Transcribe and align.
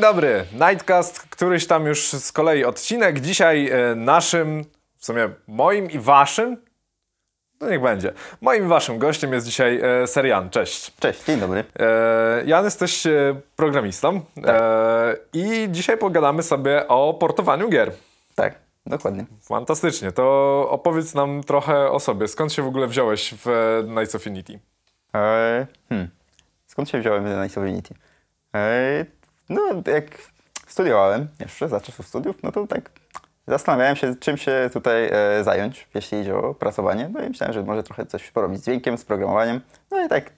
Dzień 0.00 0.08
dobry, 0.08 0.44
Nightcast, 0.52 1.20
któryś 1.20 1.66
tam 1.66 1.86
już 1.86 2.08
z 2.08 2.32
kolei 2.32 2.64
odcinek. 2.64 3.20
Dzisiaj 3.20 3.68
e, 3.68 3.94
naszym, 3.94 4.64
w 4.96 5.04
sumie 5.04 5.28
moim 5.48 5.90
i 5.90 5.98
waszym, 5.98 6.56
no 7.60 7.70
niech 7.70 7.82
będzie, 7.82 8.12
moim 8.40 8.64
i 8.64 8.68
waszym 8.68 8.98
gościem 8.98 9.32
jest 9.32 9.46
dzisiaj 9.46 9.80
e, 9.82 10.06
Serian. 10.06 10.50
Cześć. 10.50 10.92
Cześć, 10.98 11.24
dzień 11.24 11.40
dobry. 11.40 11.64
E, 11.78 12.42
Jan, 12.46 12.64
jesteś 12.64 13.06
e, 13.06 13.40
programistą 13.56 14.20
e, 14.46 15.16
i 15.32 15.68
dzisiaj 15.70 15.98
pogadamy 15.98 16.42
sobie 16.42 16.88
o 16.88 17.14
portowaniu 17.14 17.68
gier. 17.68 17.92
Tak, 18.34 18.54
dokładnie. 18.86 19.26
Fantastycznie, 19.42 20.12
to 20.12 20.66
opowiedz 20.70 21.14
nam 21.14 21.42
trochę 21.42 21.90
o 21.90 22.00
sobie. 22.00 22.28
Skąd 22.28 22.52
się 22.52 22.62
w 22.62 22.66
ogóle 22.66 22.86
wziąłeś 22.86 23.34
w 23.34 23.48
e, 23.48 23.82
Knights 23.84 24.14
of 24.14 24.26
Unity? 24.26 24.60
Eee, 25.12 25.66
hmm. 25.88 26.08
Skąd 26.66 26.88
się 26.88 27.00
wziąłem 27.00 27.24
w 27.24 27.42
Nice 27.42 27.60
of 27.60 27.66
Unity? 27.66 27.94
No, 29.50 29.60
jak 29.92 30.04
studiowałem 30.66 31.28
jeszcze 31.40 31.68
za 31.68 31.80
czasów 31.80 32.06
studiów, 32.06 32.42
no 32.42 32.52
to 32.52 32.66
tak 32.66 32.90
zastanawiałem 33.46 33.96
się, 33.96 34.16
czym 34.16 34.36
się 34.36 34.70
tutaj 34.72 35.10
e, 35.12 35.44
zająć, 35.44 35.88
jeśli 35.94 36.20
idzie 36.20 36.36
o 36.36 36.54
pracowanie. 36.54 37.10
No 37.12 37.22
i 37.22 37.28
myślałem, 37.28 37.54
że 37.54 37.62
może 37.62 37.82
trochę 37.82 38.06
coś 38.06 38.30
porobić 38.30 38.60
z 38.60 38.64
dźwiękiem, 38.64 38.98
z 38.98 39.04
programowaniem. 39.04 39.60
No 39.90 40.04
i 40.04 40.08
tak 40.08 40.32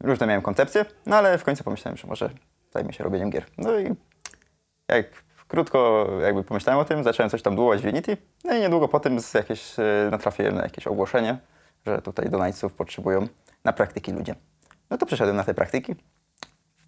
różne 0.00 0.26
miałem 0.26 0.42
koncepcje, 0.42 0.84
no 1.06 1.16
ale 1.16 1.38
w 1.38 1.44
końcu 1.44 1.64
pomyślałem, 1.64 1.96
że 1.96 2.06
może 2.06 2.30
zajmę 2.74 2.92
się 2.92 3.04
robieniem 3.04 3.30
gier. 3.30 3.44
No 3.58 3.78
i 3.78 3.94
jak 4.88 5.06
krótko 5.48 6.08
jakby 6.22 6.44
pomyślałem 6.44 6.80
o 6.80 6.84
tym, 6.84 7.04
zacząłem 7.04 7.30
coś 7.30 7.42
tam 7.42 7.56
długować 7.56 7.82
w 7.82 7.84
Unity, 7.84 8.16
no 8.44 8.54
i 8.54 8.60
niedługo 8.60 8.88
po 8.88 9.00
tym 9.00 9.20
z 9.20 9.34
jakieś, 9.34 9.78
e, 9.78 10.08
natrafiłem 10.10 10.54
na 10.54 10.62
jakieś 10.62 10.86
ogłoszenie, 10.86 11.38
że 11.86 12.02
tutaj 12.02 12.30
do 12.30 12.38
potrzebują 12.76 13.28
na 13.64 13.72
praktyki 13.72 14.12
ludzie. 14.12 14.34
No 14.90 14.98
to 14.98 15.06
przyszedłem 15.06 15.36
na 15.36 15.44
te 15.44 15.54
praktyki, 15.54 15.96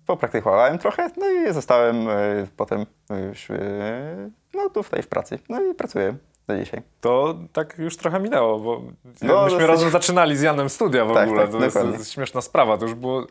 popraktykowałem 0.09 0.79
trochę, 0.79 1.11
no 1.17 1.31
i 1.31 1.53
zostałem 1.53 2.09
e, 2.09 2.15
potem 2.57 2.87
już 3.29 3.51
e, 3.51 4.31
no, 4.55 4.71
tutaj 4.71 5.03
w 5.03 5.09
pracy. 5.09 5.39
No 5.49 5.63
i 5.63 5.75
pracuję 5.75 6.17
do 6.49 6.57
dzisiaj. 6.59 6.83
To 7.01 7.35
tak 7.53 7.79
już 7.79 7.97
trochę 7.97 8.21
minęło, 8.21 8.59
bo 8.59 8.83
No, 9.23 9.45
myśmy 9.45 9.59
dosyć- 9.59 9.69
razem 9.69 9.91
zaczynali 9.91 10.37
z 10.37 10.43
Janem 10.43 10.69
studia 10.69 11.05
w 11.05 11.15
Tak, 11.15 11.29
ogóle. 11.29 11.43
tak, 11.43 11.51
to, 11.53 11.65
jest, 11.65 11.77
to 11.77 11.87
jest 11.87 12.13
śmieszna 12.13 12.41
sprawa, 12.41 12.79
to 12.79 12.85
już 12.85 12.95
było 12.95 13.27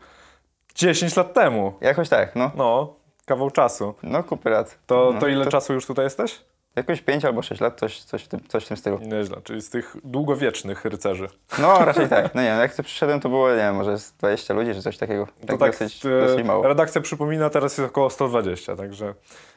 10 0.74 1.16
lat 1.16 1.32
temu. 1.34 1.72
Jakoś 1.80 2.08
tak, 2.08 2.36
no. 2.36 2.50
No, 2.56 2.94
kawał 3.26 3.50
czasu. 3.50 3.94
No 4.02 4.22
kupy 4.24 4.50
lat. 4.50 4.78
To, 4.86 5.10
no, 5.14 5.20
to 5.20 5.28
ile 5.28 5.46
czasu 5.46 5.72
już 5.72 5.86
tutaj 5.86 6.04
jesteś? 6.04 6.40
Jakoś 6.78 7.00
5 7.00 7.24
albo 7.24 7.42
6 7.42 7.60
lat, 7.60 7.78
coś, 7.78 8.00
coś, 8.00 8.24
w 8.24 8.28
tym, 8.28 8.40
coś 8.48 8.64
w 8.64 8.68
tym 8.68 8.76
stylu. 8.76 8.98
Nieźle, 9.02 9.36
czyli 9.44 9.62
z 9.62 9.70
tych 9.70 9.96
długowiecznych 10.04 10.84
rycerzy. 10.84 11.28
No 11.58 11.84
raczej 11.84 12.08
tak. 12.08 12.34
No 12.34 12.42
nie 12.42 12.48
wiem, 12.48 12.58
jak 12.60 12.74
tu 12.76 12.82
przyszedłem, 12.82 13.20
to 13.20 13.28
było, 13.28 13.50
nie 13.50 13.56
wiem, 13.56 13.74
może 13.74 13.98
z 13.98 14.12
20 14.12 14.54
ludzi, 14.54 14.74
czy 14.74 14.82
coś 14.82 14.98
takiego. 14.98 15.26
To 15.26 15.46
Tak, 15.46 15.58
tak, 15.58 15.72
dosyć, 15.72 16.06
e, 16.06 16.20
dosyć 16.26 16.46
mało. 16.46 16.68
redakcja 16.68 17.00
przypomina, 17.00 17.50
teraz 17.50 17.78
jest 17.78 17.90
około 17.90 18.10
120, 18.10 18.76
także 18.76 19.14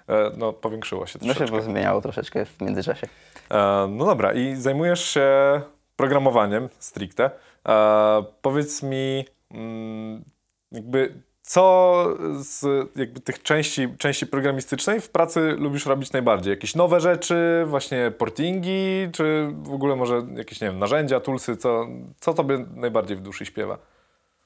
e, 0.09 0.31
no, 0.38 0.53
powiększyło 0.53 1.05
się 1.08 1.19
No 1.22 1.27
się 1.27 1.33
troszeczkę. 1.36 1.58
bo 1.58 1.64
zmieniało 1.64 2.02
troszeczkę 2.02 2.45
w 2.45 2.61
międzyczasie. 2.61 3.08
E, 3.52 3.88
no 3.89 4.05
dobra, 4.05 4.33
i 4.33 4.55
zajmujesz 4.55 5.05
się 5.05 5.61
programowaniem 5.95 6.69
stricte. 6.80 7.31
E, 7.69 8.23
powiedz 8.42 8.83
mi, 8.83 9.25
mm, 9.52 10.23
jakby 10.72 11.14
co 11.52 12.07
z 12.39 12.66
jakby 12.95 13.19
tych 13.19 13.44
części, 13.44 13.97
części 13.97 14.27
programistycznej 14.27 15.02
w 15.02 15.09
pracy 15.09 15.55
lubisz 15.58 15.85
robić 15.85 16.11
najbardziej? 16.11 16.52
Jakieś 16.52 16.75
nowe 16.75 16.99
rzeczy, 16.99 17.63
właśnie 17.67 18.11
portingi, 18.17 19.09
czy 19.13 19.47
w 19.63 19.73
ogóle 19.73 19.95
może 19.95 20.21
jakieś, 20.35 20.61
nie 20.61 20.67
wiem, 20.67 20.80
narzędzia, 20.80 21.19
toolsy, 21.19 21.58
co, 21.58 21.88
co 22.19 22.33
tobie 22.33 22.66
najbardziej 22.75 23.17
w 23.17 23.21
duszy 23.21 23.45
śpiewa? 23.45 23.77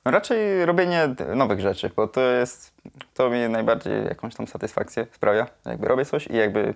No 0.06 0.12
raczej 0.12 0.66
robienie 0.66 1.16
nowych 1.36 1.60
rzeczy, 1.60 1.92
bo 1.96 2.08
to 2.08 2.22
jest, 2.22 2.74
to 3.14 3.30
mi 3.30 3.50
najbardziej 3.50 4.06
jakąś 4.06 4.36
tam 4.36 4.48
satysfakcję 4.48 5.08
sprawia. 5.12 5.48
Jakby 5.66 5.88
robię 5.88 6.06
coś 6.06 6.28
i 6.28 6.36
jakby 6.36 6.74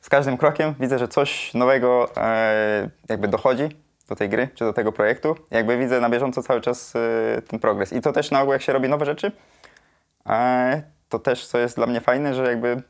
z 0.00 0.08
każdym 0.08 0.36
krokiem 0.36 0.74
widzę, 0.80 0.98
że 0.98 1.08
coś 1.08 1.54
nowego 1.54 2.16
e, 2.16 2.90
jakby 3.08 3.28
dochodzi 3.28 3.68
do 4.08 4.16
tej 4.16 4.28
gry, 4.28 4.48
czy 4.54 4.64
do 4.64 4.72
tego 4.72 4.92
projektu. 4.92 5.36
Jakby 5.50 5.78
widzę 5.78 6.00
na 6.00 6.10
bieżąco 6.10 6.42
cały 6.42 6.60
czas 6.60 6.96
e, 6.96 7.42
ten 7.42 7.60
progres. 7.60 7.92
I 7.92 8.00
to 8.00 8.12
też 8.12 8.30
na 8.30 8.40
ogół, 8.40 8.52
jak 8.52 8.62
się 8.62 8.72
robi 8.72 8.88
nowe 8.88 9.06
rzeczy, 9.06 9.32
to 11.08 11.18
też, 11.18 11.46
co 11.46 11.58
jest 11.58 11.76
dla 11.76 11.86
mnie 11.86 12.00
fajne, 12.00 12.34
że 12.34 12.44
jakby 12.44 12.82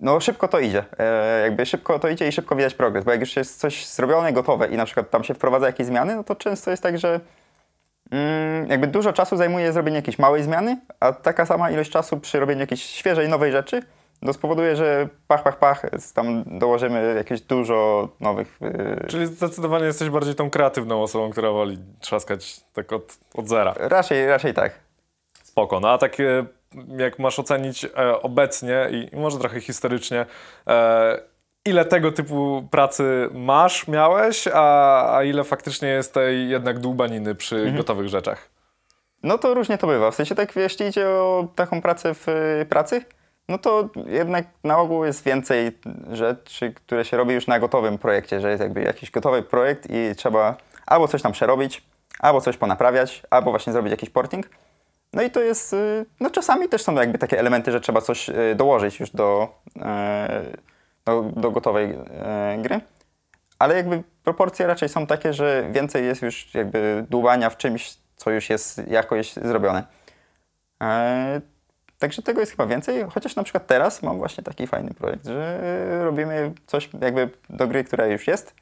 no 0.00 0.20
szybko 0.20 0.48
to 0.48 0.58
idzie. 0.58 0.84
E, 0.98 1.40
jakby 1.42 1.66
szybko 1.66 1.98
to 1.98 2.08
idzie 2.08 2.28
i 2.28 2.32
szybko 2.32 2.56
widać 2.56 2.74
progres, 2.74 3.04
bo 3.04 3.10
jak 3.10 3.20
już 3.20 3.36
jest 3.36 3.60
coś 3.60 3.86
zrobione, 3.86 4.32
gotowe 4.32 4.68
i 4.68 4.76
na 4.76 4.84
przykład 4.84 5.10
tam 5.10 5.24
się 5.24 5.34
wprowadza 5.34 5.66
jakieś 5.66 5.86
zmiany, 5.86 6.16
no 6.16 6.24
to 6.24 6.36
często 6.36 6.70
jest 6.70 6.82
tak, 6.82 6.98
że 6.98 7.20
Mm, 8.10 8.70
jakby 8.70 8.86
dużo 8.86 9.12
czasu 9.12 9.36
zajmuje 9.36 9.72
zrobienie 9.72 9.96
jakiejś 9.96 10.18
małej 10.18 10.42
zmiany, 10.42 10.80
a 11.00 11.12
taka 11.12 11.46
sama 11.46 11.70
ilość 11.70 11.90
czasu 11.90 12.20
przy 12.20 12.40
robieniu 12.40 12.60
jakiejś 12.60 12.82
świeżej, 12.82 13.28
nowej 13.28 13.52
rzeczy 13.52 13.82
to 14.26 14.32
spowoduje, 14.32 14.76
że 14.76 15.08
pach, 15.26 15.42
pach, 15.42 15.58
pach, 15.58 15.86
tam 16.14 16.44
dołożymy 16.58 17.14
jakieś 17.16 17.40
dużo 17.40 18.08
nowych... 18.20 18.58
Yy, 18.60 19.06
Czyli 19.08 19.26
zdecydowanie 19.26 19.84
jesteś 19.84 20.10
bardziej 20.10 20.34
tą 20.34 20.50
kreatywną 20.50 21.02
osobą, 21.02 21.30
która 21.30 21.50
woli 21.50 21.78
trzaskać 22.00 22.60
tak 22.72 22.92
od, 22.92 23.18
od 23.34 23.48
zera. 23.48 23.74
raczej, 23.78 24.26
raczej 24.26 24.54
tak. 24.54 24.87
Spoko. 25.58 25.80
No 25.80 25.90
a 25.90 25.98
tak 25.98 26.20
e, 26.20 26.44
jak 26.98 27.18
masz 27.18 27.38
ocenić 27.38 27.84
e, 27.84 28.22
obecnie 28.22 28.88
i 28.90 29.16
może 29.16 29.38
trochę 29.38 29.60
historycznie, 29.60 30.26
e, 30.68 31.20
ile 31.64 31.84
tego 31.84 32.12
typu 32.12 32.68
pracy 32.70 33.28
masz, 33.34 33.88
miałeś, 33.88 34.48
a, 34.54 35.16
a 35.16 35.22
ile 35.22 35.44
faktycznie 35.44 35.88
jest 35.88 36.14
tej 36.14 36.48
jednak 36.48 36.78
dłubaniny 36.78 37.34
przy 37.34 37.56
Mhm. 37.56 37.76
gotowych 37.76 38.08
rzeczach? 38.08 38.48
No 39.22 39.38
to 39.38 39.54
różnie 39.54 39.78
to 39.78 39.86
bywa. 39.86 40.10
W 40.10 40.14
sensie 40.14 40.34
tak, 40.34 40.56
jeśli 40.56 40.86
idzie 40.86 41.08
o 41.08 41.48
taką 41.54 41.82
pracę 41.82 42.14
w 42.14 42.28
y, 42.28 42.66
pracy, 42.68 43.04
no 43.48 43.58
to 43.58 43.88
jednak 44.06 44.46
na 44.64 44.78
ogół 44.78 45.04
jest 45.04 45.24
więcej 45.24 45.78
rzeczy, 46.12 46.72
które 46.72 47.04
się 47.04 47.16
robi 47.16 47.34
już 47.34 47.46
na 47.46 47.58
gotowym 47.58 47.98
projekcie, 47.98 48.40
że 48.40 48.50
jest 48.50 48.62
jakby 48.62 48.82
jakiś 48.82 49.10
gotowy 49.10 49.42
projekt 49.42 49.86
i 49.90 50.14
trzeba 50.16 50.56
albo 50.86 51.08
coś 51.08 51.22
tam 51.22 51.32
przerobić, 51.32 51.82
albo 52.18 52.40
coś 52.40 52.56
ponaprawiać, 52.56 53.22
albo 53.30 53.50
właśnie 53.50 53.72
zrobić 53.72 53.90
jakiś 53.90 54.10
porting. 54.10 54.46
No 55.12 55.22
i 55.22 55.30
to 55.30 55.40
jest, 55.40 55.72
y, 55.72 56.06
no 56.20 56.30
czasami 56.30 56.68
też 56.68 56.82
są 56.82 56.94
jakby 56.94 57.18
takie 57.18 57.38
elementy, 57.38 57.72
że 57.72 57.80
trzeba 57.80 58.00
coś 58.00 58.28
y, 58.28 58.54
dołożyć 58.56 59.00
już 59.00 59.10
do, 59.10 59.48
e, 59.80 60.42
do, 61.04 61.22
do 61.22 61.50
gotowej 61.50 61.98
e, 62.10 62.58
gry. 62.62 62.80
Ale 63.58 63.76
jakby 63.76 64.02
proporcje 64.24 64.66
raczej 64.66 64.88
są 64.88 65.06
takie, 65.06 65.32
że 65.32 65.68
więcej 65.72 66.06
jest 66.06 66.22
już 66.22 66.54
jakby 66.54 67.06
dłubania 67.10 67.50
w 67.50 67.56
czymś, 67.56 67.96
co 68.16 68.30
już 68.30 68.50
jest 68.50 68.88
jakoś 68.88 69.32
zrobione. 69.32 69.82
E, 70.82 71.40
także 71.98 72.22
tego 72.22 72.40
jest 72.40 72.52
chyba 72.52 72.66
więcej, 72.66 73.04
chociaż 73.10 73.36
na 73.36 73.42
przykład 73.42 73.66
teraz 73.66 74.02
mam 74.02 74.18
właśnie 74.18 74.44
taki 74.44 74.66
fajny 74.66 74.94
projekt, 74.94 75.26
że 75.26 75.60
robimy 76.04 76.52
coś 76.66 76.90
jakby 77.00 77.30
do 77.50 77.66
gry, 77.66 77.84
która 77.84 78.06
już 78.06 78.26
jest, 78.26 78.54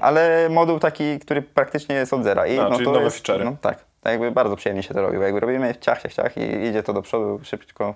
ale 0.00 0.48
moduł 0.50 0.78
taki, 0.78 1.18
który 1.18 1.42
praktycznie 1.42 1.94
jest 1.94 2.12
od 2.12 2.24
zera. 2.24 2.46
I 2.46 2.58
A, 2.58 2.70
czyli 2.70 2.84
to 2.84 2.92
nowe 2.92 3.04
jest. 3.04 3.16
No, 3.44 3.56
tak, 3.60 3.84
tak 4.04 4.12
jakby 4.12 4.30
bardzo 4.30 4.56
przyjemnie 4.56 4.82
się 4.82 4.94
to 4.94 5.02
robi, 5.02 5.16
bo 5.18 5.22
jakby 5.22 5.40
robimy 5.40 5.74
ciach, 5.80 6.02
ciach, 6.02 6.12
ciach 6.14 6.36
i 6.36 6.40
idzie 6.66 6.82
to 6.82 6.92
do 6.92 7.02
przodu 7.02 7.40
szybko. 7.42 7.94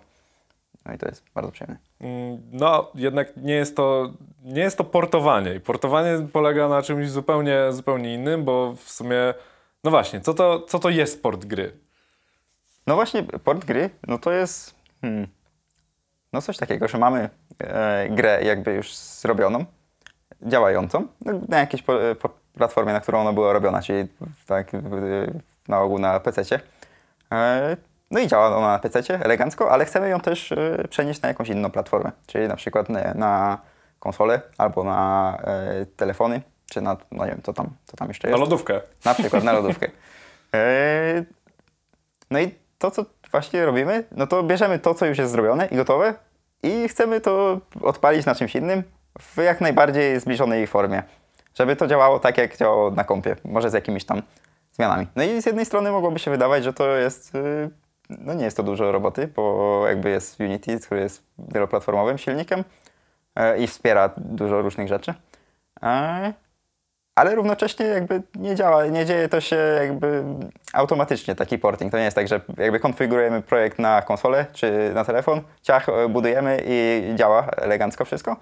No 0.87 0.95
i 0.95 0.99
to 0.99 1.07
jest 1.09 1.25
bardzo 1.35 1.53
przyjemne. 1.53 1.77
Mm, 2.01 2.43
No, 2.53 2.91
jednak 2.95 3.37
nie 3.37 3.55
jest 3.55 3.77
to, 3.77 4.13
nie 4.45 4.61
jest 4.63 4.79
to 4.79 4.85
portowanie. 4.85 5.55
I 5.55 5.61
portowanie 5.61 6.27
polega 6.33 6.69
na 6.69 6.83
czymś 6.83 7.11
zupełnie, 7.11 7.59
zupełnie 7.73 8.15
innym, 8.15 8.45
bo 8.45 8.73
w 8.73 8.91
sumie, 8.91 9.35
no 9.85 9.91
właśnie, 9.91 10.21
co 10.21 10.35
to, 10.35 10.61
co 10.61 10.79
to 10.79 10.91
jest 10.91 11.23
port 11.23 11.45
gry? 11.45 11.73
No 12.87 12.95
właśnie, 12.95 13.23
port 13.23 13.65
gry, 13.65 13.91
no 14.07 14.19
to 14.19 14.33
jest 14.33 14.75
hmm, 15.01 15.29
no 16.33 16.43
coś 16.43 16.57
takiego, 16.57 16.89
że 16.89 16.99
mamy 16.99 17.31
e, 17.61 18.09
grę 18.11 18.41
jakby 18.45 18.75
już 18.75 18.95
zrobioną, 18.97 19.65
działającą, 20.43 21.07
no, 21.25 21.33
na 21.49 21.59
jakiejś 21.59 21.83
po, 21.83 21.93
po 22.21 22.29
platformie, 22.55 22.93
na 22.93 23.01
którą 23.01 23.21
ona 23.21 23.33
była 23.33 23.53
robiona, 23.53 23.83
czyli 23.83 24.09
tak 24.47 24.71
w- 24.73 25.27
na 25.69 25.81
ogół 25.81 25.99
na 25.99 26.21
PC-cie. 26.21 26.61
E, 27.33 27.77
no 28.11 28.21
i 28.21 28.27
działa 28.29 28.57
ona 28.57 28.69
na 28.69 28.79
PC-cie 28.79 29.21
elegancko, 29.25 29.71
ale 29.71 29.85
chcemy 29.85 30.09
ją 30.09 30.21
też 30.21 30.53
e, 30.53 30.85
przenieść 30.91 31.23
na 31.23 31.29
jakąś 31.29 31.49
inną 31.49 31.71
platformę, 31.71 32.13
czyli 32.27 32.49
na 32.49 32.57
przykład 32.57 32.89
na, 32.89 33.15
na 33.15 33.59
konsolę 34.01 34.41
albo 34.59 34.85
na 34.85 35.39
e, 35.45 35.87
telefony, 35.87 36.41
czy 36.71 36.81
na, 36.81 36.97
no 37.13 37.25
nie 37.25 37.31
wiem, 37.31 37.41
co 37.43 37.53
tam, 37.53 37.71
co 37.87 37.97
tam 37.97 38.09
jeszcze 38.09 38.29
Na 38.29 38.33
jest. 38.33 38.41
lodówkę. 38.41 38.81
Na 39.05 39.15
przykład 39.15 39.45
na 39.45 39.53
lodówkę. 39.53 39.89
No 42.31 42.41
i 42.41 42.55
to, 42.79 42.91
co 42.91 43.05
właśnie 43.31 43.67
robimy, 43.67 44.05
no 44.13 44.27
to 44.27 44.43
bierzemy 44.43 44.79
to, 44.79 44.95
co 44.95 45.07
już 45.07 45.19
jest 45.19 45.33
zrobione 45.33 45.67
i 45.67 45.77
gotowe 45.77 46.15
i 46.63 46.89
chcemy 46.89 47.21
to 47.21 47.61
odpalić 47.83 48.27
na 48.27 48.35
czymś 48.35 48.57
innym 48.57 48.83
w 49.21 49.37
jak 49.37 49.61
najbardziej 49.61 50.21
zbliżonej 50.21 50.67
formie, 50.67 51.03
żeby 51.55 51.77
to 51.77 51.87
działało 51.87 52.19
tak, 52.19 52.39
jak 52.39 52.57
działało 52.57 52.91
na 52.91 53.05
kompie, 53.05 53.37
może 53.45 53.71
z 53.71 53.73
jakimiś 53.73 54.05
tam 54.05 54.23
zmianami. 54.79 55.07
No 55.17 55.23
i 55.23 55.43
z 55.43 55.47
jednej 55.47 55.65
strony 55.65 55.91
mogłoby 55.91 56.19
się 56.19 56.31
wydawać, 56.31 56.65
że 56.65 56.73
to 56.73 56.97
jest, 56.97 57.35
yy, 57.35 57.71
no 58.11 58.35
nie 58.35 58.45
jest 58.45 58.57
to 58.57 58.63
dużo 58.63 58.93
roboty, 58.93 59.29
bo 59.37 59.85
jakby 59.89 60.11
jest 60.11 60.41
Unity, 60.41 60.81
który 60.81 61.01
jest 61.01 61.23
wieloplatformowym 61.39 62.19
silnikiem 62.19 62.65
e, 63.37 63.59
i 63.59 63.67
wspiera 63.67 64.11
dużo 64.17 64.63
różnych 64.63 64.89
rzeczy. 64.89 65.15
E, 65.83 66.33
ale 67.15 67.35
równocześnie 67.35 67.87
jakby 67.87 68.23
nie 68.35 68.55
działa, 68.55 68.87
nie 68.87 69.07
dzieje 69.07 69.29
to 69.29 69.41
się 69.41 69.57
jakby 69.57 70.25
automatycznie, 70.73 71.35
taki 71.35 71.59
porting. 71.59 71.93
To 71.93 71.99
nie 71.99 72.05
jest 72.05 72.15
tak, 72.15 72.29
że 72.29 72.41
jakby 72.59 72.81
konfigurujemy 72.81 73.43
projekt 73.43 73.79
na 73.79 74.03
konsolę 74.03 74.47
czy 74.53 74.91
na 74.95 75.05
telefon, 75.05 75.41
ciach, 75.63 75.89
e, 75.89 76.09
budujemy 76.09 76.63
i 76.67 77.03
działa 77.15 77.47
elegancko 77.57 78.05
wszystko. 78.05 78.37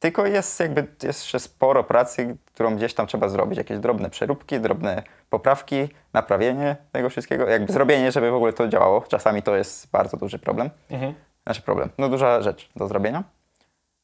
Tylko 0.00 0.26
jest 0.26 0.60
jakby 0.60 0.86
jeszcze 1.02 1.40
sporo 1.40 1.84
pracy, 1.84 2.36
którą 2.46 2.76
gdzieś 2.76 2.94
tam 2.94 3.06
trzeba 3.06 3.28
zrobić. 3.28 3.58
Jakieś 3.58 3.78
drobne 3.78 4.10
przeróbki, 4.10 4.60
drobne 4.60 5.02
poprawki, 5.30 5.88
naprawienie 6.12 6.76
tego 6.92 7.10
wszystkiego. 7.10 7.48
Jakby 7.48 7.72
zrobienie, 7.72 8.12
żeby 8.12 8.30
w 8.30 8.34
ogóle 8.34 8.52
to 8.52 8.68
działało. 8.68 9.04
Czasami 9.08 9.42
to 9.42 9.56
jest 9.56 9.90
bardzo 9.90 10.16
duży 10.16 10.38
problem. 10.38 10.70
Mhm. 10.90 11.14
Znaczy 11.44 11.62
problem, 11.62 11.90
no 11.98 12.08
duża 12.08 12.42
rzecz 12.42 12.70
do 12.76 12.88
zrobienia. 12.88 13.24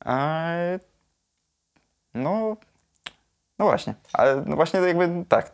Eee, 0.04 0.78
no, 2.14 2.56
no 3.58 3.64
właśnie, 3.66 3.94
ale 4.12 4.42
no 4.46 4.56
właśnie 4.56 4.80
jakby 4.80 5.24
tak. 5.28 5.52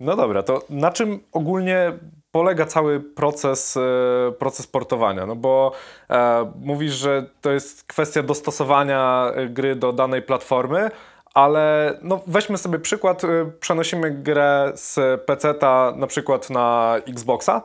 No 0.00 0.16
dobra, 0.16 0.42
to 0.42 0.62
na 0.70 0.90
czym 0.90 1.20
ogólnie 1.32 1.92
polega 2.32 2.66
cały 2.66 3.00
proces, 3.00 3.76
e, 3.76 4.32
proces 4.38 4.66
portowania? 4.66 5.26
No 5.26 5.36
bo 5.36 5.72
e, 6.10 6.52
mówisz, 6.60 6.92
że 6.92 7.26
to 7.40 7.50
jest 7.50 7.84
kwestia 7.84 8.22
dostosowania 8.22 9.32
e, 9.34 9.48
gry 9.48 9.76
do 9.76 9.92
danej 9.92 10.22
platformy, 10.22 10.90
ale 11.34 11.98
no 12.02 12.20
weźmy 12.26 12.58
sobie 12.58 12.78
przykład, 12.78 13.24
e, 13.24 13.50
przenosimy 13.60 14.10
grę 14.10 14.72
z 14.74 15.20
PC-ta 15.24 15.92
na 15.96 16.06
przykład 16.06 16.50
na 16.50 16.96
Xboxa. 17.08 17.62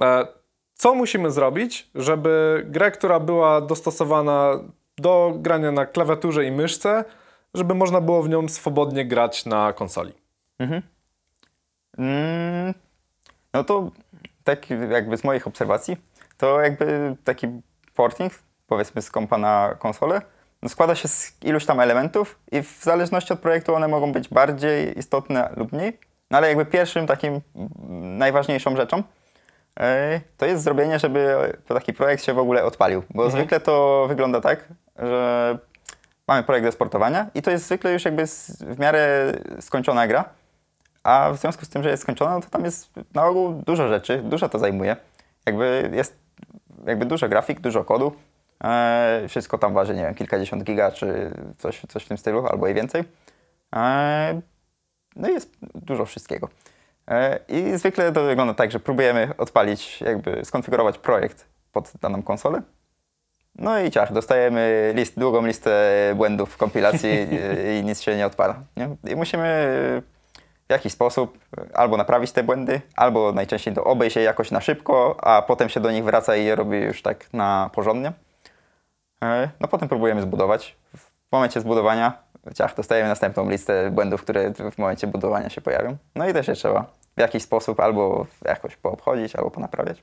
E, 0.00 0.26
co 0.74 0.94
musimy 0.94 1.30
zrobić, 1.30 1.90
żeby 1.94 2.62
grę, 2.66 2.90
która 2.90 3.20
była 3.20 3.60
dostosowana 3.60 4.58
do 4.98 5.32
grania 5.36 5.72
na 5.72 5.86
klawiaturze 5.86 6.44
i 6.44 6.50
myszce, 6.50 7.04
żeby 7.54 7.74
można 7.74 8.00
było 8.00 8.22
w 8.22 8.28
nią 8.28 8.48
swobodnie 8.48 9.04
grać 9.04 9.46
na 9.46 9.72
konsoli? 9.72 10.12
Mm, 11.98 12.74
no 13.54 13.64
to 13.64 13.90
tak 14.44 14.70
jakby 14.70 15.16
z 15.16 15.24
moich 15.24 15.46
obserwacji, 15.46 15.96
to 16.38 16.60
jakby 16.60 17.16
taki 17.24 17.48
porting, 17.94 18.32
powiedzmy 18.66 19.02
z 19.02 19.10
kompa 19.10 19.38
na 19.38 19.76
konsolę, 19.78 20.22
no 20.62 20.68
składa 20.68 20.94
się 20.94 21.08
z 21.08 21.32
iluś 21.42 21.66
tam 21.66 21.80
elementów 21.80 22.38
i 22.52 22.62
w 22.62 22.80
zależności 22.82 23.32
od 23.32 23.40
projektu 23.40 23.74
one 23.74 23.88
mogą 23.88 24.12
być 24.12 24.28
bardziej 24.28 24.98
istotne 24.98 25.52
lub 25.56 25.72
mniej. 25.72 25.98
No 26.30 26.38
ale 26.38 26.48
jakby 26.48 26.66
pierwszym 26.66 27.06
takim 27.06 27.40
mm, 27.56 28.18
najważniejszą 28.18 28.76
rzeczą 28.76 29.02
to 30.36 30.46
jest 30.46 30.64
zrobienie, 30.64 30.98
żeby 30.98 31.52
taki 31.66 31.92
projekt 31.92 32.24
się 32.24 32.34
w 32.34 32.38
ogóle 32.38 32.64
odpalił. 32.64 33.02
Bo 33.10 33.30
zwykle 33.30 33.60
to 33.60 34.06
wygląda 34.08 34.40
tak, 34.40 34.68
że 34.98 35.58
mamy 36.28 36.42
projekt 36.42 36.66
do 36.66 36.72
sportowania 36.72 37.26
i 37.34 37.42
to 37.42 37.50
jest 37.50 37.64
zwykle 37.64 37.92
już 37.92 38.04
jakby 38.04 38.26
w 38.60 38.78
miarę 38.78 39.32
skończona 39.60 40.06
gra. 40.06 40.24
A 41.02 41.30
w 41.32 41.36
związku 41.36 41.64
z 41.64 41.68
tym, 41.68 41.82
że 41.82 41.90
jest 41.90 42.02
skończona, 42.02 42.34
no 42.34 42.40
to 42.40 42.50
tam 42.50 42.64
jest 42.64 42.90
na 43.14 43.24
ogół 43.26 43.52
dużo 43.52 43.88
rzeczy, 43.88 44.18
dużo 44.18 44.48
to 44.48 44.58
zajmuje. 44.58 44.96
Jakby 45.46 45.90
jest 45.94 46.18
jakby 46.86 47.06
dużo 47.06 47.28
grafik, 47.28 47.60
dużo 47.60 47.84
kodu. 47.84 48.12
E, 48.64 49.24
wszystko 49.28 49.58
tam 49.58 49.74
waży, 49.74 49.94
nie 49.94 50.02
wiem, 50.02 50.14
kilkadziesiąt 50.14 50.64
giga 50.64 50.92
czy 50.92 51.30
coś, 51.58 51.82
coś 51.88 52.04
w 52.04 52.08
tym 52.08 52.18
stylu, 52.18 52.46
albo 52.46 52.68
i 52.68 52.74
więcej. 52.74 53.04
E, 53.76 54.40
no 55.16 55.28
i 55.28 55.32
jest 55.32 55.56
dużo 55.74 56.04
wszystkiego. 56.04 56.48
E, 57.08 57.40
I 57.48 57.78
zwykle 57.78 58.12
to 58.12 58.24
wygląda 58.24 58.54
tak, 58.54 58.70
że 58.70 58.80
próbujemy 58.80 59.32
odpalić, 59.38 60.00
jakby 60.00 60.44
skonfigurować 60.44 60.98
projekt 60.98 61.46
pod 61.72 61.92
daną 62.00 62.22
konsolę. 62.22 62.62
No 63.54 63.80
i 63.80 63.90
ciach, 63.90 64.12
dostajemy 64.12 64.92
list, 64.96 65.18
długą 65.18 65.46
listę 65.46 65.72
błędów 66.16 66.50
w 66.50 66.56
kompilacji 66.56 67.10
i, 67.74 67.78
i 67.78 67.84
nic 67.84 68.00
się 68.00 68.16
nie 68.16 68.26
odpala. 68.26 68.62
Nie? 68.76 69.12
I 69.12 69.16
musimy 69.16 70.02
w 70.70 70.72
jakiś 70.72 70.92
sposób 70.92 71.38
albo 71.74 71.96
naprawić 71.96 72.32
te 72.32 72.42
błędy, 72.42 72.80
albo 72.96 73.32
najczęściej 73.32 73.74
to 73.74 73.84
obejść 73.84 74.16
je 74.16 74.22
jakoś 74.22 74.50
na 74.50 74.60
szybko, 74.60 75.16
a 75.22 75.42
potem 75.42 75.68
się 75.68 75.80
do 75.80 75.90
nich 75.90 76.04
wraca 76.04 76.36
i 76.36 76.44
je 76.44 76.56
robi 76.56 76.78
już 76.78 77.02
tak 77.02 77.32
na 77.32 77.70
porządnie. 77.72 78.12
E, 79.24 79.48
No 79.60 79.68
potem 79.68 79.88
próbujemy 79.88 80.22
zbudować. 80.22 80.76
W 80.96 81.32
momencie 81.32 81.60
zbudowania 81.60 82.12
ciach, 82.54 82.76
dostajemy 82.76 83.08
następną 83.08 83.50
listę 83.50 83.90
błędów, 83.90 84.22
które 84.22 84.52
w 84.54 84.78
momencie 84.78 85.06
budowania 85.06 85.48
się 85.48 85.60
pojawią. 85.60 85.96
No 86.14 86.28
i 86.28 86.32
też 86.32 86.48
je 86.48 86.54
trzeba 86.54 86.84
w 87.16 87.20
jakiś 87.20 87.42
sposób 87.42 87.80
albo 87.80 88.26
jakoś 88.44 88.76
poobchodzić, 88.76 89.36
albo 89.36 89.50
ponaprawiać. 89.50 90.02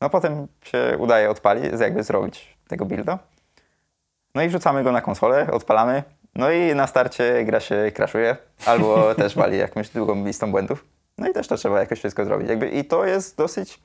No 0.00 0.10
potem 0.10 0.46
się 0.64 0.96
udaje 0.98 1.30
odpalić, 1.30 1.80
jakby 1.80 2.02
zrobić 2.02 2.58
tego 2.68 2.84
builda. 2.84 3.18
No 4.34 4.42
i 4.42 4.48
wrzucamy 4.48 4.84
go 4.84 4.92
na 4.92 5.00
konsolę, 5.00 5.46
odpalamy. 5.50 6.02
No 6.34 6.50
i 6.50 6.74
na 6.74 6.86
starcie 6.86 7.44
gra 7.44 7.60
się 7.60 7.92
crashuje, 7.94 8.36
albo 8.66 9.08
też 9.14 9.34
wali 9.34 9.58
jakąś 9.58 9.88
długą 9.88 10.24
listą 10.24 10.50
błędów. 10.50 10.84
No 11.18 11.28
i 11.28 11.32
też 11.32 11.48
to 11.48 11.56
trzeba 11.56 11.80
jakoś 11.80 11.98
wszystko 11.98 12.24
zrobić. 12.24 12.48
Jakby 12.48 12.68
I 12.68 12.84
to 12.84 13.04
jest 13.04 13.36
dosyć, 13.36 13.80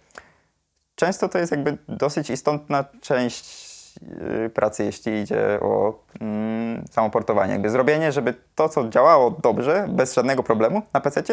często 0.96 1.30
to 1.30 1.38
jest 1.38 1.52
jakby 1.52 1.78
dosyć 1.88 2.30
istotna 2.30 2.86
część 3.02 3.68
yy, 4.02 4.50
pracy, 4.50 4.84
jeśli 4.84 5.22
idzie 5.22 5.60
o 5.62 6.04
mm, 6.22 6.86
samo 6.92 7.10
portowanie. 7.10 7.54
Jakby 7.54 7.70
zrobienie, 7.70 8.12
żeby 8.12 8.34
to, 8.56 8.70
co 8.70 8.90
działało 8.90 9.32
dobrze, 9.32 9.86
bez 9.90 10.14
żadnego 10.14 10.44
problemu 10.44 10.82
na 10.94 11.02
PC, 11.02 11.24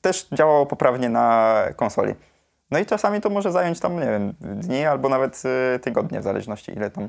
też 0.00 0.28
działało 0.32 0.66
poprawnie 0.66 1.08
na 1.08 1.56
konsoli. 1.76 2.14
No 2.70 2.78
i 2.78 2.86
czasami 2.86 3.20
to 3.20 3.30
może 3.30 3.52
zająć 3.52 3.80
tam, 3.80 4.00
nie 4.00 4.06
wiem, 4.06 4.34
dni 4.40 4.84
albo 4.84 5.08
nawet 5.08 5.42
y, 5.74 5.78
tygodnie, 5.78 6.20
w 6.20 6.22
zależności 6.22 6.72
ile 6.72 6.90
tam 6.90 7.08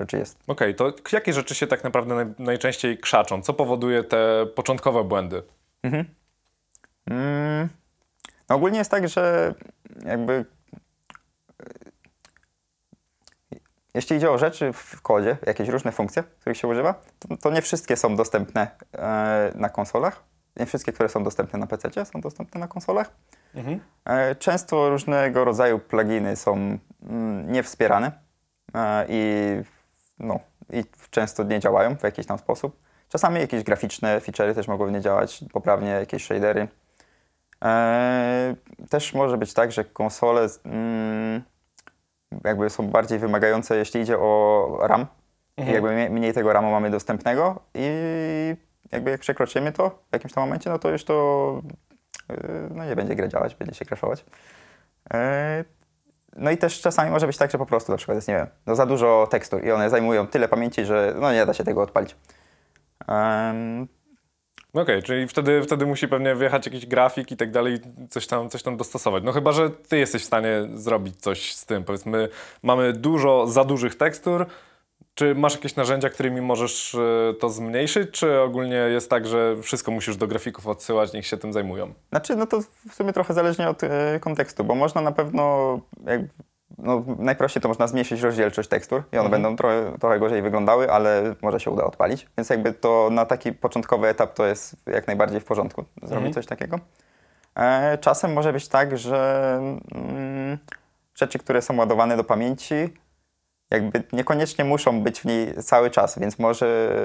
rzeczy 0.00 0.18
jest. 0.18 0.38
Okej, 0.46 0.74
to 0.74 0.92
jakie 1.12 1.32
rzeczy 1.32 1.54
się 1.54 1.66
tak 1.66 1.84
naprawdę 1.84 2.14
naj, 2.14 2.26
najczęściej 2.38 2.98
krzaczą? 2.98 3.42
Co 3.42 3.54
powoduje 3.54 4.04
te 4.04 4.46
początkowe 4.54 5.04
błędy? 5.04 5.42
Mm, 7.10 7.68
no 8.48 8.56
ogólnie 8.56 8.78
jest 8.78 8.90
tak, 8.90 9.08
że 9.08 9.54
jakby 10.04 10.44
y, 13.52 13.60
jeśli 13.94 14.16
idzie 14.16 14.30
o 14.30 14.38
rzeczy 14.38 14.72
w 14.72 15.02
kodzie, 15.02 15.36
jakieś 15.46 15.68
różne 15.68 15.92
funkcje, 15.92 16.22
których 16.22 16.58
się 16.58 16.68
używa, 16.68 16.94
to, 17.18 17.36
to 17.36 17.50
nie 17.50 17.62
wszystkie 17.62 17.96
są 17.96 18.16
dostępne 18.16 18.70
e, 18.92 19.52
na 19.54 19.68
konsolach. 19.68 20.22
Nie 20.56 20.66
wszystkie, 20.66 20.92
które 20.92 21.08
są 21.08 21.24
dostępne 21.24 21.58
na 21.58 21.66
PC, 21.66 22.04
są 22.04 22.20
dostępne 22.20 22.60
na 22.60 22.68
konsolach. 22.68 23.10
Mhm. 23.54 23.80
E, 24.04 24.34
Często 24.34 24.90
różnego 24.90 25.44
rodzaju 25.44 25.78
pluginy 25.78 26.36
są 26.36 26.78
mm, 27.02 27.52
niewspierane 27.52 28.12
e, 28.74 29.06
i, 29.08 29.62
no, 30.22 30.40
i 30.72 30.84
często 31.10 31.42
nie 31.42 31.60
działają 31.60 31.96
w 31.96 32.02
jakiś 32.02 32.26
tam 32.26 32.38
sposób. 32.38 32.76
Czasami 33.08 33.40
jakieś 33.40 33.62
graficzne 33.62 34.20
feature'y 34.20 34.54
też 34.54 34.68
mogą 34.68 34.88
nie 34.90 35.00
działać 35.00 35.44
poprawnie, 35.52 35.88
jakieś 35.88 36.24
shadery. 36.24 36.68
E, 37.64 38.54
Też 38.90 39.14
może 39.14 39.38
być 39.38 39.54
tak, 39.54 39.72
że 39.72 39.84
konsole 39.84 40.46
mm, 40.64 41.42
jakby 42.44 42.70
są 42.70 42.88
bardziej 42.88 43.18
wymagające, 43.18 43.76
jeśli 43.76 44.00
idzie 44.00 44.18
o 44.18 44.78
RAM. 44.82 45.06
I 45.58 45.72
jakby 45.72 46.10
mniej 46.10 46.32
tego 46.32 46.52
RAMu 46.52 46.70
mamy 46.70 46.90
dostępnego 46.90 47.60
i 47.74 47.86
jakby 48.92 49.10
jak 49.10 49.20
przekroczymy 49.20 49.72
to 49.72 49.90
w 49.90 50.12
jakimś 50.12 50.32
tam 50.32 50.44
momencie, 50.44 50.70
no 50.70 50.78
to 50.78 50.90
już 50.90 51.04
to 51.04 51.62
yy, 52.28 52.36
no 52.74 52.84
nie 52.84 52.96
będzie 52.96 53.14
gra 53.14 53.28
działać, 53.28 53.54
będzie 53.54 53.74
się 53.74 53.84
crashować. 53.84 54.24
Yy, 55.12 55.18
No 56.36 56.50
i 56.50 56.56
też 56.56 56.80
czasami 56.80 57.10
może 57.10 57.26
być 57.26 57.36
tak, 57.36 57.50
że 57.50 57.58
po 57.58 57.66
prostu 57.66 57.92
na 57.92 57.98
przykład 57.98 58.16
jest, 58.16 58.28
nie 58.28 58.34
wiem, 58.34 58.46
no 58.66 58.74
za 58.74 58.86
dużo 58.86 59.28
tekstur 59.30 59.64
i 59.64 59.70
one 59.70 59.90
zajmują 59.90 60.26
tyle 60.26 60.48
pamięci, 60.48 60.84
że 60.84 61.14
no 61.20 61.32
nie 61.32 61.46
da 61.46 61.54
się 61.54 61.64
tego 61.64 61.82
odpalić. 61.82 62.16
Em, 63.08 63.88
Okej, 64.74 65.02
czyli 65.02 65.28
wtedy, 65.28 65.62
wtedy 65.62 65.86
musi 65.86 66.08
pewnie 66.08 66.34
wjechać 66.34 66.66
jakiś 66.66 66.86
grafik 66.86 67.32
i 67.32 67.36
tak 67.36 67.50
dalej, 67.50 67.80
coś 68.10 68.26
tam, 68.26 68.48
coś 68.50 68.62
tam 68.62 68.76
dostosować. 68.76 69.24
No 69.24 69.32
chyba, 69.32 69.52
że 69.52 69.70
ty 69.70 69.98
jesteś 69.98 70.22
w 70.22 70.24
stanie 70.24 70.68
zrobić 70.74 71.16
coś 71.16 71.54
z 71.54 71.66
tym. 71.66 71.84
Powiedzmy, 71.84 72.28
mamy 72.62 72.92
dużo 72.92 73.46
za 73.46 73.64
dużych 73.64 73.94
tekstur. 73.94 74.46
Czy 75.14 75.34
masz 75.34 75.54
jakieś 75.54 75.76
narzędzia, 75.76 76.10
którymi 76.10 76.40
możesz 76.40 76.94
e, 76.94 77.34
to 77.40 77.50
zmniejszyć, 77.50 78.10
czy 78.10 78.40
ogólnie 78.40 78.76
jest 78.76 79.10
tak, 79.10 79.26
że 79.26 79.56
wszystko 79.62 79.90
musisz 79.90 80.16
do 80.16 80.26
grafików 80.26 80.66
odsyłać, 80.66 81.12
niech 81.12 81.26
się 81.26 81.36
tym 81.36 81.52
zajmują? 81.52 81.92
Znaczy, 82.08 82.36
no 82.36 82.46
to 82.46 82.60
w 82.88 82.94
sumie 82.94 83.12
trochę 83.12 83.34
zależnie 83.34 83.68
od 83.68 83.84
e, 83.84 84.20
kontekstu, 84.20 84.64
bo 84.64 84.74
można 84.74 85.00
na 85.00 85.12
pewno, 85.12 85.80
jak, 86.04 86.20
no, 86.78 87.04
najprościej 87.18 87.62
to 87.62 87.68
można 87.68 87.86
zmniejszyć 87.86 88.20
rozdzielczość 88.20 88.68
tekstur 88.68 89.02
i 89.12 89.18
one 89.18 89.28
będą 89.28 89.56
trochę, 89.56 89.92
trochę 90.00 90.18
gorzej 90.18 90.42
wyglądały, 90.42 90.90
ale 90.90 91.34
może 91.42 91.60
się 91.60 91.70
uda 91.70 91.84
odpalić. 91.84 92.28
Więc 92.36 92.50
jakby 92.50 92.72
to 92.72 93.08
na 93.12 93.26
taki 93.26 93.52
początkowy 93.52 94.08
etap 94.08 94.34
to 94.34 94.46
jest 94.46 94.76
jak 94.86 95.06
najbardziej 95.06 95.40
w 95.40 95.44
porządku 95.44 95.84
zrobić 96.02 96.34
coś 96.34 96.46
takiego. 96.46 96.78
E, 97.54 97.98
czasem 97.98 98.32
może 98.32 98.52
być 98.52 98.68
tak, 98.68 98.98
że 98.98 99.58
mm, 99.94 100.58
rzeczy, 101.14 101.38
które 101.38 101.62
są 101.62 101.76
ładowane 101.76 102.16
do 102.16 102.24
pamięci, 102.24 102.74
jakby 103.72 104.02
niekoniecznie 104.12 104.64
muszą 104.64 105.02
być 105.02 105.20
w 105.20 105.24
niej 105.24 105.54
cały 105.62 105.90
czas, 105.90 106.18
więc 106.18 106.38
może 106.38 106.96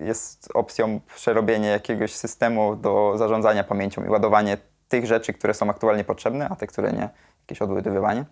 jest 0.00 0.48
opcją 0.54 1.00
przerobienie 1.14 1.68
jakiegoś 1.68 2.14
systemu 2.14 2.76
do 2.76 3.12
zarządzania 3.16 3.64
pamięcią 3.64 4.04
i 4.04 4.08
ładowanie 4.08 4.56
tych 4.88 5.06
rzeczy, 5.06 5.32
które 5.32 5.54
są 5.54 5.70
aktualnie 5.70 6.04
potrzebne, 6.04 6.48
a 6.48 6.56
te, 6.56 6.66
które 6.66 6.92
nie, 6.92 7.08
jakieś 7.40 7.62
odładowywanie. 7.62 8.24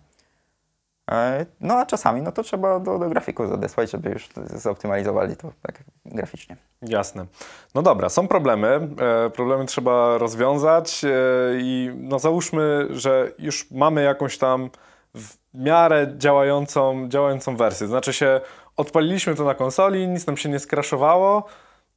E, 1.11 1.45
No 1.61 1.73
a 1.73 1.85
czasami 1.85 2.21
no 2.21 2.31
to 2.31 2.43
trzeba 2.43 2.79
do, 2.79 2.99
do 2.99 3.09
grafików 3.09 3.49
zadesłać, 3.49 3.91
żeby 3.91 4.09
już 4.09 4.29
zoptymalizowali 4.55 5.35
to 5.35 5.51
tak 5.61 5.83
graficznie. 6.05 6.57
Jasne. 6.81 7.25
No 7.75 7.81
dobra, 7.81 8.09
są 8.09 8.27
problemy. 8.27 8.67
E, 9.25 9.29
problemy 9.29 9.65
trzeba 9.65 10.17
rozwiązać 10.17 11.05
e, 11.05 11.09
i 11.57 11.91
no 11.95 12.19
załóżmy, 12.19 12.87
że 12.89 13.31
już 13.39 13.71
mamy 13.71 14.03
jakąś 14.03 14.37
tam 14.37 14.69
miarę 15.53 16.07
działającą, 16.17 17.09
działającą 17.09 17.57
wersję. 17.57 17.87
Znaczy 17.87 18.13
się, 18.13 18.41
odpaliliśmy 18.77 19.35
to 19.35 19.43
na 19.43 19.55
konsoli, 19.55 20.07
nic 20.07 20.27
nam 20.27 20.37
się 20.37 20.49
nie 20.49 20.59
skraszowało, 20.59 21.45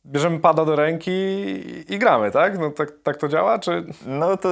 bierzemy 0.06 0.40
pada 0.40 0.64
do 0.64 0.76
ręki 0.76 1.10
i, 1.10 1.94
i 1.94 1.98
gramy, 1.98 2.30
tak? 2.30 2.58
No 2.58 2.70
tak, 2.70 2.92
tak 3.02 3.16
to 3.16 3.28
działa, 3.28 3.58
czy... 3.58 3.84
No 4.06 4.36
to 4.36 4.48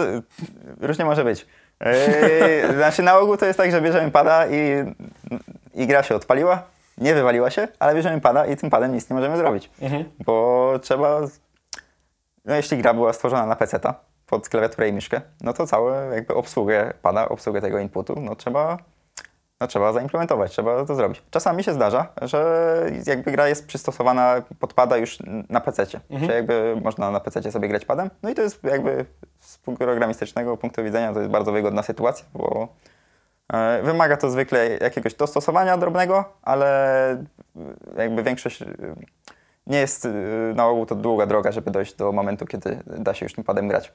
różnie 0.80 1.04
może 1.04 1.24
być. 1.24 1.46
Yy, 1.80 2.76
znaczy 2.76 3.02
na 3.02 3.18
ogół 3.18 3.36
to 3.36 3.46
jest 3.46 3.58
tak, 3.58 3.70
że 3.70 3.80
bierzemy 3.80 4.10
pada 4.10 4.46
i, 4.46 4.84
i 5.74 5.86
gra 5.86 6.02
się 6.02 6.14
odpaliła, 6.14 6.62
nie 6.98 7.14
wywaliła 7.14 7.50
się, 7.50 7.68
ale 7.78 7.94
bierzemy 7.94 8.20
pada 8.20 8.46
i 8.46 8.56
tym 8.56 8.70
padem 8.70 8.94
nic 8.94 9.10
nie 9.10 9.16
możemy 9.16 9.36
zrobić. 9.36 9.70
Bo 10.24 10.72
trzeba, 10.82 11.20
no 12.44 12.54
jeśli 12.54 12.78
gra 12.78 12.94
była 12.94 13.12
stworzona 13.12 13.46
na 13.46 13.56
PC-ta 13.56 13.94
pod 14.26 14.48
klawiaturę 14.48 14.88
i 14.88 14.92
myszkę, 14.92 15.20
no 15.40 15.52
to 15.52 15.66
całą 15.66 16.10
jakby 16.10 16.34
obsługę 16.34 16.94
pada, 17.02 17.28
obsługę 17.28 17.60
tego 17.60 17.78
inputu, 17.78 18.20
no 18.20 18.36
trzeba, 18.36 18.78
no 19.64 19.68
trzeba 19.68 19.92
zaimplementować, 19.92 20.50
trzeba 20.50 20.84
to 20.84 20.94
zrobić. 20.94 21.22
Czasami 21.30 21.64
się 21.64 21.72
zdarza, 21.72 22.06
że 22.22 22.90
jakby 23.06 23.32
gra 23.32 23.48
jest 23.48 23.66
przystosowana 23.66 24.42
pod 24.58 24.74
pada 24.74 24.96
już 24.96 25.18
na 25.48 25.60
PC-cie, 25.60 26.00
że 26.10 26.34
jakby 26.34 26.76
można 26.84 27.10
na 27.10 27.20
PC-cie 27.20 27.52
sobie 27.52 27.68
grać 27.68 27.84
padem, 27.84 28.10
no 28.22 28.30
i 28.30 28.34
to 28.34 28.42
jest 28.42 28.64
jakby 28.64 29.04
z 29.40 29.58
programistycznego 29.58 30.56
punktu 30.56 30.84
widzenia 30.84 31.12
to 31.12 31.18
jest 31.18 31.30
bardzo 31.30 31.52
wygodna 31.52 31.82
sytuacja, 31.82 32.26
bo 32.34 32.68
e, 33.52 33.82
wymaga 33.82 34.16
to 34.16 34.30
zwykle 34.30 34.68
jakiegoś 34.68 35.14
dostosowania 35.14 35.78
drobnego, 35.78 36.24
ale 36.42 37.24
jakby 37.96 38.22
większość 38.22 38.62
e, 38.62 38.66
nie 39.66 39.78
jest 39.78 40.04
e, 40.04 40.08
na 40.54 40.66
ogół 40.66 40.86
to 40.86 40.94
długa 40.94 41.26
droga, 41.26 41.52
żeby 41.52 41.70
dojść 41.70 41.94
do 41.94 42.12
momentu, 42.12 42.46
kiedy 42.46 42.78
da 42.86 43.14
się 43.14 43.26
już 43.26 43.32
tym 43.32 43.44
padem 43.44 43.68
grać. 43.68 43.92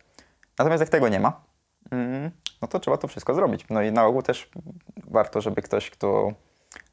Natomiast 0.60 0.82
jak 0.82 0.90
tego 0.90 1.08
nie 1.08 1.20
ma, 1.20 1.42
no 2.62 2.68
to 2.68 2.80
trzeba 2.80 2.98
to 2.98 3.08
wszystko 3.08 3.34
zrobić. 3.34 3.66
No 3.70 3.82
i 3.82 3.92
na 3.92 4.06
ogół 4.06 4.22
też 4.22 4.50
warto, 5.08 5.42
żeby 5.42 5.62
ktoś, 5.62 5.90
kto 5.90 6.34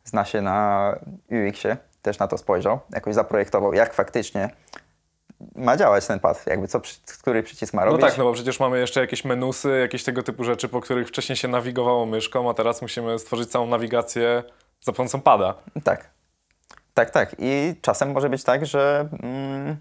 zna 0.05 0.25
się 0.25 0.43
na 0.43 0.93
UX-ie, 1.31 1.76
też 2.03 2.19
na 2.19 2.29
to 2.29 2.38
spojrzał, 2.38 2.79
jakoś 2.93 3.15
zaprojektował, 3.15 3.73
jak 3.75 3.95
faktycznie 3.95 4.50
ma 5.55 5.76
działać 5.76 6.07
ten 6.07 6.21
pad, 6.21 6.47
jakby 6.47 6.69
co, 6.69 6.81
który 7.21 7.43
przycisk 7.43 7.75
ma 7.75 7.85
No 7.85 7.91
robić. 7.91 8.07
tak, 8.07 8.19
no 8.19 8.25
bo 8.25 8.33
przecież 8.33 8.61
mamy 8.61 8.79
jeszcze 8.79 9.00
jakieś 9.00 9.25
menusy, 9.25 9.79
jakieś 9.81 10.05
tego 10.05 10.23
typu 10.23 10.45
rzeczy, 10.45 10.69
po 10.69 10.81
których 10.81 11.09
wcześniej 11.09 11.37
się 11.37 11.49
nawigowało 11.49 12.07
myszką, 12.07 12.50
a 12.50 12.55
teraz 12.55 12.83
musimy 12.83 13.19
stworzyć 13.19 13.50
całą 13.50 13.67
nawigację 13.67 14.43
za 14.81 14.93
pomocą 14.93 15.21
pada. 15.21 15.55
Tak. 15.85 16.11
Tak, 16.95 17.11
tak. 17.11 17.37
I 17.38 17.75
czasem 17.83 18.12
może 18.12 18.29
być 18.31 18.45
tak, 18.45 18.67
że 18.67 19.09
mm, 19.23 19.76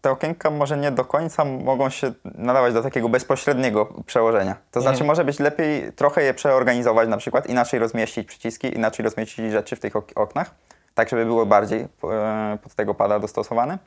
te 0.00 0.10
okienka 0.10 0.50
może 0.50 0.76
nie 0.76 0.90
do 0.90 1.04
końca 1.04 1.44
mogą 1.44 1.90
się 1.90 2.12
nadawać 2.24 2.74
do 2.74 2.82
takiego 2.82 3.08
bezpośredniego 3.08 3.86
przełożenia. 4.06 4.56
To 4.70 4.80
znaczy 4.80 4.98
może 5.04 5.24
być 5.24 5.38
lepiej 5.38 5.92
trochę 5.92 6.22
je 6.22 6.34
przeorganizować 6.34 7.08
na 7.08 7.16
przykład, 7.16 7.46
inaczej 7.46 7.80
rozmieścić 7.80 8.28
przyciski, 8.28 8.74
inaczej 8.74 9.04
rozmieścić 9.04 9.52
rzeczy 9.52 9.76
w 9.76 9.80
tych 9.80 9.96
ok- 9.96 10.12
oknach, 10.14 10.54
tak 10.94 11.08
żeby 11.08 11.24
było 11.24 11.46
bardziej 11.46 11.88
e, 12.04 12.58
pod 12.62 12.74
tego 12.74 12.94
pada 12.94 13.18
dostosowane. 13.18 13.78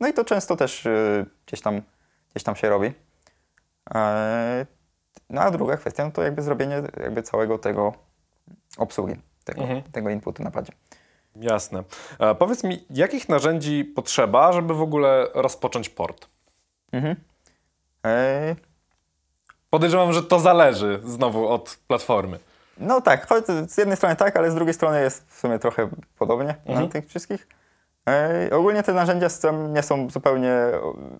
No 0.00 0.08
i 0.08 0.12
to 0.12 0.24
często 0.24 0.56
też 0.56 0.86
e, 0.86 1.24
gdzieś, 1.46 1.60
tam, 1.60 1.82
gdzieś 2.30 2.42
tam 2.42 2.56
się 2.56 2.68
robi. 2.68 2.92
E, 3.94 4.66
no 5.30 5.40
a 5.40 5.50
druga 5.50 5.76
kwestia 5.76 6.04
no 6.04 6.10
to 6.10 6.22
jakby 6.22 6.42
zrobienie 6.42 6.82
jakby 7.00 7.22
całego 7.22 7.58
tego 7.58 7.92
obsługi, 8.78 9.14
tego, 9.44 9.62
tego 9.92 10.10
inputu 10.10 10.42
na 10.42 10.50
padzie. 10.50 10.72
Jasne. 11.40 11.82
E, 12.18 12.34
powiedz 12.34 12.64
mi, 12.64 12.84
jakich 12.90 13.28
narzędzi 13.28 13.84
potrzeba, 13.84 14.52
żeby 14.52 14.74
w 14.74 14.82
ogóle 14.82 15.26
rozpocząć 15.34 15.88
port? 15.88 16.26
E, 18.06 18.56
Podejrzewam, 19.70 20.12
że 20.12 20.22
to 20.22 20.40
zależy 20.40 21.00
znowu 21.04 21.48
od 21.48 21.78
platformy. 21.86 22.38
No 22.78 23.00
tak, 23.00 23.28
choć 23.28 23.44
z 23.46 23.78
jednej 23.78 23.96
strony 23.96 24.16
tak, 24.16 24.36
ale 24.36 24.50
z 24.50 24.54
drugiej 24.54 24.74
strony 24.74 25.00
jest 25.00 25.30
w 25.30 25.40
sumie 25.40 25.58
trochę 25.58 25.88
podobnie 26.18 26.54
na 26.66 26.88
tych 26.88 27.08
wszystkich. 27.08 27.48
E, 28.08 28.50
ogólnie 28.56 28.82
te 28.82 28.92
narzędzia 28.92 29.28
nie 29.68 29.82
są 29.82 30.10
zupełnie 30.10 30.52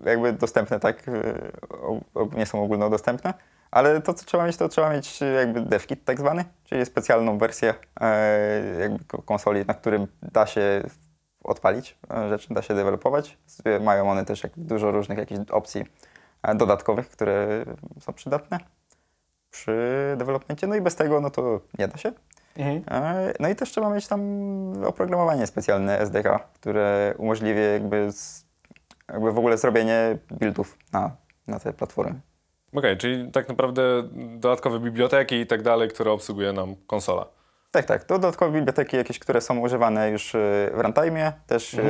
jakby 0.04 0.32
dostępne, 0.32 0.80
tak, 0.80 1.08
e, 1.08 2.36
nie 2.36 2.46
są 2.46 2.62
ogólnodostępne, 2.62 3.34
ale 3.70 4.00
to 4.00 4.14
co 4.14 4.24
trzeba 4.24 4.46
mieć, 4.46 4.56
to 4.56 4.68
trzeba 4.68 4.90
mieć 4.90 5.22
e, 5.22 5.26
jakby 5.26 5.60
devkit 5.60 6.04
tak 6.04 6.18
zwany, 6.18 6.44
czyli 6.64 6.86
specjalną 6.86 7.38
wersję 7.38 7.74
e, 8.00 8.80
jakby 8.80 9.04
ko- 9.04 9.22
konsoli, 9.22 9.64
na 9.66 9.74
którym 9.74 10.06
da 10.22 10.46
się 10.46 10.82
odpalić 11.44 11.98
e, 12.14 12.28
rzeczy, 12.28 12.54
da 12.54 12.62
się 12.62 12.74
dewelopować. 12.74 13.38
Z- 13.46 13.82
Mają 13.84 14.10
one 14.10 14.24
też 14.24 14.42
dużo 14.56 14.90
różnych 14.90 15.18
jakichś 15.18 15.40
opcji 15.50 15.84
e, 16.42 16.54
dodatkowych, 16.54 17.08
które 17.08 17.64
są 18.00 18.12
przydatne 18.12 18.58
przy 19.50 20.14
dewelopmencie, 20.18 20.66
no 20.66 20.74
i 20.74 20.80
bez 20.80 20.96
tego 20.96 21.20
no 21.20 21.30
to 21.30 21.60
nie 21.78 21.88
da 21.88 21.96
się. 21.96 22.12
E, 22.58 23.32
No 23.40 23.48
i 23.48 23.56
też 23.56 23.70
trzeba 23.70 23.90
mieć 23.90 24.08
tam 24.08 24.20
oprogramowanie 24.84 25.46
specjalne 25.46 25.98
SDK, 26.00 26.38
które 26.54 27.14
umożliwi 27.18 27.60
jakby, 27.72 28.12
z, 28.12 28.46
jakby 29.12 29.32
w 29.32 29.38
ogóle 29.38 29.58
zrobienie 29.58 30.18
buildów 30.30 30.78
na, 30.92 31.10
na 31.46 31.60
te 31.60 31.72
platformy. 31.72 32.20
Okej, 32.76 32.96
czyli 32.96 33.30
tak 33.32 33.48
naprawdę 33.48 33.82
dodatkowe 34.38 34.80
biblioteki 34.80 35.34
i 35.34 35.46
tak 35.46 35.62
dalej, 35.62 35.88
które 35.88 36.12
obsługuje 36.12 36.52
nam 36.52 36.74
konsola. 36.86 37.26
Tak, 37.70 37.84
tak. 37.84 38.04
To 38.04 38.14
dodatkowe 38.18 38.52
biblioteki 38.52 38.96
jakieś, 38.96 39.18
które 39.18 39.40
są 39.40 39.58
używane 39.58 40.10
już 40.10 40.34
e, 40.34 40.38
w 40.74 40.80
runtime, 40.80 41.32
też 41.46 41.74
e, 41.74 41.82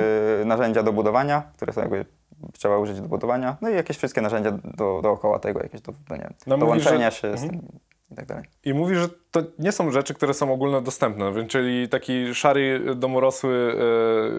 narzędzia 0.44 0.82
do 0.82 0.92
budowania, 0.92 1.42
które 1.56 1.72
są 1.72 1.80
jakby 1.80 2.04
trzeba 2.52 2.78
użyć 2.78 3.00
do 3.00 3.08
budowania, 3.08 3.56
no 3.60 3.68
i 3.70 3.74
jakieś 3.74 3.96
wszystkie 3.96 4.20
narzędzia 4.20 4.50
do, 4.52 5.00
dookoła 5.02 5.38
tego, 5.38 5.60
jakieś 5.62 5.80
do, 5.80 5.92
do, 6.08 6.16
nie 6.16 6.28
No 6.46 6.58
do 6.58 6.66
mówisz, 6.66 6.84
łączenia 6.84 7.10
że- 7.10 7.16
się 7.16 7.36
z 7.38 7.40
tym 7.40 7.62
i 8.10 8.14
tak 8.14 8.26
dalej. 8.26 8.44
I 8.64 8.74
mówi, 8.74 8.94
że 8.94 9.08
to 9.30 9.42
nie 9.58 9.72
są 9.72 9.90
rzeczy, 9.90 10.14
które 10.14 10.34
są 10.34 10.52
ogólnodostępne, 10.52 11.32
więc 11.32 11.50
czyli 11.50 11.88
taki 11.88 12.34
szary, 12.34 12.94
domorosły 12.94 13.74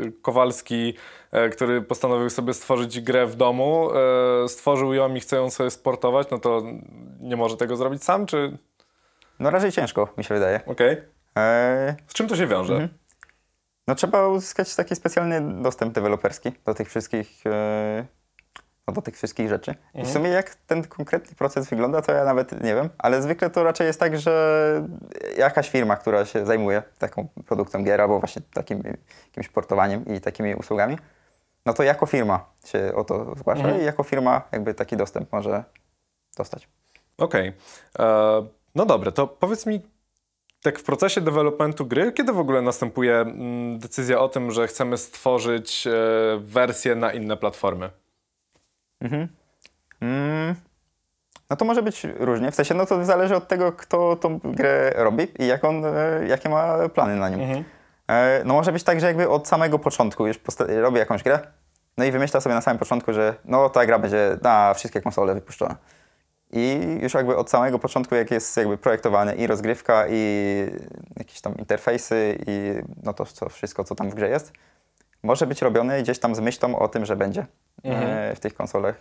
e, 0.08 0.12
Kowalski, 0.22 0.94
e, 1.32 1.50
który 1.50 1.82
postanowił 1.82 2.30
sobie 2.30 2.54
stworzyć 2.54 3.02
grę 3.02 3.28
w 3.28 3.36
domu, 3.36 3.90
e, 4.44 4.50
stworzył 4.50 4.94
ją 4.94 5.16
i 5.16 5.20
chce 5.20 5.36
ją 5.36 5.50
sobie 5.50 5.72
sportować, 5.72 6.28
no 6.32 6.40
to 6.40 6.64
nie 7.20 7.36
może 7.36 7.58
tego 7.58 7.76
zrobić 7.76 8.04
sam, 8.04 8.26
czy... 8.26 8.58
No 9.40 9.50
raczej 9.50 9.72
ciężko, 9.72 10.14
mi 10.18 10.24
się 10.24 10.34
wydaje. 10.34 10.60
Okej. 10.66 10.98
E, 11.38 11.96
Z 12.08 12.14
czym 12.14 12.28
to 12.28 12.36
się 12.36 12.48
wiąże? 12.48 12.90
No 13.88 13.96
trzeba 13.96 14.28
uzyskać 14.28 14.76
taki 14.76 14.96
specjalny 14.96 15.62
dostęp 15.62 15.94
deweloperski 15.94 16.52
do 16.66 16.74
tych 16.74 16.90
wszystkich, 16.90 17.46
e, 17.46 18.06
do 18.92 19.02
tych 19.02 19.16
wszystkich 19.16 19.50
rzeczy. 19.50 19.76
I 19.96 20.04
w 20.04 20.10
sumie 20.10 20.30
jak 20.30 20.56
ten 20.56 20.84
konkretny 20.84 21.36
proces 21.36 21.70
wygląda, 21.70 22.02
to 22.02 22.12
ja 22.12 22.24
nawet 22.24 22.52
nie 22.64 22.76
wiem, 22.76 22.90
ale 22.98 23.22
zwykle 23.22 23.50
to 23.50 23.64
raczej 23.64 23.88
jest 23.88 24.00
tak, 24.00 24.20
że 24.20 24.88
jakaś 25.38 25.70
firma, 25.70 25.96
która 25.96 26.26
się 26.26 26.46
zajmuje 26.46 26.84
taką 27.00 27.28
produkcją 27.46 27.84
gier 27.84 28.02
albo 28.02 28.20
właśnie 28.20 28.42
takim 28.54 28.84
jakimś 29.28 29.50
portowaniem 29.50 30.06
i 30.06 30.22
takimi 30.22 30.56
usługami, 30.56 30.98
no 31.66 31.74
to 31.74 31.84
jako 31.84 32.06
firma 32.06 32.46
się 32.66 32.92
o 32.96 33.04
to 33.04 33.36
zgłasza 33.36 33.78
i 33.78 33.86
jako 33.86 34.04
firma 34.04 34.42
jakby 34.52 34.74
taki 34.74 34.98
dostęp 34.98 35.32
może 35.32 35.64
dostać. 36.38 36.68
Okej. 37.18 37.54
E, 38.00 38.48
No 38.76 38.86
dobra, 38.86 39.12
to 39.12 39.28
powiedz 39.28 39.66
mi, 39.66 39.82
tak 40.64 40.80
w 40.80 40.84
procesie 40.84 41.22
developmentu 41.22 41.86
gry, 41.86 42.12
kiedy 42.12 42.34
w 42.34 42.40
ogóle 42.40 42.62
następuje 42.62 43.16
mm, 43.16 43.80
decyzja 43.80 44.20
o 44.20 44.30
tym, 44.30 44.52
że 44.52 44.68
chcemy 44.68 44.98
stworzyć 44.98 45.88
e, 45.88 45.92
wersję 46.40 46.96
na 46.96 47.14
inne 47.14 47.38
platformy? 47.38 47.90
Mm, 50.02 50.56
no 51.50 51.56
to 51.56 51.66
może 51.66 51.84
być 51.84 52.08
różnie, 52.20 52.52
w 52.52 52.56
sensie 52.56 52.74
no 52.74 52.86
to 52.86 53.06
zależy 53.06 53.36
od 53.36 53.48
tego, 53.48 53.72
kto 53.72 54.16
tą 54.16 54.40
grę 54.40 54.92
robi 54.96 55.28
i 55.44 55.48
jak 55.48 55.64
on, 55.66 55.86
e, 55.86 56.28
jakie 56.28 56.50
ma 56.50 56.90
plany 56.90 57.16
na 57.16 57.30
nią. 57.30 57.38
E, 58.08 58.42
No 58.46 58.54
może 58.54 58.72
być 58.72 58.84
tak, 58.84 59.00
że 59.00 59.08
jakby 59.08 59.30
od 59.30 59.48
samego 59.48 59.80
początku 59.80 60.28
już 60.28 60.40
robi 60.82 60.98
jakąś 60.98 61.24
grę, 61.24 61.40
no 61.98 62.06
i 62.06 62.12
wymyśla 62.12 62.42
sobie 62.42 62.56
na 62.56 62.62
samym 62.62 62.80
początku, 62.80 63.14
że 63.14 63.34
no 63.46 63.70
ta 63.70 63.86
gra 63.86 64.00
będzie 64.00 64.38
na 64.42 64.74
wszystkie 64.74 65.02
konsole 65.02 65.34
wypuszczona. 65.34 65.76
I 66.52 66.98
już 67.02 67.14
jakby 67.14 67.38
od 67.38 67.50
samego 67.50 67.80
początku, 67.80 68.16
jak 68.16 68.32
jest 68.32 68.58
jakby 68.58 68.78
projektowane 68.78 69.36
i 69.36 69.48
rozgrywka, 69.48 70.06
i 70.10 70.56
jakieś 71.18 71.42
tam 71.42 71.58
interfejsy, 71.58 72.38
i 72.48 72.74
no 73.04 73.14
to 73.14 73.26
co, 73.26 73.50
wszystko, 73.50 73.84
co 73.84 73.96
tam 73.96 74.10
w 74.10 74.16
grze 74.16 74.30
jest, 74.30 74.54
może 75.24 75.48
być 75.48 75.62
robione 75.62 76.02
gdzieś 76.02 76.20
tam 76.20 76.36
z 76.36 76.40
myślą 76.40 76.80
o 76.80 76.88
tym, 76.88 77.06
że 77.06 77.16
będzie 77.16 77.46
e, 77.84 78.36
w 78.36 78.40
tych 78.40 78.54
konsolach, 78.54 78.96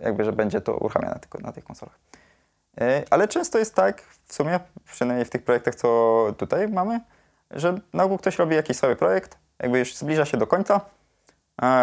jakby, 0.00 0.24
że 0.24 0.32
będzie 0.32 0.60
to 0.60 0.76
uruchamiane 0.76 1.18
tylko 1.20 1.38
na 1.38 1.52
tych 1.52 1.64
konsolach. 1.64 1.98
E, 2.80 3.02
Ale 3.10 3.28
często 3.28 3.58
jest 3.58 3.74
tak, 3.74 4.02
w 4.24 4.34
sumie, 4.34 4.60
przynajmniej 4.84 5.24
w 5.24 5.30
tych 5.30 5.42
projektach, 5.44 5.74
co 5.74 6.26
tutaj 6.38 6.68
mamy, 6.68 7.00
że 7.50 7.78
na 7.92 8.04
ogół 8.04 8.18
ktoś 8.18 8.38
robi 8.38 8.56
jakiś 8.56 8.76
sobie 8.76 8.96
projekt, 8.96 9.38
jakby 9.62 9.78
już 9.78 9.96
zbliża 9.96 10.24
się 10.24 10.36
do 10.36 10.46
końca, 10.46 10.80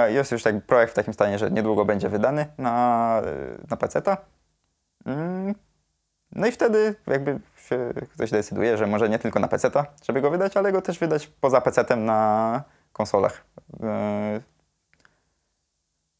jest 0.08 0.32
już 0.32 0.44
tak 0.44 0.66
projekt 0.66 0.92
w 0.94 0.96
takim 0.96 1.14
stanie, 1.14 1.40
że 1.40 1.52
niedługo 1.52 1.86
będzie 1.86 2.10
wydany 2.10 2.46
na, 2.58 3.22
na 3.70 3.78
PC-ta. 3.78 4.18
Mm, 5.06 5.56
No 6.32 6.48
i 6.48 6.52
wtedy 6.52 6.96
jakby 7.08 7.40
się 7.56 7.94
ktoś 8.14 8.32
decyduje, 8.32 8.78
że 8.78 8.88
może 8.88 9.10
nie 9.10 9.20
tylko 9.20 9.40
na 9.40 9.48
PC-ta, 9.48 9.86
żeby 10.04 10.22
go 10.22 10.30
wydać, 10.32 10.58
ale 10.58 10.72
go 10.72 10.82
też 10.82 11.00
wydać 11.00 11.28
poza 11.28 11.62
PC-tem 11.62 12.06
na, 12.06 12.64
konsolach. 12.94 13.46
E, 13.84 14.42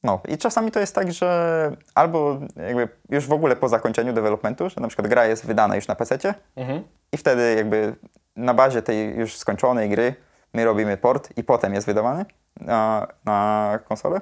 no 0.04 0.22
i 0.28 0.38
czasami 0.38 0.72
to 0.72 0.80
jest 0.80 0.96
tak, 0.96 1.12
że 1.14 1.72
albo 1.96 2.40
jakby 2.68 2.88
już 3.10 3.28
w 3.28 3.32
ogóle 3.32 3.56
po 3.56 3.70
zakończeniu 3.70 4.14
developmentu, 4.14 4.70
że 4.70 4.82
na 4.82 4.88
przykład 4.88 5.08
gra 5.08 5.26
jest 5.26 5.46
wydana 5.46 5.76
już 5.76 5.88
na 5.88 5.96
PC 5.96 6.18
Mhm. 6.56 6.84
i 7.12 7.18
wtedy 7.18 7.56
jakby 7.56 7.96
na 8.36 8.54
bazie 8.54 8.82
tej 8.82 9.16
już 9.16 9.38
skończonej 9.38 9.90
gry 9.90 10.16
my 10.54 10.66
robimy 10.66 10.98
port 10.98 11.30
i 11.38 11.44
potem 11.44 11.74
jest 11.74 11.88
wydawany 11.88 12.26
na, 12.62 13.08
na 13.26 13.80
konsolę. 13.88 14.22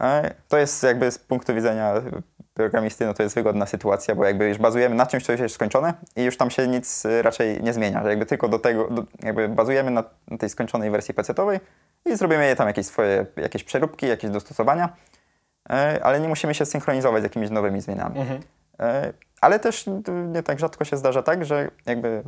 E, 0.00 0.34
To 0.48 0.58
jest 0.58 0.82
jakby 0.82 1.10
z 1.10 1.18
punktu 1.18 1.54
widzenia 1.54 1.94
programisty, 2.62 3.06
no 3.06 3.14
to 3.14 3.22
jest 3.22 3.34
wygodna 3.34 3.66
sytuacja, 3.66 4.14
bo 4.14 4.24
jakby 4.24 4.48
już 4.48 4.58
bazujemy 4.58 4.94
na 4.94 5.06
czymś, 5.06 5.24
co 5.24 5.32
już 5.32 5.40
jest 5.40 5.54
skończone 5.54 5.94
i 6.16 6.22
już 6.22 6.36
tam 6.36 6.50
się 6.50 6.68
nic 6.68 7.04
y, 7.04 7.22
raczej 7.22 7.62
nie 7.62 7.72
zmienia, 7.72 8.02
że 8.02 8.08
jakby 8.08 8.26
tylko 8.26 8.48
do 8.48 8.58
tego, 8.58 8.88
do, 8.88 9.04
jakby 9.22 9.48
bazujemy 9.48 9.90
na, 9.90 10.04
na 10.28 10.38
tej 10.38 10.48
skończonej 10.48 10.90
wersji 10.90 11.14
PC-owej 11.14 11.60
i 12.06 12.16
zrobimy 12.16 12.46
je 12.46 12.56
tam 12.56 12.66
jakieś 12.66 12.86
swoje, 12.86 13.26
jakieś 13.36 13.64
przeróbki, 13.64 14.06
jakieś 14.06 14.30
dostosowania, 14.30 14.88
e, 15.70 16.00
ale 16.02 16.20
nie 16.20 16.28
musimy 16.28 16.54
się 16.54 16.66
synchronizować 16.66 17.22
z 17.22 17.24
jakimiś 17.24 17.50
nowymi 17.50 17.80
zmianami. 17.80 18.20
Mhm. 18.20 18.40
E, 18.80 19.12
Ale 19.40 19.58
też 19.58 19.86
y, 19.86 19.90
nie 20.12 20.42
tak 20.42 20.58
rzadko 20.58 20.84
się 20.84 20.96
zdarza 20.96 21.22
tak, 21.22 21.44
że 21.44 21.70
jakby 21.86 22.22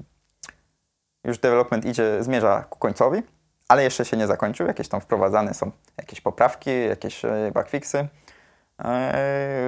już 1.25 1.39
development 1.39 1.85
idzie, 1.85 2.23
zmierza 2.23 2.65
ku 2.71 2.79
końcowi, 2.79 3.23
ale 3.69 3.85
jeszcze 3.85 4.05
się 4.05 4.17
nie 4.17 4.27
zakończył, 4.27 4.67
jakieś 4.67 4.89
tam 4.89 5.01
wprowadzane 5.01 5.55
są 5.55 5.71
jakieś 5.99 6.21
poprawki, 6.21 6.71
jakieś 6.89 7.23
bugfixy, 7.55 8.09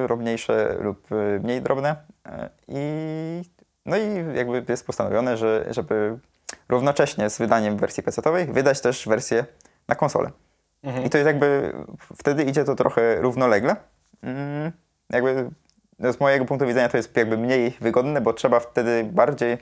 drobniejsze 0.06 0.76
lub 0.80 1.12
e, 1.12 1.38
mniej 1.38 1.62
drobne 1.62 1.96
e, 2.26 2.50
i 2.68 2.80
no 3.86 3.96
i 3.96 4.36
jakby 4.36 4.64
jest 4.68 4.86
postanowione, 4.86 5.36
że, 5.36 5.66
żeby 5.70 6.18
równocześnie 6.68 7.30
z 7.30 7.38
wydaniem 7.38 7.76
wersji 7.76 8.02
PC-owej 8.02 8.52
wydać 8.52 8.80
też 8.80 9.08
wersję 9.08 9.44
na 9.88 9.94
konsolę. 9.94 10.30
Mhm. 10.82 11.04
I 11.04 11.10
to 11.10 11.18
jest 11.18 11.26
jakby, 11.26 11.72
wtedy 12.16 12.44
idzie 12.44 12.64
to 12.64 12.74
trochę 12.74 13.20
równolegle. 13.20 13.76
Mm, 14.22 14.72
jakby 15.10 15.50
no 15.98 16.12
z 16.12 16.20
mojego 16.20 16.44
punktu 16.44 16.66
widzenia 16.66 16.88
to 16.88 16.96
jest 16.96 17.16
jakby 17.16 17.38
mniej 17.38 17.76
wygodne, 17.80 18.20
bo 18.20 18.32
trzeba 18.32 18.60
wtedy 18.60 19.04
bardziej, 19.12 19.58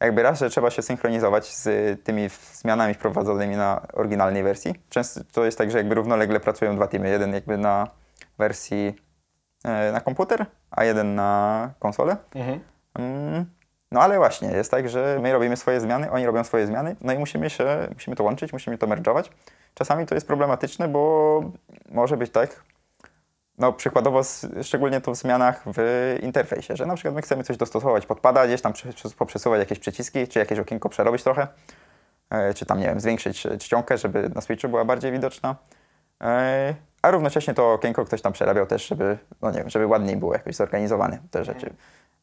jakby 0.00 0.22
raz, 0.22 0.38
że 0.38 0.50
trzeba 0.50 0.70
się 0.70 0.82
synchronizować 0.82 1.56
z 1.56 1.68
tymi 2.04 2.28
zmianami 2.52 2.94
wprowadzonymi 2.94 3.56
na 3.56 3.86
oryginalnej 3.92 4.42
wersji. 4.42 4.74
Często 4.88 5.20
to 5.32 5.44
jest 5.44 5.58
tak, 5.58 5.70
że 5.70 5.78
jakby 5.78 5.94
równolegle 5.94 6.40
pracują 6.40 6.76
dwa 6.76 6.86
teamy. 6.86 7.08
Jeden 7.08 7.34
jakby 7.34 7.58
na 7.58 7.99
wersji 8.40 8.96
e, 9.64 9.92
na 9.92 10.00
komputer, 10.00 10.46
a 10.70 10.84
jeden 10.84 11.14
na 11.14 11.70
konsolę. 11.78 12.16
Mhm. 12.34 12.60
Mm, 12.98 13.44
No 13.92 14.00
ale 14.00 14.16
właśnie, 14.18 14.48
jest 14.48 14.70
tak, 14.70 14.88
że 14.88 15.18
my 15.22 15.32
robimy 15.32 15.56
swoje 15.56 15.80
zmiany, 15.80 16.10
oni 16.10 16.26
robią 16.26 16.44
swoje 16.44 16.66
zmiany, 16.66 16.96
no 17.00 17.12
i 17.12 17.18
musimy 17.18 17.50
się, 17.50 17.88
musimy 17.94 18.16
to 18.16 18.24
łączyć, 18.24 18.52
musimy 18.52 18.78
to 18.78 18.86
merge'ować. 18.86 19.30
Czasami 19.74 20.06
to 20.06 20.14
jest 20.14 20.26
problematyczne, 20.26 20.88
bo 20.88 21.42
może 21.88 22.16
być 22.16 22.30
tak, 22.30 22.64
no 23.58 23.72
przykładowo, 23.72 24.20
szczególnie 24.62 25.00
to 25.00 25.12
w 25.12 25.16
zmianach 25.16 25.62
w 25.66 26.16
interfejsie, 26.22 26.76
że 26.76 26.86
na 26.86 26.94
przykład 26.94 27.14
my 27.14 27.22
chcemy 27.22 27.44
coś 27.44 27.56
dostosować, 27.56 28.06
podpada, 28.06 28.46
gdzieś 28.46 28.60
tam 28.62 28.72
poprzesuwać 29.18 29.58
jakieś 29.58 29.78
przyciski, 29.78 30.28
czy 30.28 30.38
jakieś 30.38 30.58
okienko 30.58 30.88
przerobić 30.88 31.22
trochę, 31.22 31.48
e, 32.30 32.54
czy 32.54 32.66
tam, 32.66 32.78
nie 32.78 32.86
wiem, 32.86 33.00
zwiększyć 33.00 33.46
e, 33.46 33.58
czcionkę, 33.58 33.98
żeby 33.98 34.28
na 34.34 34.40
Switchu 34.40 34.68
była 34.68 34.84
bardziej 34.84 35.12
widoczna. 35.12 35.56
A 37.02 37.10
równocześnie 37.10 37.54
to 37.54 37.72
okienko 37.72 38.04
ktoś 38.04 38.22
tam 38.22 38.32
przerabiał 38.32 38.66
też, 38.66 38.86
żeby, 38.86 39.18
no 39.42 39.50
nie 39.50 39.58
wiem, 39.58 39.70
żeby 39.70 39.86
ładniej 39.86 40.16
było 40.16 40.32
jakoś 40.32 40.56
zorganizowane 40.56 41.18
te 41.30 41.44
rzeczy. 41.44 41.74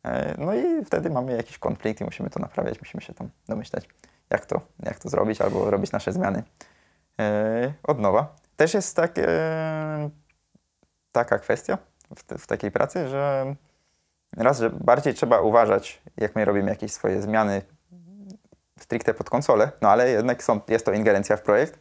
E, 0.03 0.35
No 0.37 0.53
i 0.53 0.85
wtedy 0.85 1.09
mamy 1.09 1.37
jakiś 1.37 1.57
konflikt 1.57 2.01
i 2.01 2.03
musimy 2.03 2.29
to 2.29 2.39
naprawiać, 2.39 2.81
musimy 2.81 3.01
się 3.01 3.13
tam 3.13 3.29
domyślać, 3.47 3.87
jak 4.29 4.45
to, 4.45 4.61
jak 4.83 4.99
to 4.99 5.09
zrobić, 5.09 5.41
albo 5.41 5.71
robić 5.71 5.91
nasze 5.91 6.11
zmiany 6.11 6.43
e, 7.19 7.73
od 7.83 7.99
nowa. 7.99 8.35
Też 8.55 8.73
jest 8.73 8.95
tak, 8.95 9.11
e, 9.17 10.09
taka 11.11 11.39
kwestia 11.39 11.77
w, 12.15 12.37
w 12.37 12.47
takiej 12.47 12.71
pracy, 12.71 13.07
że 13.07 13.55
raz, 14.37 14.59
że 14.59 14.69
bardziej 14.69 15.13
trzeba 15.13 15.41
uważać, 15.41 16.01
jak 16.17 16.35
my 16.35 16.45
robimy 16.45 16.69
jakieś 16.69 16.91
swoje 16.91 17.21
zmiany 17.21 17.61
stricte 18.79 19.13
pod 19.13 19.29
konsolę, 19.29 19.71
no 19.81 19.89
ale 19.89 20.09
jednak 20.09 20.43
są, 20.43 20.59
jest 20.67 20.85
to 20.85 20.91
ingerencja 20.91 21.37
w 21.37 21.41
projekt, 21.41 21.79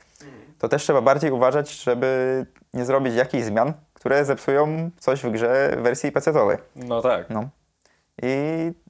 to 0.58 0.68
też 0.68 0.82
trzeba 0.82 1.00
bardziej 1.00 1.30
uważać, 1.30 1.82
żeby 1.82 2.46
nie 2.74 2.84
zrobić 2.84 3.14
jakichś 3.14 3.44
zmian, 3.44 3.72
które 3.94 4.24
zepsują 4.24 4.90
coś 4.98 5.22
w 5.22 5.30
grze 5.30 5.76
w 5.78 5.82
wersji 5.82 6.12
PC-owej. 6.12 6.58
No 6.76 7.02
tak. 7.02 7.30
No. 7.30 7.48
I 8.22 8.36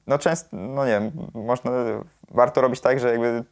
no 0.07 0.17
często, 0.17 0.49
no 0.51 0.85
nie 0.85 0.91
wiem, 0.91 1.11
można, 1.33 1.71
warto 2.31 2.61
robić 2.61 2.81
tak, 2.81 2.99
że 2.99 3.11
jakby, 3.11 3.43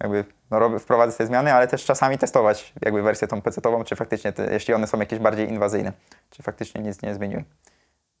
jakby 0.00 0.24
no 0.50 0.58
rob, 0.58 0.80
wprowadzać 0.80 1.16
te 1.16 1.26
zmiany, 1.26 1.54
ale 1.54 1.68
też 1.68 1.84
czasami 1.84 2.18
testować 2.18 2.72
jakby 2.82 3.02
wersję 3.02 3.28
tą 3.28 3.42
PC-ową, 3.42 3.84
czy 3.84 3.96
faktycznie, 3.96 4.32
te, 4.32 4.52
jeśli 4.52 4.74
one 4.74 4.86
są 4.86 4.98
jakieś 4.98 5.18
bardziej 5.18 5.48
inwazyjne, 5.48 5.92
czy 6.30 6.42
faktycznie 6.42 6.80
nic 6.80 7.02
nie 7.02 7.14
zmieniły. 7.14 7.44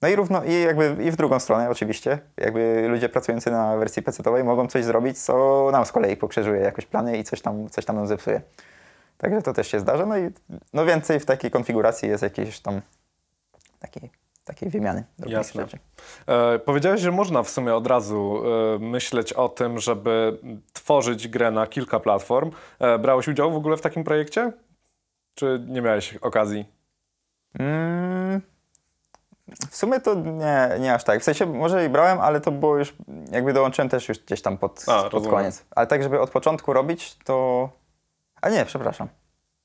No 0.02 0.08
i 0.08 0.16
równo, 0.16 0.44
i 0.44 0.60
jakby 0.60 0.96
i 1.04 1.10
w 1.10 1.16
drugą 1.16 1.40
stronę 1.40 1.70
oczywiście, 1.70 2.18
jakby 2.36 2.86
ludzie 2.88 3.08
pracujący 3.08 3.50
na 3.50 3.76
wersji 3.76 4.02
PC-owej 4.02 4.44
mogą 4.44 4.66
coś 4.66 4.84
zrobić, 4.84 5.18
co 5.18 5.68
nam 5.72 5.84
z 5.84 5.92
kolei 5.92 6.16
pokrzyżuje 6.16 6.60
jakoś 6.60 6.86
plany 6.86 7.18
i 7.18 7.24
coś 7.24 7.40
tam, 7.40 7.68
coś 7.68 7.84
tam 7.84 7.96
nam 7.96 8.06
zepsuje. 8.06 8.40
Także 9.22 9.42
to 9.42 9.52
też 9.52 9.68
się 9.68 9.80
zdarza, 9.80 10.06
no 10.06 10.18
i 10.18 10.30
no 10.72 10.84
więcej 10.84 11.20
w 11.20 11.26
takiej 11.26 11.50
konfiguracji 11.50 12.08
jest 12.08 12.22
jakiejś 12.22 12.60
tam 12.60 12.80
takiej, 13.78 14.10
takiej 14.44 14.70
wymiany. 14.70 15.04
Jasne. 15.26 15.62
rzeczy. 15.62 15.78
E, 16.26 16.58
powiedziałeś, 16.58 17.00
że 17.00 17.10
można 17.10 17.42
w 17.42 17.50
sumie 17.50 17.74
od 17.74 17.86
razu 17.86 18.42
e, 18.44 18.78
myśleć 18.78 19.32
o 19.32 19.48
tym, 19.48 19.78
żeby 19.78 20.38
tworzyć 20.72 21.28
grę 21.28 21.50
na 21.50 21.66
kilka 21.66 22.00
platform. 22.00 22.50
E, 22.78 22.98
brałeś 22.98 23.28
udział 23.28 23.52
w 23.52 23.56
ogóle 23.56 23.76
w 23.76 23.80
takim 23.80 24.04
projekcie? 24.04 24.52
Czy 25.34 25.64
nie 25.68 25.82
miałeś 25.82 26.16
okazji? 26.16 26.64
Mm, 27.58 28.40
w 29.70 29.76
sumie 29.76 30.00
to 30.00 30.14
nie, 30.14 30.70
nie 30.80 30.94
aż 30.94 31.04
tak. 31.04 31.20
W 31.20 31.24
sensie 31.24 31.46
może 31.46 31.86
i 31.86 31.88
brałem, 31.88 32.20
ale 32.20 32.40
to 32.40 32.52
było 32.52 32.78
już, 32.78 32.94
jakby 33.30 33.52
dołączyłem 33.52 33.88
też 33.88 34.08
już 34.08 34.18
gdzieś 34.18 34.42
tam 34.42 34.58
pod, 34.58 34.84
A, 34.86 35.10
pod 35.10 35.28
koniec. 35.28 35.64
Ale 35.70 35.86
tak, 35.86 36.02
żeby 36.02 36.20
od 36.20 36.30
początku 36.30 36.72
robić, 36.72 37.18
to... 37.24 37.68
A 38.42 38.48
nie, 38.48 38.64
przepraszam. 38.64 39.08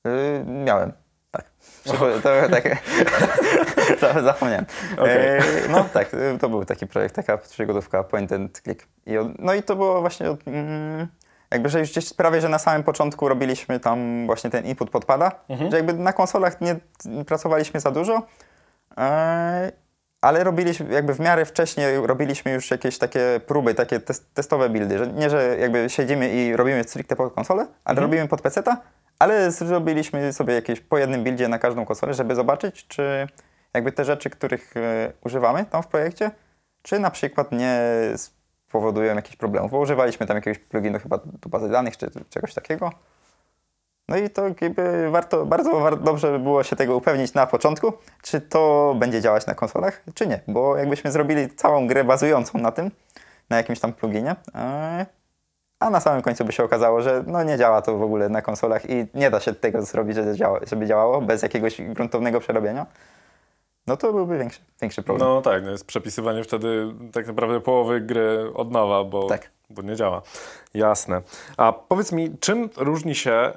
Yy, 0.04 0.44
miałem. 0.46 0.92
Tak. 1.30 1.50
Przypo- 1.86 2.20
To, 2.22 2.28
tak 2.52 2.78
zapomniałem. 4.24 4.66
Okej. 4.98 5.16
Yy, 5.36 5.68
no 5.68 5.84
tak, 5.92 6.12
yy, 6.12 6.38
to 6.40 6.48
był 6.48 6.64
taki 6.64 6.86
projekt, 6.86 7.14
taka 7.14 7.38
przygodówka 7.38 8.04
point 8.04 8.32
and 8.32 8.60
click. 8.60 8.86
I 9.06 9.18
od, 9.18 9.38
no 9.38 9.54
i 9.54 9.62
to 9.62 9.76
było 9.76 10.00
właśnie 10.00 10.30
od, 10.30 10.48
mm, 10.48 11.06
jakby, 11.50 11.68
że 11.68 11.80
już 11.80 11.90
gdzieś 11.90 12.12
prawie, 12.14 12.40
że 12.40 12.48
na 12.48 12.58
samym 12.58 12.82
początku 12.82 13.28
robiliśmy 13.28 13.80
tam 13.80 14.26
właśnie 14.26 14.50
ten 14.50 14.64
input 14.64 14.90
podpada, 14.90 15.32
że 15.70 15.76
jakby 15.76 15.92
na 15.94 16.12
konsolach 16.12 16.60
nie 16.60 16.76
pracowaliśmy 17.26 17.80
za 17.80 17.90
dużo, 17.90 18.22
Eee, 18.96 19.72
ale 20.20 20.44
robiliśmy, 20.44 20.92
jakby 20.92 21.14
w 21.14 21.20
miarę 21.20 21.44
wcześniej 21.44 22.06
robiliśmy 22.06 22.52
już 22.52 22.70
jakieś 22.70 22.98
takie 22.98 23.40
próby, 23.46 23.74
takie 23.74 24.00
tes- 24.00 24.22
testowe 24.34 24.68
buildy, 24.68 24.98
że 24.98 25.06
nie, 25.06 25.30
że 25.30 25.56
jakby 25.58 25.90
siedzimy 25.90 26.28
i 26.28 26.56
robimy 26.56 26.84
stricte 26.84 27.16
pod 27.16 27.34
konsolę, 27.34 27.66
ale 27.84 28.00
robimy 28.00 28.28
pod 28.28 28.42
PC-ta, 28.42 28.76
ale 29.18 29.50
zrobiliśmy 29.50 30.32
sobie 30.32 30.54
jakieś 30.54 30.80
po 30.80 30.98
jednym 30.98 31.24
buildzie 31.24 31.48
na 31.48 31.58
każdą 31.58 31.84
konsolę, 31.84 32.14
żeby 32.14 32.34
zobaczyć, 32.34 32.86
czy 32.86 33.26
jakby 33.74 33.92
te 33.92 34.04
rzeczy, 34.04 34.30
których 34.30 34.76
e, 34.76 35.12
używamy 35.24 35.64
tam 35.64 35.82
w 35.82 35.86
projekcie, 35.86 36.30
czy 36.82 36.98
na 36.98 37.10
przykład 37.10 37.52
nie 37.52 37.80
spowodują 38.68 39.14
jakichś 39.16 39.36
problemów, 39.36 39.70
bo 39.70 39.78
używaliśmy 39.78 40.26
tam 40.26 40.36
jakiegoś 40.36 40.58
pluginu 40.58 40.98
chyba 40.98 41.18
do 41.18 41.48
bazy 41.48 41.68
danych, 41.68 41.96
czy 41.96 42.10
czegoś 42.30 42.54
takiego. 42.54 42.92
No 44.08 44.16
i 44.16 44.30
to 44.30 44.44
jakby 44.60 45.10
warto, 45.10 45.46
bardzo 45.46 45.80
war, 45.80 46.02
dobrze 46.02 46.30
by 46.30 46.38
było 46.38 46.62
się 46.62 46.76
tego 46.76 46.96
upewnić 46.96 47.34
na 47.34 47.46
początku, 47.46 47.92
czy 48.22 48.40
to 48.40 48.94
będzie 48.98 49.20
działać 49.20 49.46
na 49.46 49.54
konsolach, 49.54 50.02
czy 50.14 50.26
nie. 50.26 50.40
Bo 50.48 50.76
jakbyśmy 50.76 51.12
zrobili 51.12 51.50
całą 51.50 51.86
grę 51.86 52.04
bazującą 52.04 52.58
na 52.58 52.72
tym, 52.72 52.90
na 53.50 53.56
jakimś 53.56 53.80
tam 53.80 53.92
pluginie, 53.92 54.36
e, 54.54 55.06
a 55.80 55.90
na 55.90 56.00
samym 56.00 56.22
końcu 56.22 56.44
by 56.44 56.52
się 56.52 56.64
okazało, 56.64 57.02
że 57.02 57.24
no 57.26 57.42
nie 57.42 57.58
działa 57.58 57.82
to 57.82 57.98
w 57.98 58.02
ogóle 58.02 58.28
na 58.28 58.42
konsolach 58.42 58.90
i 58.90 59.06
nie 59.14 59.30
da 59.30 59.40
się 59.40 59.54
tego 59.54 59.82
zrobić, 59.82 60.16
żeby, 60.16 60.36
działa, 60.36 60.60
żeby 60.66 60.86
działało 60.86 61.20
bez 61.20 61.42
jakiegoś 61.42 61.82
gruntownego 61.82 62.40
przerobienia, 62.40 62.86
no 63.88 63.96
to 63.96 64.12
byłby 64.12 64.38
większy, 64.38 64.60
większy 64.80 65.02
problem. 65.02 65.28
No 65.28 65.42
tak, 65.42 65.64
no 65.64 65.70
jest 65.70 65.86
przepisywanie 65.86 66.44
wtedy 66.44 66.94
tak 67.12 67.26
naprawdę 67.26 67.60
połowy 67.60 68.00
gry 68.00 68.52
od 68.54 68.70
nowa, 68.70 69.04
bo, 69.04 69.26
Tak. 69.28 69.50
bo 69.70 69.82
nie 69.82 69.96
działa. 69.96 70.22
Jasne. 70.74 71.22
A 71.56 71.72
powiedz 71.72 72.12
mi, 72.12 72.38
czym 72.38 72.70
różni 72.76 73.14
się 73.14 73.32
e, 73.32 73.52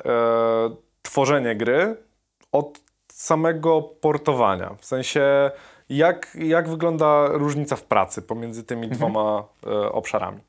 tworzenie 1.01 1.55
gry 1.55 1.97
od 2.51 2.79
samego 3.13 3.81
portowania? 3.81 4.75
W 4.79 4.85
sensie, 4.85 5.51
jak, 5.89 6.35
jak 6.35 6.69
wygląda 6.69 7.27
różnica 7.27 7.75
w 7.75 7.83
pracy 7.83 8.21
pomiędzy 8.21 8.63
tymi 8.63 8.89
dwoma 8.89 9.43
e, 9.67 9.91
obszarami? 9.91 10.39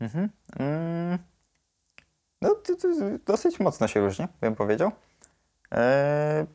Mhm. 0.00 0.28
Mm. 0.58 1.18
No 2.42 2.54
to, 2.54 2.76
to 2.76 2.88
dosyć 3.26 3.60
mocno 3.60 3.88
się 3.88 4.00
różni, 4.00 4.26
bym 4.40 4.54
powiedział. 4.54 4.90
Eee, 5.70 6.46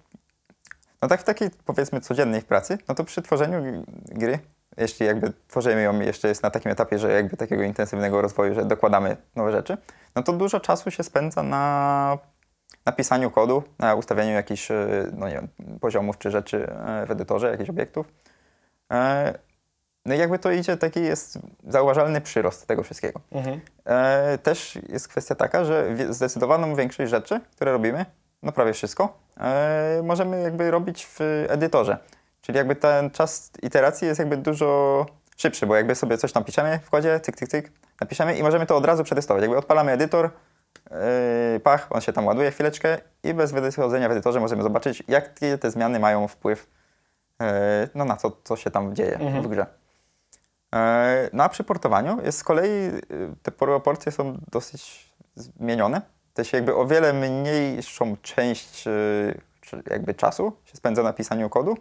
no 1.02 1.08
tak 1.08 1.22
w 1.22 1.24
takiej 1.24 1.50
powiedzmy 1.66 2.02
codziennej 2.02 2.42
pracy, 2.42 2.78
no 2.88 2.96
to 2.96 3.04
przy 3.04 3.22
tworzeniu 3.22 3.84
gry 4.06 4.40
jeśli 4.78 5.06
jakby 5.06 5.34
tworzymy 5.48 5.82
ją 5.82 6.00
jeszcze 6.00 6.28
jest 6.28 6.44
na 6.44 6.52
takim 6.52 6.72
etapie, 6.72 7.00
że 7.00 7.12
jakby 7.12 7.38
takiego 7.38 7.64
intensywnego 7.64 8.22
rozwoju, 8.22 8.54
że 8.54 8.66
dokładamy 8.66 9.18
nowe 9.36 9.52
rzeczy, 9.52 9.78
no 10.16 10.24
to 10.24 10.34
dużo 10.34 10.60
czasu 10.60 10.92
się 10.92 11.04
spędza 11.04 11.44
na 11.44 12.18
napisaniu 12.86 13.32
kodu, 13.32 13.64
na 13.80 13.96
ustawianiu 13.96 14.32
jakichś 14.32 14.72
e, 14.72 14.88
no 15.14 15.28
nie 15.28 15.34
wiem, 15.34 15.48
poziomów 15.82 16.18
czy 16.18 16.32
rzeczy 16.32 16.70
e, 16.70 17.06
w 17.06 17.12
edytorze, 17.12 17.52
jakichś 17.52 17.70
obiektów. 17.70 18.08
E, 18.92 19.34
No 20.06 20.16
i 20.16 20.18
jakby 20.18 20.40
to 20.40 20.52
idzie, 20.52 20.78
taki 20.78 21.04
jest 21.04 21.40
zauważalny 21.68 22.22
przyrost 22.22 22.68
tego 22.68 22.84
wszystkiego. 22.84 23.22
Mhm. 23.32 23.60
Też 24.44 24.80
jest 24.90 25.08
kwestia 25.08 25.36
taka, 25.36 25.66
że 25.66 25.96
zdecydowaną 26.10 26.76
większość 26.76 27.12
rzeczy, 27.12 27.40
które 27.56 27.72
robimy, 27.72 28.06
no 28.44 28.52
prawie 28.52 28.74
wszystko, 28.74 29.18
e, 29.38 30.02
możemy 30.04 30.42
jakby 30.42 30.72
robić 30.72 31.06
w 31.06 31.20
edytorze. 31.50 31.98
Czyli 32.42 32.58
jakby 32.58 32.76
ten 32.76 33.12
czas 33.12 33.52
iteracji 33.62 34.08
jest 34.08 34.20
jakby 34.20 34.38
dużo 34.38 35.06
szybszy, 35.38 35.68
bo 35.68 35.76
jakby 35.76 35.96
sobie 35.96 36.18
coś 36.18 36.32
tam 36.32 36.44
piszemy 36.44 36.80
w 36.84 36.90
kodzie, 36.90 37.20
cyk, 37.20 37.36
cyk, 37.36 37.50
cyk, 37.50 37.72
napiszemy 38.02 38.38
i 38.38 38.44
możemy 38.44 38.66
to 38.66 38.78
od 38.78 38.86
razu 38.86 39.04
przetestować. 39.04 39.42
Jakby 39.42 39.58
odpalamy 39.58 39.92
edytor, 39.92 40.30
yy, 41.54 41.60
pach, 41.60 41.88
on 41.90 42.02
się 42.02 42.14
tam 42.14 42.26
ładuje 42.26 42.52
chwileczkę 42.52 42.98
i 43.24 43.34
bez 43.34 43.52
wychodzenia 43.52 44.10
w 44.10 44.12
edytorze 44.12 44.40
możemy 44.40 44.64
zobaczyć, 44.64 45.04
jakie 45.08 45.58
te 45.58 45.72
zmiany 45.72 46.00
mają 46.00 46.28
wpływ 46.28 46.68
yy, 47.40 47.46
no, 47.96 48.06
na 48.06 48.18
to, 48.18 48.38
co 48.44 48.56
się 48.56 48.72
tam 48.72 48.96
dzieje 48.96 49.14
Mhm. 49.20 49.44
w 49.44 49.48
grze. 49.48 49.66
E, 50.76 51.30
Na 51.34 51.50
przyportowaniu 51.50 52.18
jest 52.24 52.38
z 52.38 52.44
kolei 52.44 52.92
te 53.44 53.52
proporcje 53.52 54.12
są 54.12 54.38
dosyć 54.52 55.10
zmienione. 55.36 56.02
To 56.40 56.44
się 56.44 56.58
jakby 56.58 56.76
o 56.76 56.86
wiele 56.86 57.14
mniejszą 57.14 58.18
część 58.22 58.88
y, 58.88 59.42
jakby 59.90 60.14
czasu 60.14 60.54
się 60.66 60.78
spędza 60.78 61.04
na 61.04 61.14
pisaniu 61.14 61.50
kodu, 61.50 61.78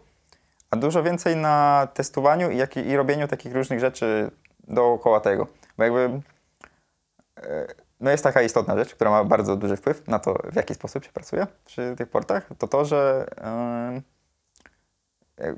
a 0.70 0.76
dużo 0.76 1.02
więcej 1.02 1.36
na 1.36 1.88
testowaniu 1.94 2.50
i, 2.50 2.56
jak, 2.56 2.76
i 2.76 2.96
robieniu 2.96 3.28
takich 3.28 3.54
różnych 3.54 3.80
rzeczy 3.80 4.30
dookoła 4.68 5.20
tego. 5.20 5.46
Bo 5.76 5.84
jakby 5.84 6.20
e, 7.36 7.66
no 8.00 8.10
jest 8.10 8.24
taka 8.24 8.42
istotna 8.42 8.76
rzecz, 8.76 8.94
która 8.94 9.10
ma 9.10 9.24
bardzo 9.24 9.56
duży 9.56 9.76
wpływ 9.76 10.08
na 10.08 10.18
to, 10.18 10.34
w 10.52 10.56
jaki 10.56 10.74
sposób 10.74 11.04
się 11.04 11.12
pracuje 11.12 11.46
przy 11.64 11.94
tych 11.98 12.08
portach, 12.08 12.48
to 12.58 12.68
to, 12.68 12.84
że 12.84 13.26
e, 15.38 15.52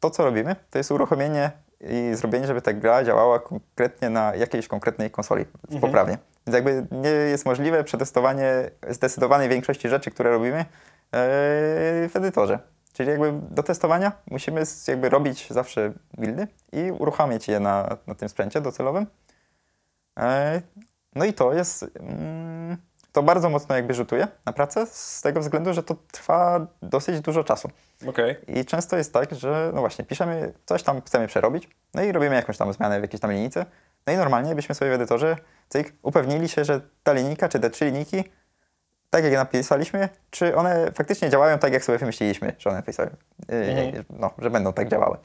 to, 0.00 0.10
co 0.10 0.24
robimy, 0.24 0.56
to 0.70 0.78
jest 0.78 0.90
uruchomienie 0.90 1.50
i 1.80 2.14
zrobienie, 2.14 2.46
żeby 2.46 2.62
ta 2.62 2.72
gra 2.72 3.04
działała 3.04 3.38
konkretnie 3.38 4.10
na 4.10 4.34
jakiejś 4.34 4.68
konkretnej 4.68 5.10
konsoli 5.10 5.44
Mhm. 5.64 5.80
poprawnie. 5.80 6.18
Więc 6.48 6.54
jakby 6.54 6.86
nie 6.90 7.10
jest 7.10 7.46
możliwe 7.46 7.84
przetestowanie 7.84 8.70
zdecydowanej 8.88 9.48
większości 9.48 9.88
rzeczy, 9.88 10.10
które 10.10 10.30
robimy 10.30 10.58
e, 10.58 10.64
w 12.08 12.10
edytorze. 12.14 12.58
Czyli 12.92 13.10
jakby 13.10 13.32
do 13.50 13.62
testowania 13.62 14.12
musimy 14.30 14.62
jakby 14.88 15.08
robić 15.08 15.50
zawsze 15.50 15.92
buildy 16.18 16.48
i 16.72 16.90
uruchamiać 16.90 17.48
je 17.48 17.60
na, 17.60 17.96
na 18.06 18.14
tym 18.14 18.28
sprzęcie 18.28 18.60
docelowym. 18.60 19.06
E, 20.18 20.62
No 21.14 21.24
i 21.24 21.32
to 21.32 21.52
jest, 21.52 21.84
mm, 22.00 22.76
to 23.12 23.22
bardzo 23.22 23.50
mocno 23.50 23.76
jakby 23.76 23.94
rzutuje 23.94 24.28
na 24.46 24.52
pracę 24.52 24.86
z 24.86 25.22
tego 25.22 25.40
względu, 25.40 25.74
że 25.74 25.82
to 25.82 25.96
trwa 26.12 26.66
dosyć 26.82 27.20
dużo 27.20 27.44
czasu. 27.44 27.70
Okej. 28.06 28.36
I 28.60 28.64
często 28.64 28.96
jest 28.96 29.12
tak, 29.12 29.34
że 29.34 29.70
no 29.74 29.80
właśnie, 29.80 30.04
piszemy, 30.04 30.52
coś 30.66 30.82
tam 30.82 31.00
chcemy 31.02 31.26
przerobić, 31.26 31.68
no 31.94 32.02
i 32.02 32.12
robimy 32.12 32.34
jakąś 32.34 32.56
tam 32.56 32.72
zmianę 32.72 32.98
w 32.98 33.02
jakiejś 33.02 33.20
tam 33.20 33.32
linijce, 33.32 33.66
no 34.08 34.14
i 34.14 34.16
normalnie 34.16 34.54
byśmy 34.54 34.74
sobie 34.74 34.90
w 34.90 34.94
edytorze, 34.94 35.36
cyk, 35.68 35.92
upewnili 36.02 36.48
się, 36.48 36.64
że 36.64 36.80
ta 37.02 37.12
linijka, 37.12 37.48
czy 37.48 37.60
te 37.60 37.70
trzy 37.70 37.84
linijki, 37.84 38.24
tak 39.10 39.22
jak 39.24 39.32
je 39.32 39.38
napisaliśmy, 39.38 40.08
czy 40.30 40.56
one 40.56 40.92
faktycznie 40.94 41.30
działają 41.30 41.58
tak, 41.58 41.72
jak 41.72 41.84
sobie 41.84 41.98
wymyśliliśmy, 41.98 42.52
że 42.58 42.70
one 42.70 42.78
napisały, 42.78 43.10
yy, 43.48 43.56
Mhm. 43.56 44.04
no, 44.10 44.30
że 44.38 44.50
będą 44.50 44.72
tak 44.72 44.88
działały. 44.88 45.16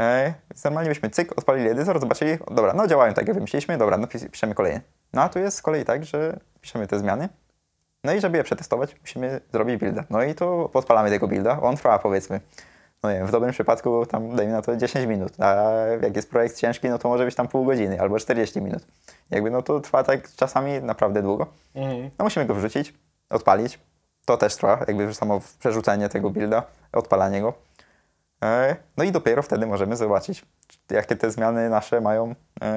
E, 0.00 0.34
więc 0.50 0.64
normalnie 0.64 0.88
byśmy 0.88 1.10
cyk, 1.10 1.38
odpalili 1.38 1.68
edytor, 1.68 2.00
zobaczyli, 2.00 2.38
dobra, 2.50 2.72
no 2.72 2.86
działają 2.86 3.14
tak, 3.14 3.26
jak 3.28 3.34
wymyśliliśmy, 3.36 3.78
dobra, 3.78 3.96
no 3.96 4.06
pis- 4.06 4.28
piszemy 4.30 4.54
kolejny. 4.54 4.80
No 5.12 5.22
a 5.22 5.28
tu 5.28 5.38
jest 5.38 5.56
z 5.56 5.62
kolei 5.62 5.84
tak, 5.84 6.04
że 6.04 6.38
piszemy 6.60 6.86
te 6.86 6.98
zmiany, 6.98 7.28
no 8.04 8.12
i 8.12 8.20
żeby 8.20 8.38
je 8.38 8.44
przetestować, 8.44 8.96
musimy 9.00 9.40
zrobić 9.52 9.76
builda. 9.76 10.04
No 10.10 10.22
i 10.22 10.34
tu 10.34 10.70
podpalamy 10.72 11.10
tego 11.10 11.28
builda. 11.28 11.60
On 11.60 11.76
trwa 11.76 11.98
powiedzmy, 11.98 12.40
no 13.02 13.10
nie 13.10 13.18
wiem, 13.18 13.26
w 13.26 13.30
dobrym 13.30 13.52
przypadku 13.52 14.06
tam 14.06 14.36
dajmy 14.36 14.52
na 14.52 14.62
to 14.62 14.76
10 14.76 15.06
minut, 15.06 15.40
a 15.40 15.54
jak 16.02 16.16
jest 16.16 16.30
projekt 16.30 16.56
ciężki, 16.56 16.88
no 16.88 16.98
to 16.98 17.08
może 17.08 17.24
być 17.24 17.34
tam 17.34 17.48
pół 17.48 17.64
godziny 17.64 18.00
albo 18.00 18.18
40 18.18 18.62
minut. 18.62 18.86
Jakby 19.30 19.50
no 19.50 19.62
to 19.62 19.80
trwa 19.80 20.04
tak 20.04 20.32
czasami 20.36 20.80
naprawdę 20.80 21.22
długo. 21.22 21.46
Mhm. 21.74 22.10
No 22.18 22.24
musimy 22.24 22.46
go 22.46 22.54
wrzucić, 22.54 22.94
odpalić. 23.30 23.78
To 24.24 24.36
też 24.36 24.56
trwa, 24.56 24.84
jakby 24.88 25.14
samo 25.14 25.40
przerzucenie 25.58 26.08
tego 26.08 26.30
builda, 26.30 26.62
odpalanie 26.92 27.40
go. 27.40 27.54
E, 28.44 28.76
No 28.96 29.04
i 29.04 29.12
dopiero 29.12 29.42
wtedy 29.42 29.66
możemy 29.66 29.96
zobaczyć, 29.96 30.44
jakie 30.90 31.16
te 31.16 31.30
zmiany 31.30 31.70
nasze 31.70 32.00
mają, 32.00 32.34
e, 32.62 32.74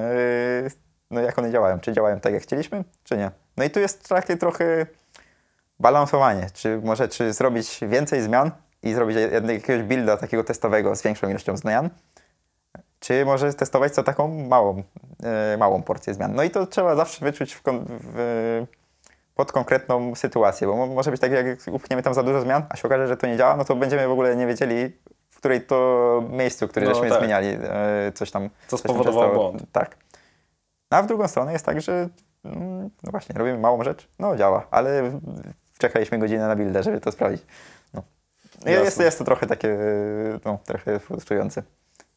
no 1.11 1.21
jak 1.21 1.39
one 1.39 1.51
działają. 1.51 1.79
Czy 1.79 1.93
działają 1.93 2.19
tak, 2.19 2.33
jak 2.33 2.43
chcieliśmy, 2.43 2.83
czy 3.03 3.17
nie. 3.17 3.31
No 3.57 3.63
i 3.63 3.69
tu 3.69 3.79
jest 3.79 4.09
takie 4.09 4.37
trochę 4.37 4.85
balansowanie. 5.79 6.47
Czy 6.53 6.81
może 6.83 7.07
czy 7.07 7.33
zrobić 7.33 7.79
więcej 7.87 8.21
zmian 8.21 8.51
i 8.85 8.93
zrobić 8.93 9.17
jakiegoś 9.47 9.83
builda 9.83 10.17
takiego 10.17 10.43
testowego 10.43 10.95
z 10.95 11.01
większą 11.01 11.29
ilością 11.29 11.57
zmian, 11.57 11.89
czy 12.99 13.25
może 13.25 13.53
testować 13.53 13.93
co 13.93 14.03
taką 14.03 14.27
małą, 14.27 14.83
e, 15.23 15.57
małą 15.57 15.83
porcję 15.83 16.13
zmian. 16.13 16.35
No 16.35 16.43
i 16.43 16.49
to 16.49 16.67
trzeba 16.67 16.95
zawsze 16.95 17.25
wyczuć 17.25 17.55
w, 17.55 17.61
w, 17.89 18.65
pod 19.35 19.51
konkretną 19.51 20.15
sytuację, 20.15 20.67
bo 20.67 20.75
mo- 20.75 20.87
może 20.87 21.11
być 21.11 21.21
tak, 21.21 21.31
jak 21.31 21.45
upchniemy 21.71 22.03
tam 22.03 22.13
za 22.13 22.23
dużo 22.23 22.41
zmian, 22.41 22.63
a 22.69 22.75
się 22.75 22.87
okaże, 22.87 23.07
że 23.07 23.17
to 23.17 23.27
nie 23.27 23.37
działa, 23.37 23.57
no 23.57 23.65
to 23.65 23.75
będziemy 23.75 24.07
w 24.07 24.11
ogóle 24.11 24.35
nie 24.35 24.47
wiedzieli, 24.47 24.97
w 25.29 25.37
której 25.37 25.61
to 25.61 26.23
miejscu, 26.29 26.67
które 26.67 26.85
No 26.85 26.93
żeśmy 26.93 27.09
tak. 27.09 27.19
zmieniali, 27.19 27.47
e, 27.47 28.11
coś 28.11 28.31
tam. 28.31 28.49
Co 28.67 28.77
spowodowało 28.77 29.33
błąd. 29.33 29.63
Tak. 29.71 29.97
A 30.89 31.01
w 31.01 31.07
drugą 31.07 31.27
stronę 31.27 31.53
jest 31.53 31.65
tak, 31.65 31.81
że 31.81 32.09
mm, 32.45 32.89
no 33.03 33.11
właśnie, 33.11 33.35
robimy 33.37 33.57
małą 33.57 33.83
rzecz, 33.83 34.07
no 34.19 34.35
działa, 34.37 34.67
ale 34.71 35.11
czekaliśmy 35.77 36.19
godzinę 36.19 36.47
na 36.47 36.55
buildę, 36.55 36.83
żeby 36.83 37.01
to 37.01 37.11
sprawdzić. 37.11 37.45
Jest, 38.65 38.99
jest 38.99 39.17
to 39.17 39.23
trochę 39.23 39.47
takie, 39.47 39.77
no, 40.45 40.59
trochę 40.65 40.99
frustrujące 40.99 41.63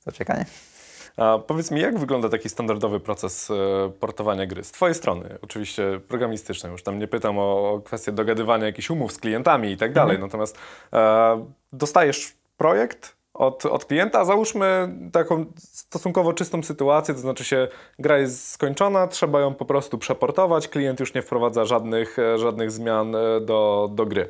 to 0.05 0.13
czekanie. 0.13 0.45
A 1.17 1.39
powiedz 1.39 1.71
mi, 1.71 1.81
jak 1.81 1.99
wygląda 1.99 2.29
taki 2.29 2.49
standardowy 2.49 3.01
proces 3.01 3.51
e, 3.51 3.55
portowania 4.01 4.47
gry? 4.47 4.65
Z 4.65 4.71
Twojej 4.71 4.95
strony, 4.95 5.39
oczywiście 5.43 6.01
programistycznej, 6.09 6.73
już 6.73 6.83
tam 6.83 6.99
nie 6.99 7.09
pytam 7.09 7.39
o, 7.39 7.81
kwestię 7.85 8.13
dogadywania 8.13 8.67
jakichś 8.67 8.91
umów 8.91 9.13
z 9.13 9.19
klientami 9.19 9.71
i 9.71 9.77
tak 9.77 9.93
dalej, 9.93 10.19
natomiast 10.19 10.59
e, 10.93 11.45
dostajesz 11.73 12.33
projekt 12.57 13.19
od, 13.35 13.67
od 13.67 13.85
klienta, 13.85 14.25
załóżmy 14.25 14.89
taką 15.13 15.47
stosunkowo 15.59 16.33
czystą 16.33 16.63
sytuację, 16.63 17.15
to 17.15 17.21
znaczy 17.21 17.45
się 17.45 17.69
gra 17.99 18.19
jest 18.19 18.51
skończona, 18.51 19.07
trzeba 19.07 19.41
ją 19.41 19.55
po 19.55 19.65
prostu 19.65 19.99
przeportować, 19.99 20.69
klient 20.69 21.01
już 21.01 21.15
nie 21.15 21.23
wprowadza 21.23 21.65
żadnych, 21.65 22.19
e, 22.19 22.39
żadnych 22.39 22.71
zmian 22.71 23.17
e, 23.17 23.41
do, 23.41 23.91
do 23.93 24.07
gry. 24.07 24.29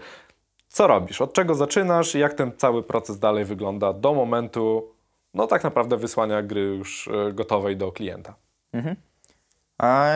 Co 0.68 0.86
robisz? 0.86 1.20
Od 1.20 1.32
czego 1.32 1.54
zaczynasz 1.54 2.14
jak 2.14 2.34
ten 2.34 2.52
cały 2.56 2.82
proces 2.82 3.18
dalej 3.18 3.44
wygląda 3.44 3.92
do 3.92 4.14
momentu, 4.14 4.94
no 5.34 5.46
tak 5.46 5.64
naprawdę 5.64 5.96
wysłania 5.96 6.42
gry 6.42 6.60
już 6.60 7.08
e, 7.08 7.32
gotowej 7.32 7.76
do 7.76 7.92
klienta? 7.92 8.34
A, 9.78 10.10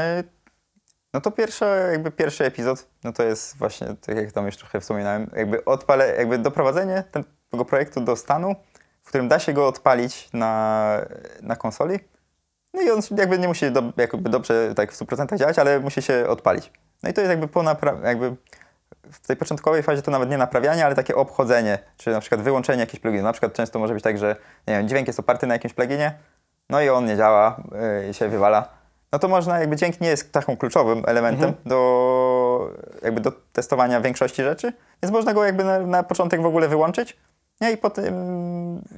no 1.14 1.20
to 1.20 1.30
pierwsze, 1.30 1.88
jakby 1.92 2.10
pierwszy 2.10 2.44
epizod, 2.44 2.88
no 3.04 3.12
to 3.12 3.22
jest 3.22 3.56
właśnie, 3.56 3.86
tak 4.00 4.16
jak 4.16 4.32
tam 4.32 4.46
już 4.46 4.56
trochę 4.56 4.80
wspominałem, 4.80 5.30
jakby 5.36 5.64
odpalę, 5.64 6.16
jakby 6.16 6.38
doprowadzenie 6.38 7.04
tego 7.50 7.64
projektu 7.64 8.00
do 8.00 8.16
stanu, 8.16 8.54
w 9.02 9.08
którym 9.08 9.28
da 9.28 9.38
się 9.38 9.52
go 9.52 9.66
odpalić 9.66 10.28
na, 10.32 10.96
na 11.42 11.56
konsoli. 11.56 11.98
No 12.74 12.82
i 12.82 12.90
on 12.90 13.00
jakby 13.18 13.38
nie 13.38 13.48
musi 13.48 13.70
do, 13.70 13.82
jakby 13.96 14.30
dobrze 14.30 14.74
tak 14.74 14.92
w 14.92 14.98
100% 14.98 15.38
działać, 15.38 15.58
ale 15.58 15.80
musi 15.80 16.02
się 16.02 16.28
odpalić. 16.28 16.72
No 17.02 17.10
i 17.10 17.12
to 17.12 17.20
jest 17.20 17.30
jakby 17.30 17.48
po 17.48 17.64
jakby 18.04 18.36
w 19.12 19.27
tej 19.27 19.37
początkowej 19.37 19.83
fazie 19.83 20.03
to 20.03 20.11
nawet 20.11 20.31
nie 20.31 20.38
naprawianie, 20.38 20.87
ale 20.87 20.94
takie 20.94 21.16
obchodzenie, 21.16 21.79
czy 21.96 22.11
na 22.11 22.20
przykład 22.20 22.40
wyłączenie 22.40 22.81
jakichś 22.81 23.01
pluginów. 23.01 23.25
Na 23.25 23.33
przykład 23.33 23.53
często 23.53 23.79
może 23.79 23.94
być 23.94 24.05
tak, 24.05 24.18
że 24.18 24.37
nie 24.68 24.75
wiem, 24.75 24.88
dźwięk 24.88 25.07
jest 25.07 25.20
oparty 25.20 25.46
na 25.46 25.55
jakimś 25.55 25.75
pluginie, 25.75 26.14
no 26.70 26.81
i 26.81 26.88
on 26.88 27.05
nie 27.05 27.16
działa 27.16 27.57
yy, 28.03 28.11
i 28.11 28.14
się 28.14 28.29
wywala. 28.29 28.68
No 29.12 29.18
to 29.18 29.29
można, 29.29 29.59
jakby 29.59 29.77
dźwięk 29.77 30.01
nie 30.01 30.09
jest 30.09 30.33
taką 30.33 30.57
kluczowym 30.57 31.03
elementem 31.07 31.55
do, 31.66 32.70
jakby 33.03 33.20
do 33.20 33.33
testowania 33.53 34.01
większości 34.01 34.42
rzeczy, 34.42 34.72
więc 35.03 35.12
można 35.12 35.35
go 35.35 35.44
jakby 35.44 35.64
na, 35.64 35.79
na 35.79 36.03
początek 36.03 36.42
w 36.42 36.46
ogóle 36.46 36.68
wyłączyć 36.68 37.16
nie? 37.61 37.72
i 37.72 37.77
potem 37.77 38.14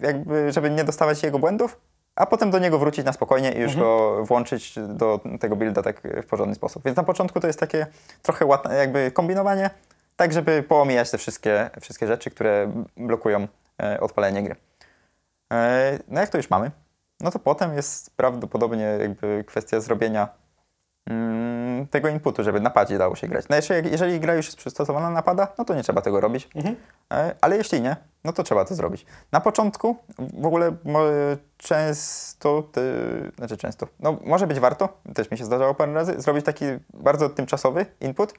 jakby, 0.02 0.52
żeby 0.52 0.70
nie 0.70 0.84
dostawać 0.84 1.22
jego 1.22 1.38
błędów, 1.38 1.80
a 2.16 2.26
potem 2.26 2.50
do 2.50 2.58
niego 2.58 2.78
wrócić 2.78 3.04
na 3.04 3.12
spokojnie 3.12 3.52
i 3.52 3.60
już 3.60 3.76
go 3.76 4.18
włączyć 4.24 4.74
do 4.88 5.20
tego 5.40 5.56
builda 5.56 5.82
tak 5.82 6.00
w 6.22 6.26
porządny 6.26 6.54
sposób. 6.54 6.84
Więc 6.84 6.96
na 6.96 7.02
początku 7.02 7.40
to 7.40 7.46
jest 7.46 7.60
takie 7.60 7.86
trochę 8.22 8.46
jakby 8.78 9.10
kombinowanie, 9.10 9.70
tak 10.16 10.32
żeby 10.32 10.62
poomijać 10.62 11.10
te 11.10 11.18
wszystkie, 11.18 11.70
wszystkie 11.80 12.06
rzeczy, 12.06 12.30
które 12.30 12.72
blokują 12.96 13.48
e, 13.82 14.00
odpalenie 14.00 14.42
gry. 14.42 14.56
E, 15.52 15.98
no 16.08 16.20
jak 16.20 16.30
to 16.30 16.38
już 16.38 16.50
mamy, 16.50 16.70
no 17.20 17.30
to 17.30 17.38
potem 17.38 17.76
jest 17.76 18.16
prawdopodobnie 18.16 18.82
jakby 18.82 19.44
kwestia 19.46 19.80
zrobienia 19.80 20.28
mm, 21.10 21.86
tego 21.86 22.08
inputu, 22.08 22.44
żeby 22.44 22.60
na 22.60 22.70
padzie 22.70 22.98
dało 22.98 23.16
się 23.16 23.28
grać. 23.28 23.48
No 23.48 23.56
jeszcze 23.56 23.74
jak, 23.74 23.92
jeżeli 23.92 24.20
gra 24.20 24.34
już 24.34 24.46
jest 24.46 24.58
przystosowana 24.58 25.10
na 25.10 25.22
pada, 25.22 25.48
no 25.58 25.64
to 25.64 25.74
nie 25.74 25.82
trzeba 25.82 26.02
tego 26.02 26.20
robić. 26.20 26.48
Mhm. 26.54 26.76
E, 27.12 27.34
ale 27.40 27.56
jeśli 27.56 27.80
nie, 27.80 27.96
no 28.24 28.32
to 28.32 28.42
trzeba 28.42 28.64
to 28.64 28.74
zrobić. 28.74 29.06
Na 29.32 29.40
początku 29.40 29.96
w 30.18 30.46
ogóle 30.46 30.76
często, 31.56 32.62
ty, 32.62 32.82
znaczy 33.36 33.56
często, 33.56 33.86
no 34.00 34.18
może 34.24 34.46
być 34.46 34.60
warto, 34.60 34.88
też 35.14 35.30
mi 35.30 35.38
się 35.38 35.44
zdarzało 35.44 35.74
parę 35.74 35.92
razy, 35.92 36.20
zrobić 36.20 36.44
taki 36.44 36.64
bardzo 36.94 37.28
tymczasowy 37.28 37.86
input, 38.00 38.34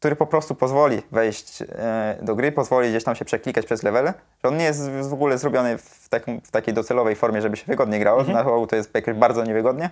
który 0.00 0.16
po 0.16 0.26
prostu 0.26 0.54
pozwoli 0.54 1.02
wejść 1.12 1.62
e, 1.62 2.18
do 2.22 2.34
gry, 2.34 2.52
pozwoli 2.52 2.88
gdzieś 2.88 3.04
tam 3.04 3.16
się 3.16 3.24
przeklikać 3.24 3.66
przez 3.66 3.82
levele, 3.82 4.14
że 4.44 4.48
on 4.48 4.56
nie 4.56 4.64
jest 4.64 4.90
w 4.90 5.12
ogóle 5.12 5.38
zrobiony 5.38 5.78
w, 5.78 6.08
takim, 6.08 6.40
w 6.40 6.50
takiej 6.50 6.74
docelowej 6.74 7.16
formie, 7.16 7.42
żeby 7.42 7.56
się 7.56 7.64
wygodnie 7.66 7.98
grało, 7.98 8.22
na 8.22 8.40
ogół 8.40 8.66
to 8.66 8.76
jest 8.76 8.94
jakoś 8.94 9.14
bardzo 9.14 9.44
niewygodnie, 9.44 9.90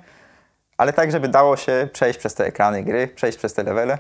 ale 0.77 0.92
tak, 0.92 1.11
żeby 1.11 1.29
dało 1.29 1.57
się 1.57 1.88
przejść 1.92 2.18
przez 2.18 2.35
te 2.35 2.47
ekrany 2.47 2.83
gry, 2.83 3.09
przejść 3.09 3.38
przez 3.38 3.55
te 3.55 3.62
levele 3.62 3.99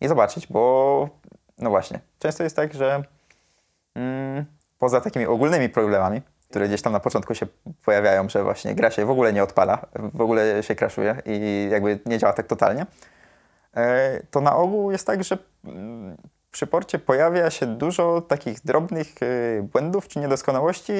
i 0.00 0.08
zobaczyć, 0.08 0.46
bo 0.46 1.08
no 1.58 1.70
właśnie, 1.70 2.00
często 2.18 2.44
jest 2.44 2.56
tak, 2.56 2.74
że 2.74 3.02
mm, 3.94 4.44
poza 4.78 5.00
takimi 5.00 5.26
ogólnymi 5.26 5.68
problemami, 5.68 6.22
które 6.50 6.68
gdzieś 6.68 6.82
tam 6.82 6.92
na 6.92 7.00
początku 7.00 7.34
się 7.34 7.46
pojawiają, 7.84 8.28
że 8.28 8.44
właśnie 8.44 8.74
gra 8.74 8.90
się 8.90 9.06
w 9.06 9.10
ogóle 9.10 9.32
nie 9.32 9.42
odpala, 9.42 9.86
w 10.14 10.20
ogóle 10.20 10.62
się 10.62 10.74
crashuje 10.74 11.22
i 11.26 11.68
jakby 11.70 11.98
nie 12.06 12.18
działa 12.18 12.32
tak 12.32 12.46
totalnie, 12.46 12.86
to 14.30 14.40
na 14.40 14.56
ogół 14.56 14.90
jest 14.90 15.06
tak, 15.06 15.24
że 15.24 15.38
mm, 15.64 16.16
przy 16.50 16.66
porcie 16.66 16.98
pojawia 16.98 17.50
się 17.50 17.66
dużo 17.66 18.20
takich 18.20 18.60
drobnych 18.64 19.14
e, 19.22 19.62
błędów 19.62 20.08
czy 20.08 20.18
niedoskonałości 20.18 20.92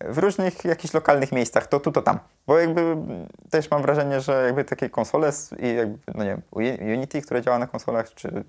w 0.00 0.18
różnych 0.18 0.64
jakichś 0.64 0.94
lokalnych 0.94 1.32
miejscach, 1.32 1.66
to 1.66 1.80
tu, 1.80 1.92
to 1.92 2.02
tam. 2.02 2.18
Bo 2.46 2.58
jakby 2.58 2.80
mm, 2.80 3.26
też 3.50 3.70
mam 3.70 3.82
wrażenie, 3.82 4.20
że 4.20 4.42
jakby 4.46 4.64
takie 4.64 4.90
konsole 4.90 5.32
i 5.58 5.74
jakby, 5.74 5.98
no 6.14 6.24
nie 6.24 6.30
wiem, 6.30 6.42
Uni- 6.50 6.94
Unity, 6.96 7.22
które 7.22 7.42
działa 7.42 7.58
na 7.58 7.66
konsolach, 7.66 8.14
czy 8.14 8.28
mm, 8.28 8.44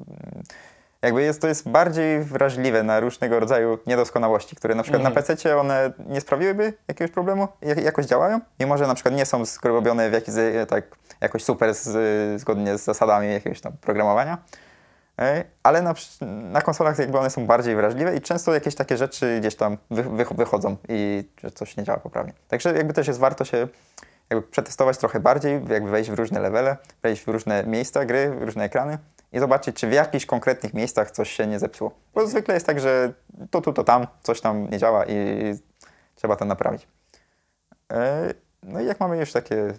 jakby 1.05 1.23
jest, 1.23 1.41
to 1.41 1.47
jest 1.47 1.69
bardziej 1.69 2.19
wrażliwe 2.19 2.83
na 2.83 2.99
różnego 2.99 3.39
rodzaju 3.39 3.79
niedoskonałości, 3.87 4.55
które 4.55 4.75
na 4.75 4.83
przykład 4.83 5.03
na 5.03 5.11
PC 5.11 5.57
one 5.57 5.93
nie 6.07 6.21
sprawiłyby 6.21 6.73
jakiegoś 6.87 7.11
problemu, 7.11 7.47
jak, 7.61 7.83
jakoś 7.83 8.05
działają, 8.05 8.39
mimo 8.59 8.77
że 8.77 8.87
na 8.87 8.95
przykład 8.95 9.15
nie 9.15 9.25
są 9.25 9.45
zrobione 9.45 10.09
w 10.09 10.13
jakiś, 10.13 10.35
tak, 10.67 10.83
jakoś 11.21 11.43
super 11.43 11.73
z, 11.73 12.41
zgodnie 12.41 12.77
z 12.77 12.83
zasadami 12.83 13.33
jakiegoś 13.33 13.61
tam 13.61 13.73
programowania. 13.81 14.37
E, 15.19 15.43
Ale 15.63 15.81
na, 15.81 15.93
na 16.51 16.61
konsolach 16.61 16.99
jakby 16.99 17.19
one 17.19 17.29
są 17.29 17.45
bardziej 17.45 17.75
wrażliwe 17.75 18.15
i 18.15 18.21
często 18.21 18.53
jakieś 18.53 18.75
takie 18.75 18.97
rzeczy 18.97 19.37
gdzieś 19.39 19.55
tam 19.55 19.77
wy, 19.91 20.03
wy, 20.03 20.25
wychodzą 20.35 20.77
i 20.89 21.29
że 21.43 21.51
coś 21.51 21.77
nie 21.77 21.83
działa 21.83 21.99
poprawnie. 21.99 22.33
Także 22.47 22.73
jakby 22.73 22.93
też 22.93 23.07
jest 23.07 23.19
warto 23.19 23.45
się 23.45 23.67
jakby 24.29 24.47
przetestować 24.47 24.97
trochę 24.97 25.19
bardziej, 25.19 25.61
jakby 25.69 25.89
wejść 25.89 26.11
w 26.11 26.13
różne 26.13 26.39
levele, 26.39 26.77
wejść 27.03 27.23
w 27.23 27.27
różne 27.27 27.63
miejsca 27.63 28.05
gry, 28.05 28.29
w 28.29 28.43
różne 28.43 28.63
ekrany 28.63 28.97
i 29.33 29.39
zobaczyć, 29.39 29.75
czy 29.75 29.87
w 29.87 29.93
jakichś 29.93 30.25
konkretnych 30.25 30.73
miejscach 30.73 31.11
coś 31.11 31.31
się 31.31 31.47
nie 31.47 31.59
zepsuło. 31.59 31.91
Bo 32.13 32.27
zwykle 32.27 32.53
jest 32.53 32.65
tak, 32.65 32.79
że 32.79 33.13
to 33.51 33.61
tu, 33.61 33.73
to 33.73 33.83
tam, 33.83 34.07
coś 34.23 34.41
tam 34.41 34.69
nie 34.69 34.77
działa 34.77 35.05
i 35.05 35.15
trzeba 36.15 36.35
to 36.35 36.45
naprawić. 36.45 36.87
E, 37.93 38.33
No 38.63 38.81
i 38.81 38.85
jak 38.85 38.99
mamy 38.99 39.17
już 39.17 39.31
takie, 39.31 39.73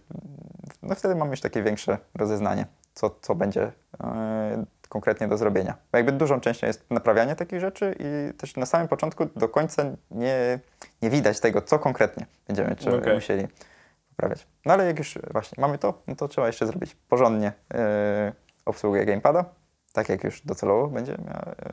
no 0.83 0.95
wtedy 0.95 1.15
mamy 1.15 1.31
już 1.31 1.41
takie 1.41 1.63
większe 1.63 1.99
rozeznanie, 2.15 2.67
co, 2.95 3.11
co 3.23 3.35
będzie 3.35 3.73
e, 4.05 4.65
konkretnie 4.89 5.29
do 5.29 5.37
zrobienia. 5.39 5.77
Bo 5.93 5.99
jakby 5.99 6.13
dużą 6.13 6.41
częścią 6.41 6.67
jest 6.67 6.91
naprawianie 6.91 7.37
takich 7.37 7.61
rzeczy 7.61 7.97
i 7.99 8.39
też 8.39 8.57
na 8.57 8.67
samym 8.67 8.89
początku 8.89 9.27
do 9.37 9.49
końca 9.49 9.85
nie, 10.11 10.59
nie 11.03 11.11
widać 11.11 11.41
tego, 11.41 11.63
co 11.63 11.79
konkretnie 11.79 12.27
będziemy 12.47 12.77
czy 12.77 12.97
Okej. 12.97 13.15
musieli 13.15 13.49
poprawiać. 14.09 14.47
No 14.67 14.73
ale 14.73 14.87
jak 14.87 14.99
już 14.99 15.19
właśnie 15.33 15.61
mamy 15.61 15.79
to, 15.79 16.03
no 16.07 16.17
to 16.17 16.29
trzeba 16.29 16.47
jeszcze 16.47 16.67
zrobić 16.67 16.97
porządnie 17.09 17.53
e, 17.75 18.33
obsługę 18.67 19.07
gamepada, 19.07 19.45
tak 19.93 20.09
jak 20.09 20.25
już 20.25 20.43
docelowo 20.43 20.89
będzie 20.89 21.17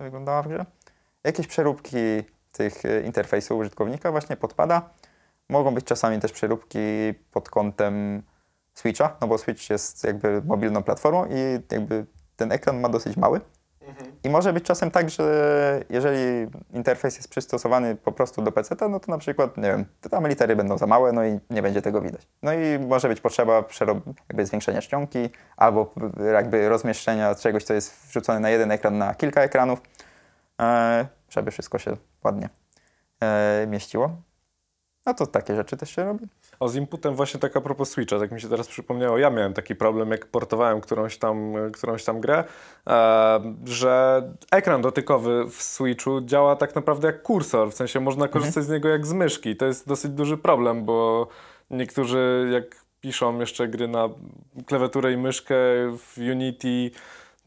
wyglądała 0.01 0.43
w 0.43 0.47
grze. 0.47 0.65
Jakieś 1.23 1.47
przeróbki 1.47 1.97
tych 2.51 2.85
e, 2.85 3.01
interfejsów 3.01 3.59
użytkownika 3.59 4.11
właśnie 4.11 4.37
podpada. 4.37 4.89
Mogą 5.49 5.73
być 5.73 5.85
czasami 5.85 6.19
też 6.19 6.31
przeróbki 6.31 6.79
pod 7.31 7.49
kątem 7.49 8.23
Switcha, 8.73 9.17
no 9.21 9.27
bo 9.27 9.37
Switch 9.37 9.69
jest 9.69 10.03
jakby 10.03 10.41
mobilną 10.45 10.83
platformą 10.83 11.25
i 11.25 11.59
jakby 11.71 12.05
ten 12.35 12.51
ekran 12.51 12.79
ma 12.79 12.89
dosyć 12.89 13.17
mały. 13.17 13.41
I 14.23 14.29
może 14.29 14.53
być 14.53 14.63
czasem 14.63 14.91
tak, 14.91 15.09
że 15.09 15.83
jeżeli 15.89 16.47
interfejs 16.73 17.15
jest 17.15 17.29
przystosowany 17.29 17.95
po 17.95 18.11
prostu 18.11 18.41
do 18.41 18.51
PC, 18.51 18.75
no 18.89 18.99
to 18.99 19.11
na 19.11 19.17
przykład, 19.17 19.57
nie 19.57 19.63
wiem, 19.63 19.85
to 20.01 20.09
tam 20.09 20.27
litery 20.27 20.55
będą 20.55 20.77
za 20.77 20.87
małe, 20.87 21.11
no 21.11 21.25
i 21.25 21.39
nie 21.49 21.61
będzie 21.61 21.81
tego 21.81 22.01
widać. 22.01 22.27
No 22.43 22.53
i 22.53 22.79
może 22.79 23.07
być 23.07 23.21
potrzeba 23.21 23.63
jakby 24.29 24.45
zwiększenia 24.45 24.81
czcionki 24.81 25.29
albo 25.57 25.93
jakby 26.33 26.69
rozmieszczenia 26.69 27.35
czegoś, 27.35 27.63
co 27.63 27.73
jest 27.73 28.07
wrzucone 28.07 28.39
na 28.39 28.49
jeden 28.49 28.71
ekran 28.71 28.97
na 28.97 29.15
kilka 29.15 29.41
ekranów, 29.41 29.81
e, 30.61 31.05
żeby 31.29 31.51
wszystko 31.51 31.79
się 31.79 31.97
ładnie 32.23 32.49
e, 33.19 33.67
mieściło. 33.67 34.17
No 35.05 35.13
to 35.13 35.27
takie 35.27 35.55
rzeczy 35.55 35.77
też 35.77 35.89
się 35.89 36.03
robi. 36.03 36.25
O, 36.59 36.69
z 36.69 36.75
inputem 36.75 37.15
właśnie 37.15 37.39
tak 37.39 37.57
a 37.57 37.61
propos 37.61 37.89
Switcha, 37.89 38.19
tak 38.19 38.31
mi 38.31 38.41
się 38.41 38.49
teraz 38.49 38.67
przypomniało, 38.67 39.17
ja 39.17 39.29
miałem 39.29 39.53
taki 39.53 39.75
problem, 39.75 40.11
jak 40.11 40.25
portowałem 40.25 40.81
którąś 40.81 41.17
tam, 41.17 41.53
którąś 41.73 42.03
tam 42.03 42.19
grę, 42.19 42.43
że 43.65 44.23
ekran 44.51 44.81
dotykowy 44.81 45.45
w 45.49 45.63
Switchu 45.63 46.21
działa 46.21 46.55
tak 46.55 46.75
naprawdę 46.75 47.07
jak 47.07 47.23
kursor, 47.23 47.71
w 47.71 47.73
sensie 47.73 47.99
można 47.99 48.27
korzystać 48.27 48.63
z 48.63 48.69
niego 48.69 48.89
jak 48.89 49.05
z 49.05 49.13
myszki. 49.13 49.55
To 49.55 49.65
jest 49.65 49.87
dosyć 49.87 50.11
duży 50.11 50.37
problem, 50.37 50.85
bo 50.85 51.27
niektórzy 51.69 52.49
jak 52.53 52.83
piszą 53.01 53.39
jeszcze 53.39 53.67
gry 53.67 53.87
na 53.87 54.09
klawiaturę 54.65 55.13
i 55.13 55.17
myszkę 55.17 55.55
w 55.97 56.17
Unity, 56.17 56.91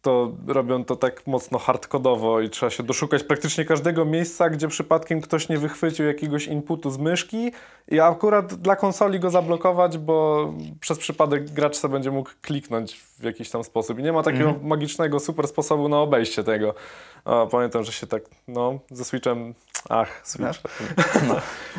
to 0.07 0.33
robią 0.47 0.85
to 0.85 0.97
tak 0.97 1.27
mocno 1.27 1.59
hardkodowo 1.59 2.41
i 2.41 2.51
trzeba 2.51 2.71
się 2.71 2.83
doszukać 2.83 3.23
praktycznie 3.23 3.65
każdego 3.65 4.05
miejsca, 4.05 4.51
gdzie 4.51 4.69
przypadkiem 4.69 5.21
ktoś 5.21 5.49
nie 5.49 5.59
wychwycił 5.59 6.07
jakiegoś 6.07 6.47
inputu 6.47 6.91
z 6.91 6.99
myszki 6.99 7.53
i 7.89 8.01
akurat 8.01 8.55
dla 8.55 8.77
konsoli 8.77 9.21
go 9.21 9.31
zablokować, 9.31 9.99
bo 9.99 10.49
przez 10.81 10.99
przypadek 10.99 11.51
gracz 11.51 11.77
sobie 11.77 11.93
będzie 11.93 12.11
mógł 12.11 12.31
kliknąć 12.43 13.01
w 13.19 13.23
jakiś 13.23 13.51
tam 13.51 13.65
sposób. 13.65 13.99
I 13.99 14.03
nie 14.03 14.13
ma 14.13 14.23
takiego 14.23 14.55
magicznego, 14.63 15.21
super 15.21 15.49
sposobu 15.49 15.89
na 15.89 15.99
obejście 16.01 16.45
tego. 16.45 16.75
A, 17.25 17.47
pamiętam, 17.47 17.85
że 17.85 17.93
się 17.93 18.07
tak, 18.07 18.23
no, 18.49 18.79
ze 18.91 19.05
Switchem, 19.05 19.55
ach, 19.89 20.21
Switch. 20.25 20.61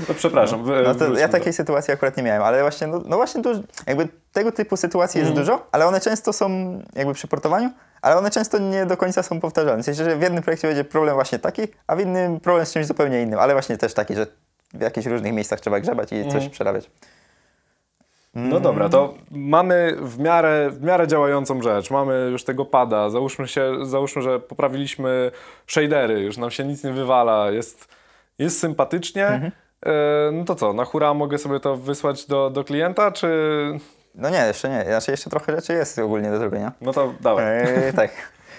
No, 0.09 0.13
przepraszam. 0.15 0.63
wy- 0.63 0.83
No 0.83 0.95
to 0.95 1.13
ja 1.13 1.27
do- 1.27 1.31
takiej 1.31 1.53
sytuacji 1.53 1.93
akurat 1.93 2.17
nie 2.17 2.23
miałem, 2.23 2.43
ale 2.43 2.61
właśnie, 2.61 2.87
no, 2.87 3.01
no 3.05 3.15
właśnie 3.15 3.41
jakby 3.87 4.07
tego 4.33 4.51
typu 4.51 4.77
sytuacji 4.77 5.21
jest 5.21 5.33
dużo, 5.33 5.67
ale 5.71 5.87
one 5.87 5.99
często 6.01 6.33
są 6.33 6.49
jakby 6.95 7.13
przy 7.13 7.27
portowaniu, 7.27 7.69
ale 8.07 8.17
one 8.17 8.31
często 8.31 8.59
nie 8.59 8.85
do 8.85 8.97
końca 8.97 9.23
są 9.23 9.39
powtarzalne. 9.39 9.83
W 9.83 9.85
sensie, 9.85 10.03
że 10.03 10.15
w 10.15 10.21
jednym 10.21 10.43
projekcie 10.43 10.67
będzie 10.67 10.83
problem 10.83 11.15
właśnie 11.15 11.39
taki, 11.39 11.61
a 11.87 11.95
w 11.95 11.99
innym 11.99 12.39
problem 12.39 12.65
z 12.65 12.73
czymś 12.73 12.85
zupełnie 12.85 13.21
innym, 13.21 13.39
ale 13.39 13.53
właśnie 13.53 13.77
też 13.77 13.93
taki, 13.93 14.15
że 14.15 14.27
w 14.73 14.81
jakichś 14.81 15.07
różnych 15.07 15.33
miejscach 15.33 15.59
trzeba 15.59 15.79
grzebać 15.79 16.09
i 16.11 16.31
coś 16.31 16.49
przerabiać. 16.49 16.89
No 18.35 18.59
dobra, 18.59 18.89
to 18.89 19.13
mamy 19.31 19.97
w 20.01 20.19
miarę, 20.19 20.69
w 20.71 20.83
miarę 20.83 21.07
działającą 21.07 21.61
rzecz. 21.61 21.91
Mamy 21.91 22.29
już 22.31 22.43
tego 22.43 22.65
pada. 22.65 23.09
Załóżmy, 23.09 23.47
się, 23.47 23.85
załóżmy, 23.85 24.21
że 24.21 24.39
poprawiliśmy 24.39 25.31
shadery, 25.67 26.19
już 26.19 26.37
nam 26.37 26.51
się 26.51 26.63
nic 26.63 26.83
nie 26.83 26.93
wywala, 26.93 27.51
jest, 27.51 27.87
jest 28.39 28.59
sympatycznie. 28.59 29.27
Mhm. 29.27 29.51
E, 29.85 29.91
no 30.31 30.45
to 30.45 30.55
co, 30.55 30.73
na 30.73 30.85
hura 30.85 31.13
mogę 31.13 31.37
sobie 31.37 31.59
to 31.59 31.77
wysłać 31.77 32.25
do, 32.25 32.49
do 32.49 32.63
klienta, 32.63 33.11
czy... 33.11 33.29
No 34.17 34.29
nie, 34.29 34.37
jeszcze 34.37 34.69
nie. 34.69 34.85
Znaczy 34.85 35.11
jeszcze 35.11 35.29
trochę 35.29 35.55
rzeczy 35.55 35.73
jest 35.73 35.99
ogólnie 35.99 36.31
do 36.31 36.37
zrobienia. 36.37 36.71
No 36.81 36.93
to 36.93 37.13
dawaj. 37.21 37.45
Eee, 37.45 37.93
tak. 37.93 38.11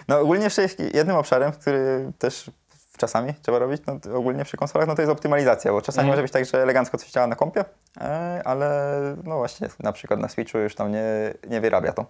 No 0.08 0.20
ogólnie 0.20 0.44
jeszcze 0.44 0.66
jednym 0.94 1.16
obszarem, 1.16 1.52
który 1.52 2.12
też 2.18 2.50
czasami 2.98 3.34
trzeba 3.42 3.58
robić, 3.58 3.82
no, 3.86 4.18
ogólnie 4.18 4.44
przy 4.44 4.56
konsolach, 4.56 4.88
no 4.88 4.94
to 4.94 5.02
jest 5.02 5.12
optymalizacja, 5.12 5.72
bo 5.72 5.82
czasami 5.82 6.04
Mhm. 6.08 6.12
może 6.12 6.22
być 6.22 6.32
tak, 6.32 6.44
że 6.44 6.62
elegancko 6.62 6.98
coś 6.98 7.10
działa 7.10 7.26
na 7.26 7.36
kompie, 7.36 7.64
e, 8.00 8.42
ale 8.44 8.90
no 9.24 9.36
właśnie, 9.36 9.68
na 9.80 9.92
przykład 9.92 10.20
na 10.20 10.28
Switchu 10.28 10.58
już 10.58 10.74
tam 10.74 10.92
nie, 10.92 11.04
nie 11.48 11.60
wyrabia 11.60 11.92
to. 11.92 12.06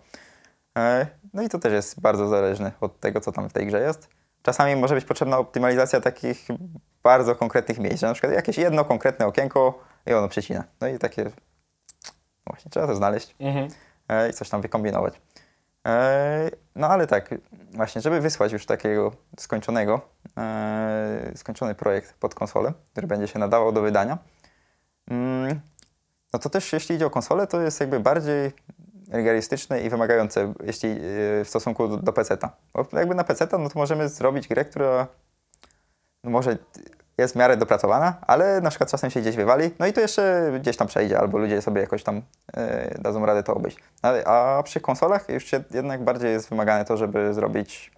E, 0.79 1.07
no 1.35 1.43
i 1.43 1.49
to 1.49 1.59
też 1.59 1.73
jest 1.73 2.01
bardzo 2.01 2.29
zależne 2.29 2.73
od 2.81 3.01
tego, 3.01 3.21
co 3.21 3.33
tam 3.33 3.49
w 3.49 3.53
tej 3.53 3.67
grze 3.67 3.81
jest. 3.81 4.09
Czasami 4.43 4.77
może 4.77 4.95
być 4.95 5.05
potrzebna 5.05 5.39
optymalizacja 5.39 6.01
takich 6.01 6.49
bardzo 7.03 7.35
konkretnych 7.37 7.79
miejsc, 7.79 8.01
że 8.01 8.07
na 8.07 8.13
przykład 8.13 8.33
jakieś 8.33 8.59
jedno 8.59 8.85
konkretne 8.85 9.27
okienko 9.27 9.79
i 10.07 10.13
ono 10.13 10.29
przecina. 10.29 10.65
No 10.81 10.89
i 10.89 10.99
takie, 10.99 11.31
właśnie, 12.49 12.71
trzeba 12.71 12.87
to 12.87 12.95
znaleźć 12.95 13.37
Mhm. 13.41 13.69
i 14.31 14.33
coś 14.33 14.49
tam 14.49 14.61
wykombinować. 14.61 15.21
No 16.77 16.89
ale 16.89 17.07
tak, 17.07 17.35
właśnie, 17.73 18.01
żeby 18.01 18.21
wysłać 18.21 18.53
już 18.53 18.67
takiego 18.67 19.13
skończonego, 19.39 20.01
skończony 21.35 21.75
projekt 21.75 22.15
pod 22.15 22.35
konsolę, 22.35 22.73
który 22.93 23.07
będzie 23.07 23.29
się 23.29 23.39
nadawał 23.39 23.73
do 23.73 23.83
wydania, 23.83 24.19
mm, 25.11 25.61
no 26.33 26.39
to 26.39 26.51
też 26.51 26.73
jeśli 26.73 26.97
idzie 26.97 27.07
o 27.07 27.11
konsolę, 27.11 27.47
to 27.47 27.61
jest 27.61 27.81
jakby 27.81 28.01
bardziej 28.01 28.53
rygorystyczne 29.11 29.81
i 29.81 29.91
wymagające 29.91 30.55
jeśli, 30.65 30.95
w 31.45 31.47
stosunku 31.47 31.89
do, 31.89 31.97
do 31.97 32.13
PC-ta. 32.13 32.51
Bo 32.75 32.87
jakby 32.93 33.15
na 33.15 33.25
PC-ta, 33.25 33.59
no 33.59 33.69
to 33.69 33.79
możemy 33.79 34.09
zrobić 34.09 34.49
grę, 34.49 34.65
która 34.65 35.07
no 36.25 36.31
może 36.31 36.59
jest 37.19 37.35
w 37.35 37.37
miarę 37.37 37.57
dopracowana, 37.57 38.15
ale 38.27 38.61
na 38.61 38.71
przykład 38.71 38.91
czasem 38.91 39.11
się 39.11 39.21
gdzieś 39.21 39.37
wywali, 39.37 39.71
no 39.79 39.87
i 39.87 39.93
to 39.93 40.01
jeszcze 40.01 40.53
gdzieś 40.61 40.77
tam 40.77 40.87
przejdzie, 40.87 41.19
albo 41.19 41.39
ludzie 41.39 41.63
sobie 41.63 41.81
jakoś 41.81 42.03
tam 42.03 42.23
e, 42.55 42.99
dadzą 42.99 43.27
radę 43.27 43.43
to 43.43 43.55
obejść. 43.55 43.79
Ale, 44.03 44.25
a 44.25 44.63
przy 44.63 44.81
konsolach 44.81 45.29
już 45.29 45.45
się 45.45 45.65
jednak 45.71 46.05
bardziej 46.05 46.33
jest 46.33 46.49
wymagane 46.49 46.85
to, 46.85 46.97
żeby 46.97 47.35
zrobić 47.35 47.93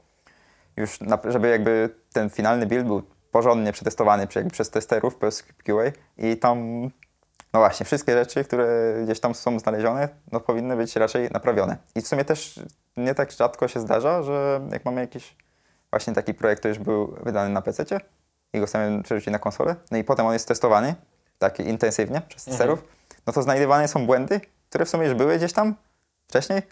już, 0.76 1.00
na, 1.00 1.18
żeby 1.24 1.48
jakby 1.48 1.90
ten 2.12 2.30
finalny 2.30 2.66
build 2.66 2.86
był 2.86 3.02
porządnie 3.32 3.72
przetestowany 3.72 4.26
przez 4.52 4.70
testerów, 4.70 5.16
przez 5.16 5.42
QA 5.42 5.92
i 6.18 6.36
tam, 6.36 6.82
no 7.52 7.60
właśnie, 7.60 7.86
wszystkie 7.86 8.12
rzeczy, 8.12 8.44
które 8.44 8.94
gdzieś 9.04 9.20
tam 9.20 9.34
są 9.34 9.58
znalezione, 9.58 10.08
no 10.32 10.40
powinny 10.40 10.76
być 10.76 10.96
raczej 10.96 11.30
naprawione. 11.30 11.76
I 11.94 12.00
w 12.00 12.08
sumie 12.08 12.24
też 12.24 12.60
nie 12.96 13.14
tak 13.14 13.32
rzadko 13.32 13.68
się 13.68 13.80
zdarza, 13.80 14.22
że 14.22 14.60
jak 14.72 14.84
mamy 14.84 15.00
jakiś 15.00 15.36
właśnie 15.90 16.14
taki 16.14 16.34
projekt, 16.34 16.60
który 16.60 16.74
już 16.74 16.78
był 16.78 17.16
wydany 17.22 17.50
na 17.50 17.62
PC 17.62 17.84
i 18.52 18.60
go 18.60 18.66
chcemy 18.66 19.02
przerzucić 19.02 19.32
na 19.32 19.38
konsolę, 19.38 19.76
no 19.90 19.98
i 19.98 20.04
potem 20.04 20.26
on 20.26 20.32
jest 20.32 20.48
testowany 20.48 20.94
tak 21.38 21.60
intensywnie 21.60 22.22
przez 22.28 22.44
testerów, 22.44 22.84
no 23.26 23.32
to 23.32 23.42
znajdywane 23.42 23.88
są 23.88 24.06
błędy, 24.06 24.40
które 24.68 24.84
w 24.84 24.88
sumie 24.88 25.06
już 25.06 25.14
były 25.14 25.36
gdzieś 25.36 25.52
tam 25.52 25.74
wcześniej. 26.28 26.62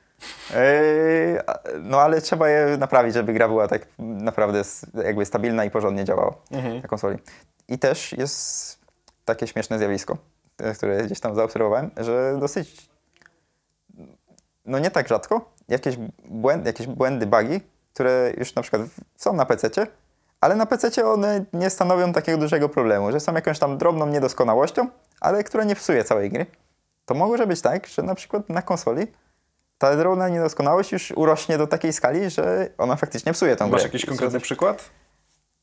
Yy, 0.51 1.43
no 1.83 2.01
ale 2.01 2.21
trzeba 2.21 2.49
je 2.49 2.77
naprawić, 2.77 3.15
żeby 3.15 3.33
gra 3.33 3.49
była 3.49 3.69
tak 3.69 3.87
naprawdę 3.99 4.63
jakby 5.05 5.27
stabilna 5.27 5.65
i 5.65 5.71
porządnie 5.71 6.05
działała 6.05 6.35
na 6.83 6.89
konsoli. 6.89 7.19
I 7.69 7.79
też 7.79 8.13
jest 8.13 8.79
takie 9.25 9.47
śmieszne 9.47 9.79
zjawisko, 9.79 10.17
e, 10.59 10.75
które 10.75 11.05
gdzieś 11.05 11.21
tam 11.21 11.35
zaobserwowałem, 11.35 11.91
że 11.97 12.37
dosyć, 12.41 12.89
no 14.65 14.79
nie 14.79 14.91
tak 14.91 15.09
rzadko, 15.09 15.51
jakieś 15.69 15.97
błędy, 16.25 16.69
jakieś 16.69 16.87
błędy, 16.87 17.27
bugi, 17.27 17.61
które 17.95 18.33
już 18.39 18.55
na 18.55 18.63
przykład 18.63 18.83
są 19.17 19.33
na 19.33 19.47
PC, 19.47 19.71
ale 20.41 20.57
na 20.57 20.67
PC 20.67 21.05
one 21.05 21.45
nie 21.53 21.71
stanowią 21.71 22.13
takiego 22.13 22.39
dużego 22.39 22.69
problemu, 22.69 23.13
że 23.13 23.21
są 23.21 23.35
jakąś 23.35 23.59
tam 23.59 23.79
drobną 23.79 24.07
niedoskonałością, 24.07 24.89
ale 25.21 25.45
która 25.45 25.65
nie 25.65 25.75
psuje 25.75 26.05
całej 26.05 26.31
gry. 26.31 26.47
To 27.05 27.15
może 27.15 27.47
być 27.47 27.61
tak, 27.61 27.87
że 27.87 28.03
na 28.03 28.15
przykład 28.15 28.49
na 28.49 28.63
konsoli 28.63 29.07
ta 29.79 29.97
drobna 29.97 30.29
niedoskonałość 30.29 30.93
już 30.93 31.11
urośnie 31.11 31.59
do 31.59 31.67
takiej 31.67 31.93
skali, 31.93 32.31
że 32.31 32.69
ona 32.79 32.97
faktycznie 32.97 33.33
psuje 33.33 33.57
tą 33.57 33.69
Masz 33.69 33.81
grę. 33.81 33.83
jakiś 33.83 34.07
konkretny 34.07 34.41
przykład? 34.41 34.91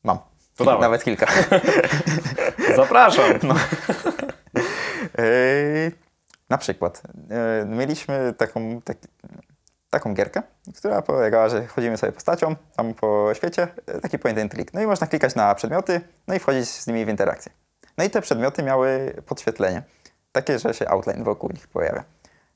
Mam. 0.04 0.18
To 0.56 0.64
dawaj. 0.64 0.80
Nawet 0.80 1.04
kilka. 1.04 1.26
Zapraszam. 2.76 3.24
No. 3.42 3.54
Yy, 5.18 5.92
na 6.50 6.58
przykład 6.58 7.02
yy, 7.60 7.76
mieliśmy 7.76 8.34
taką, 8.38 8.80
tak, 8.84 8.96
taką 9.90 10.14
gierkę, 10.14 10.42
która 10.76 11.02
polegała, 11.02 11.48
że 11.48 11.66
chodzimy 11.66 11.96
sobie 11.96 12.12
postacią 12.12 12.56
tam 12.76 12.94
po 12.94 13.30
świecie, 13.34 13.68
yy, 13.86 14.00
taki 14.00 14.18
point 14.18 14.38
and 14.38 14.52
click. 14.52 14.74
No 14.74 14.80
i 14.80 14.86
można 14.86 15.06
klikać 15.06 15.34
na 15.34 15.54
przedmioty, 15.54 16.00
no 16.26 16.34
i 16.34 16.38
wchodzić 16.38 16.68
z 16.68 16.86
nimi 16.86 17.04
w 17.04 17.08
interakcję. 17.08 17.52
No 17.98 18.04
i 18.04 18.10
te 18.10 18.20
przedmioty 18.20 18.62
miały 18.62 19.16
podświetlenie, 19.26 19.82
takie, 20.32 20.58
że 20.58 20.74
się 20.74 20.88
outline 20.88 21.24
wokół 21.24 21.50
nich 21.50 21.68
pojawia. 21.68 22.04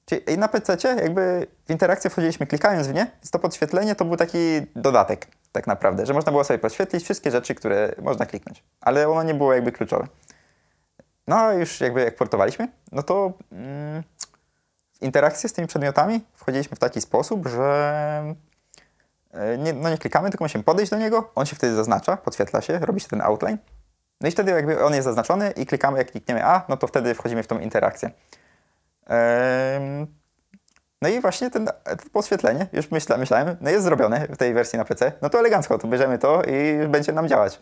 Czyli 0.07 0.38
na 0.38 0.49
PC 0.49 0.77
jakby 0.97 1.47
w 1.66 1.71
interakcję 1.71 2.11
wchodziliśmy 2.11 2.47
klikając 2.47 2.87
w 2.87 2.95
nie, 2.95 3.07
więc 3.14 3.31
to 3.31 3.38
podświetlenie 3.38 3.95
to 3.95 4.05
był 4.05 4.16
taki 4.16 4.38
dodatek 4.77 5.27
tak 5.53 5.66
naprawdę, 5.66 6.07
że 6.07 6.14
można 6.14 6.33
było 6.33 6.45
sobie 6.45 6.59
podświetlić 6.59 7.05
wszystkie 7.05 7.31
rzeczy, 7.31 7.55
które 7.55 7.95
można 8.03 8.27
kliknąć, 8.27 8.64
ale 8.81 9.09
ono 9.09 9.23
nie 9.23 9.35
było 9.35 9.55
jakby 9.55 9.73
kluczowe. 9.73 10.07
No 11.27 11.53
już 11.53 11.81
jakby 11.81 12.01
jak 12.01 12.16
portowaliśmy, 12.16 12.69
no 12.93 13.03
to 13.03 13.33
mm, 13.53 14.03
interakcję 15.00 15.48
z 15.48 15.52
tymi 15.52 15.68
przedmiotami 15.68 16.20
wchodziliśmy 16.34 16.76
w 16.76 16.80
taki 16.80 17.00
sposób, 17.00 17.46
że 17.48 18.34
e, 19.30 19.58
nie, 19.58 19.72
no 19.72 19.90
nie 19.90 19.98
klikamy, 19.98 20.30
tylko 20.30 20.44
musimy 20.44 20.64
podejść 20.64 20.90
do 20.90 20.98
niego, 20.98 21.30
on 21.34 21.46
się 21.46 21.56
wtedy 21.56 21.74
zaznacza, 21.74 22.16
podświetla 22.16 22.60
się, 22.60 22.78
robi 22.78 23.00
się 23.00 23.08
ten 23.08 23.20
outline. 23.20 23.58
No 24.20 24.28
i 24.28 24.30
wtedy 24.30 24.50
jakby 24.50 24.84
on 24.84 24.94
jest 24.94 25.04
zaznaczony 25.04 25.50
i 25.50 25.66
klikamy, 25.66 25.98
jak 25.98 26.10
klikniemy 26.10 26.44
A, 26.44 26.66
no 26.68 26.76
to 26.76 26.86
wtedy 26.86 27.14
wchodzimy 27.14 27.42
w 27.42 27.46
tą 27.46 27.58
interakcję. 27.58 28.10
No 31.02 31.08
i 31.08 31.20
właśnie 31.20 31.50
ten, 31.50 31.66
to 31.66 31.72
podświetlenie, 32.12 32.66
już 32.72 32.90
myśla, 32.90 33.16
myślałem, 33.16 33.56
no 33.60 33.70
jest 33.70 33.84
zrobione 33.84 34.26
w 34.28 34.36
tej 34.36 34.54
wersji 34.54 34.78
na 34.78 34.84
PC, 34.84 35.12
no 35.22 35.30
to 35.30 35.38
elegancko, 35.38 35.78
to 35.78 35.88
bierzemy 35.88 36.18
to 36.18 36.42
i 36.42 36.68
już 36.68 36.86
będzie 36.86 37.12
nam 37.12 37.28
działać. 37.28 37.60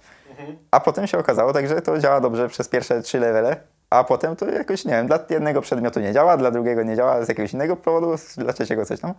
A 0.70 0.80
potem 0.80 1.06
się 1.06 1.18
okazało 1.18 1.52
tak, 1.52 1.68
że 1.68 1.82
to 1.82 1.98
działa 1.98 2.20
dobrze 2.20 2.48
przez 2.48 2.68
pierwsze 2.68 3.02
trzy 3.02 3.20
levele, 3.20 3.56
a 3.90 4.04
potem 4.04 4.36
to 4.36 4.46
jakoś, 4.46 4.84
nie 4.84 4.92
wiem, 4.92 5.06
dla 5.06 5.18
jednego 5.30 5.60
przedmiotu 5.60 6.00
nie 6.00 6.12
działa, 6.12 6.36
dla 6.36 6.50
drugiego 6.50 6.82
nie 6.82 6.96
działa 6.96 7.24
z 7.24 7.28
jakiegoś 7.28 7.52
innego 7.52 7.76
powodu, 7.76 8.14
dla 8.36 8.52
trzeciego 8.52 8.84
coś 8.86 9.00
tam. 9.00 9.14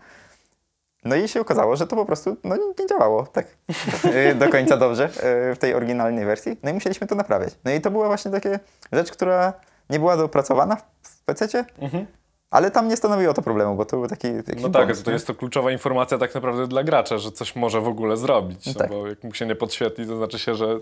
No 1.05 1.15
i 1.15 1.27
się 1.27 1.41
okazało, 1.41 1.75
że 1.75 1.87
to 1.87 1.95
po 1.95 2.05
prostu 2.05 2.37
no, 2.43 2.55
nie 2.79 2.87
działało 2.89 3.25
tak 3.25 3.47
y, 4.31 4.35
do 4.35 4.49
końca 4.49 4.77
dobrze 4.77 5.05
y, 5.51 5.55
w 5.55 5.57
tej 5.59 5.73
oryginalnej 5.73 6.25
wersji. 6.25 6.57
No 6.63 6.69
i 6.69 6.73
musieliśmy 6.73 7.07
to 7.07 7.15
naprawiać. 7.15 7.53
No 7.65 7.71
i 7.71 7.81
to 7.81 7.91
była 7.91 8.07
właśnie 8.07 8.31
taka 8.31 8.49
rzecz, 8.91 9.11
która 9.11 9.53
nie 9.89 9.99
była 9.99 10.17
dopracowana 10.17 10.75
w 11.01 11.23
PC, 11.23 11.65
ale 12.51 12.71
tam 12.71 12.87
nie 12.87 12.97
stanowiło 12.97 13.33
to 13.33 13.41
problemu, 13.41 13.75
bo 13.75 13.85
to 13.85 13.97
był 13.97 14.07
taki, 14.07 14.27
No 14.61 14.69
tak, 14.69 14.87
bonus, 14.87 15.03
to 15.03 15.11
jest 15.11 15.27
to 15.27 15.35
kluczowa 15.35 15.71
informacja 15.71 16.17
tak 16.17 16.35
naprawdę 16.35 16.67
dla 16.67 16.83
gracza, 16.83 17.17
że 17.17 17.31
coś 17.31 17.55
może 17.55 17.81
w 17.81 17.87
ogóle 17.87 18.17
zrobić. 18.17 18.65
No 18.65 18.73
tak. 18.73 18.89
Bo 18.89 19.07
jak 19.07 19.23
mu 19.23 19.33
się 19.33 19.45
nie 19.45 19.55
podświetli, 19.55 20.07
to 20.07 20.17
znaczy 20.17 20.39
się, 20.39 20.55
że 20.55 20.79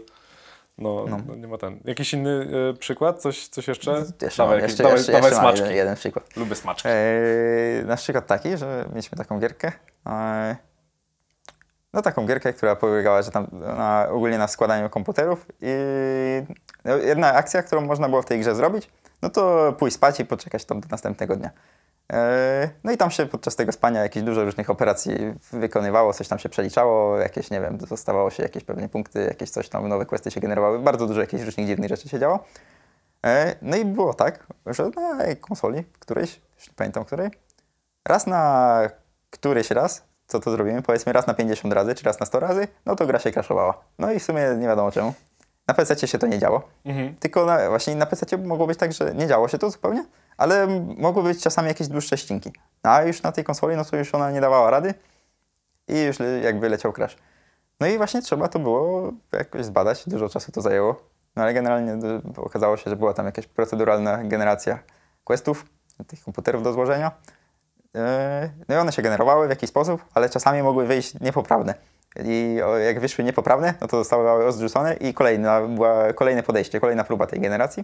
no, 0.77 1.05
no. 1.27 1.35
nie 1.35 1.47
ma 1.47 1.57
ten. 1.57 1.79
Jakiś 1.85 2.13
inny 2.13 2.47
e, 2.69 2.73
przykład? 2.73 3.21
Coś, 3.21 3.47
coś 3.47 3.67
jeszcze? 3.67 3.91
Jeszcze, 3.91 4.43
mam, 4.43 4.49
dawaj, 4.49 4.55
jakieś- 4.55 4.69
jeszcze, 4.69 4.83
dawaj, 4.83 4.97
jeszcze, 4.97 5.11
dawaj 5.11 5.29
jeszcze 5.31 5.41
smaczki. 5.41 5.61
jeden, 5.61 5.77
jeden 5.77 5.95
przykład. 5.95 6.37
Lubię 6.37 6.55
smaczki. 6.55 6.89
Eee, 6.91 7.85
na 7.85 7.95
przykład 7.95 8.27
taki, 8.27 8.57
że 8.57 8.85
mieliśmy 8.89 9.17
taką 9.17 9.39
gierkę. 9.39 9.71
eee, 10.05 10.55
no 11.93 12.01
taką 12.01 12.25
gierkę, 12.25 12.53
która 12.53 12.75
polegała 12.75 13.21
że 13.21 13.31
tam 13.31 13.47
na, 13.51 14.07
ogólnie 14.09 14.37
na 14.37 14.47
składaniu 14.47 14.89
komputerów 14.89 15.45
i 15.61 15.71
no, 16.85 16.95
jedna 16.97 17.33
akcja, 17.33 17.63
którą 17.63 17.81
można 17.81 18.09
było 18.09 18.21
w 18.21 18.25
tej 18.25 18.39
grze 18.39 18.55
zrobić, 18.55 18.89
no 19.21 19.29
to 19.29 19.73
pójść 19.79 19.95
spać 19.95 20.19
i 20.19 20.25
poczekać 20.25 20.65
tam 20.65 20.79
do 20.81 20.87
następnego 20.91 21.35
dnia. 21.35 21.49
Eee, 22.09 22.69
no 22.83 22.91
i 22.91 22.97
tam 22.97 23.11
się 23.11 23.25
podczas 23.25 23.55
tego 23.55 23.71
spania 23.71 24.01
jakieś 24.03 24.23
dużo 24.23 24.45
różnych 24.45 24.69
operacji 24.69 25.13
wykonywało, 25.51 26.13
coś 26.13 26.27
tam 26.27 26.39
się 26.39 26.49
przeliczało, 26.49 27.17
jakieś, 27.17 27.51
nie 27.51 27.61
wiem, 27.61 27.77
dostawało 27.77 28.29
się 28.29 28.43
jakieś 28.43 28.63
pewnie 28.63 28.89
punkty, 28.89 29.19
jakieś 29.23 29.49
coś 29.49 29.69
tam, 29.69 29.87
nowe 29.87 30.05
questy 30.05 30.31
się 30.31 30.41
generowały, 30.41 30.79
bardzo 30.79 31.07
dużo 31.07 31.21
jakichś 31.21 31.43
różnych 31.43 31.67
dziwnych 31.67 31.89
rzeczy 31.89 32.09
się 32.09 32.19
działo. 32.19 32.39
E, 33.25 33.55
No 33.61 33.77
i 33.77 33.85
było 33.85 34.13
tak, 34.13 34.47
że 34.65 34.89
na 34.95 35.35
konsoli 35.35 35.83
którejś, 35.99 36.41
już 36.57 36.67
nie 36.67 36.73
pamiętam 36.75 37.05
której, 37.05 37.29
raz 38.05 38.27
na 38.27 38.81
któryś 39.29 39.71
raz, 39.71 40.03
co 40.27 40.39
to 40.39 40.51
zrobimy, 40.51 40.81
powiedzmy 40.81 41.13
raz 41.13 41.27
na 41.27 41.33
50 41.33 41.73
razy, 41.73 41.95
czy 41.95 42.03
raz 42.03 42.19
na 42.19 42.25
100 42.25 42.39
razy, 42.39 42.67
no 42.85 42.95
to 42.95 43.07
gra 43.07 43.19
się 43.19 43.31
crashowała. 43.31 43.83
No 43.99 44.11
i 44.11 44.19
w 44.19 44.23
sumie 44.23 44.55
nie 44.57 44.67
wiadomo 44.67 44.91
czemu. 44.91 45.13
Na 45.67 45.73
PC 45.73 46.07
się 46.07 46.17
to 46.17 46.27
nie 46.27 46.39
działo, 46.39 46.61
Mhm. 46.85 47.15
tylko 47.15 47.45
na, 47.45 47.69
właśnie 47.69 47.95
na 47.95 48.05
PC 48.05 48.37
mogło 48.37 48.67
być 48.67 48.79
tak, 48.79 48.93
że 48.93 49.15
nie 49.15 49.27
działo 49.27 49.47
się 49.47 49.57
to 49.57 49.69
zupełnie, 49.69 50.05
ale 50.37 50.67
mogły 50.97 51.23
być 51.23 51.41
czasami 51.43 51.67
jakieś 51.67 51.87
dłuższe 51.87 52.17
ścinki. 52.17 52.51
A 52.83 53.01
już 53.03 53.21
na 53.23 53.31
tej 53.31 53.43
konsoli, 53.43 53.75
no 53.75 53.85
to 53.85 53.97
już 53.97 54.15
ona 54.15 54.31
nie 54.31 54.41
dawała 54.41 54.71
rady 54.71 54.93
i 55.87 55.99
już 56.01 56.17
jakby 56.43 56.69
leciał 56.69 56.93
crash. 56.93 57.17
No 57.79 57.87
i 57.87 57.97
właśnie 57.97 58.21
trzeba 58.21 58.47
to 58.47 58.59
było 58.59 59.11
jakoś 59.31 59.65
zbadać, 59.65 60.03
dużo 60.09 60.29
czasu 60.29 60.51
to 60.51 60.61
zajęło. 60.61 60.95
No 61.35 61.43
ale 61.43 61.53
generalnie 61.53 61.93
y, 61.93 62.41
okazało 62.41 62.77
się, 62.77 62.89
że 62.89 62.95
była 62.95 63.13
tam 63.13 63.25
jakaś 63.25 63.47
proceduralna 63.47 64.23
generacja 64.23 64.79
questów, 65.23 65.65
tych 66.07 66.23
komputerów 66.23 66.63
do 66.63 66.73
złożenia. 66.73 67.11
Yy, 67.93 68.01
No 68.67 68.75
i 68.75 68.77
one 68.77 68.91
się 68.91 69.01
generowały 69.01 69.47
w 69.47 69.49
jakiś 69.49 69.69
sposób, 69.69 70.05
ale 70.13 70.29
czasami 70.29 70.63
mogły 70.63 70.85
wyjść 70.85 71.19
niepoprawne. 71.19 71.73
I 72.25 72.57
jak 72.85 72.99
wyszły 72.99 73.23
niepoprawne, 73.23 73.73
no 73.81 73.87
to 73.87 73.97
zostały 73.97 74.45
odrzucone 74.45 74.93
i 74.93 75.13
kolejna, 75.13 75.61
była 75.61 76.13
kolejne 76.13 76.43
podejście, 76.43 76.79
kolejna 76.79 77.03
próba 77.03 77.27
tej 77.27 77.39
generacji. 77.39 77.83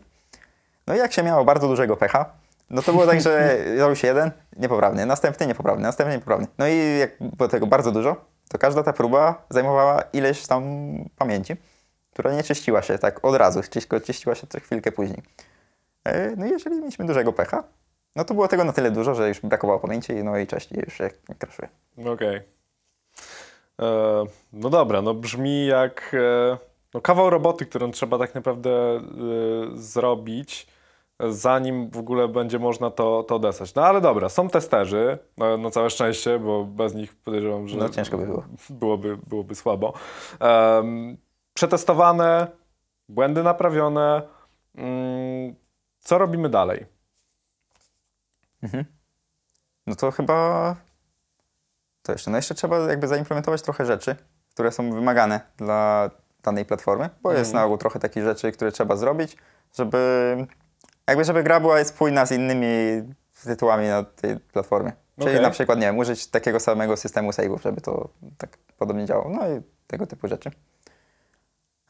No 0.88 0.96
i 0.96 0.98
jak 0.98 1.14
się 1.14 1.24
miało 1.24 1.46
bardzo 1.46 1.68
dużego 1.68 1.98
pecha, 1.98 2.26
no 2.70 2.82
to 2.82 2.92
było 2.92 3.08
tak, 3.08 3.22
że 3.22 3.58
zrobił 3.78 3.96
się 3.96 4.08
jeden 4.08 4.32
niepoprawny, 4.58 5.06
następny 5.06 5.48
niepoprawny, 5.48 5.84
następny 5.84 6.14
niepoprawny. 6.14 6.48
No 6.58 6.68
i 6.68 6.98
jak 7.00 7.12
było 7.20 7.50
tego 7.50 7.68
bardzo 7.68 7.92
dużo, 7.92 8.16
to 8.50 8.58
każda 8.58 8.84
ta 8.84 8.94
próba 8.94 9.46
zajmowała 9.50 10.02
ileś 10.14 10.48
tam 10.48 10.64
pamięci, 11.18 11.56
która 12.12 12.34
nie 12.34 12.44
czyściła 12.44 12.82
się 12.82 12.98
tak 12.98 13.26
od 13.26 13.36
razu, 13.36 13.62
tylko 13.62 14.00
czyściła 14.00 14.36
się 14.36 14.48
chwilkę 14.64 14.92
później. 14.92 15.22
E, 16.04 16.36
No 16.36 16.46
i 16.46 16.50
jeżeli 16.50 16.76
mieliśmy 16.76 17.06
dużego 17.06 17.34
pecha, 17.34 17.64
no 18.16 18.26
to 18.26 18.34
było 18.34 18.48
tego 18.48 18.64
na 18.64 18.74
tyle 18.74 18.92
dużo, 18.92 19.16
że 19.16 19.28
już 19.28 19.40
brakowało 19.42 19.80
pamięci, 19.80 20.14
no 20.14 20.38
i 20.38 20.48
cześć, 20.48 20.72
już 20.72 20.94
się 20.94 21.10
kraszuje. 21.40 21.70
Okej. 22.14 22.36
E, 22.36 22.42
No 24.54 24.70
dobra, 24.70 25.02
no 25.02 25.14
brzmi 25.14 25.66
jak 25.66 26.14
e, 26.14 26.58
no 26.94 27.02
kawał 27.02 27.30
roboty, 27.30 27.66
którą 27.66 27.92
trzeba 27.92 28.18
tak 28.18 28.36
naprawdę 28.36 28.70
e, 28.72 29.02
zrobić, 29.74 30.68
e, 31.20 31.32
zanim 31.32 31.90
w 31.90 31.98
ogóle 31.98 32.28
będzie 32.28 32.60
można 32.60 32.92
to, 32.92 33.24
to 33.24 33.36
odesłać. 33.36 33.76
No 33.76 33.86
ale 33.86 34.02
dobra, 34.02 34.30
są 34.30 34.50
testerzy, 34.50 35.18
no, 35.38 35.58
no 35.58 35.72
całe 35.72 35.90
szczęście, 35.90 36.40
bo 36.40 36.64
bez 36.66 36.96
nich 36.96 37.16
podejrzewam, 37.16 37.68
że 37.68 37.78
No 37.78 37.90
ciężko 37.90 38.18
by 38.18 38.26
było. 38.26 38.44
byłoby, 38.70 39.18
byłoby 39.28 39.56
słabo. 39.56 39.94
Przetestowane, 41.54 42.48
błędy 43.10 43.44
naprawione. 43.44 44.22
Mm, 44.76 45.56
co 46.00 46.18
robimy 46.18 46.50
dalej? 46.50 46.86
No 49.88 49.96
to 49.96 50.12
chyba 50.12 50.76
to 52.04 52.12
jeszcze. 52.12 52.32
No 52.32 52.38
jeszcze 52.38 52.56
trzeba 52.56 52.78
jakby 52.80 53.08
zaimplementować 53.08 53.62
trochę 53.62 53.86
rzeczy, 53.86 54.16
które 54.54 54.72
są 54.72 54.92
wymagane 54.92 55.42
dla 55.58 56.10
danej 56.44 56.66
platformy, 56.66 57.10
bo 57.24 57.34
jest 57.34 57.54
na 57.54 57.66
ogół 57.66 57.78
trochę 57.78 58.00
takich 58.00 58.24
rzeczy, 58.24 58.52
które 58.52 58.72
trzeba 58.72 58.96
zrobić, 58.96 59.38
żeby 59.78 59.98
jakby 61.08 61.24
żeby 61.24 61.44
gra 61.44 61.60
była 61.60 61.84
spójna 61.84 62.26
z 62.26 62.32
innymi 62.32 62.68
tytułami 63.44 63.88
na 63.88 64.04
tej 64.04 64.40
platformie. 64.40 64.92
Czyli 65.20 65.30
Okej. 65.32 65.42
na 65.42 65.50
przykład, 65.50 65.80
nie 65.80 65.86
wiem, 65.86 65.98
użyć 65.98 66.28
takiego 66.28 66.60
samego 66.60 66.98
systemu 66.98 67.32
save'ów, 67.32 67.62
żeby 67.62 67.82
to 67.82 68.10
tak 68.38 68.58
podobnie 68.78 69.06
działało. 69.06 69.30
No 69.30 69.50
i 69.50 69.62
tego 69.88 70.08
typu 70.08 70.28
rzeczy. 70.28 70.52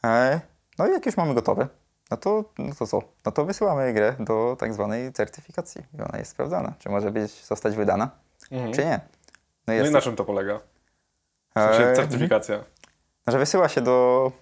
E, 0.04 0.40
No 0.78 0.86
i 0.88 0.92
jak 0.92 1.06
już 1.06 1.16
mamy 1.16 1.34
gotowe, 1.34 1.68
no 2.10 2.16
to, 2.16 2.44
no 2.58 2.74
to 2.78 2.86
co? 2.86 3.02
No 3.26 3.32
to 3.32 3.44
wysyłamy 3.44 3.92
grę 3.92 4.14
do 4.20 4.56
tak 4.60 4.74
zwanej 4.74 5.12
certyfikacji 5.12 5.82
i 5.98 6.02
ona 6.02 6.18
jest 6.18 6.30
sprawdzana, 6.30 6.72
czy 6.78 6.88
może 6.88 7.10
być, 7.10 7.44
zostać 7.44 7.76
wydana, 7.76 8.10
Mhm. 8.50 8.72
czy 8.72 8.84
nie. 8.84 9.00
No 9.66 9.74
i 9.74 9.90
na 9.90 10.00
czym 10.00 10.16
to 10.16 10.24
polega? 10.24 10.60
W 11.56 11.60
sensie 11.60 11.96
certyfikacja. 11.96 12.64
No, 13.26 13.32
że 13.32 13.38
wysyła 13.38 13.68
się 13.68 13.80
do... 13.80 14.32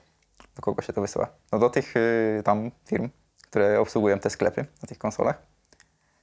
Do 0.56 0.62
kogo 0.62 0.82
się 0.82 0.92
to 0.92 1.00
wysyła? 1.00 1.28
No 1.52 1.58
do 1.58 1.70
tych 1.70 1.96
y, 1.96 2.42
tam 2.44 2.70
firm, 2.86 3.08
które 3.42 3.80
obsługują 3.80 4.18
te 4.18 4.30
sklepy 4.30 4.66
na 4.82 4.88
tych 4.88 4.98
konsolach. 4.98 5.42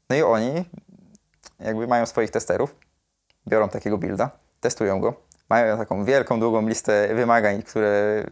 No 0.09 0.15
i 0.15 0.21
oni 0.21 0.65
jakby 1.59 1.87
mają 1.87 2.05
swoich 2.05 2.31
testerów, 2.31 2.75
biorą 3.47 3.69
takiego 3.69 3.97
builda, 3.97 4.29
testują 4.59 5.01
go, 5.01 5.13
mają 5.49 5.77
taką 5.77 6.05
wielką, 6.05 6.39
długą 6.39 6.67
listę 6.67 7.15
wymagań, 7.15 7.63
które, 7.63 8.23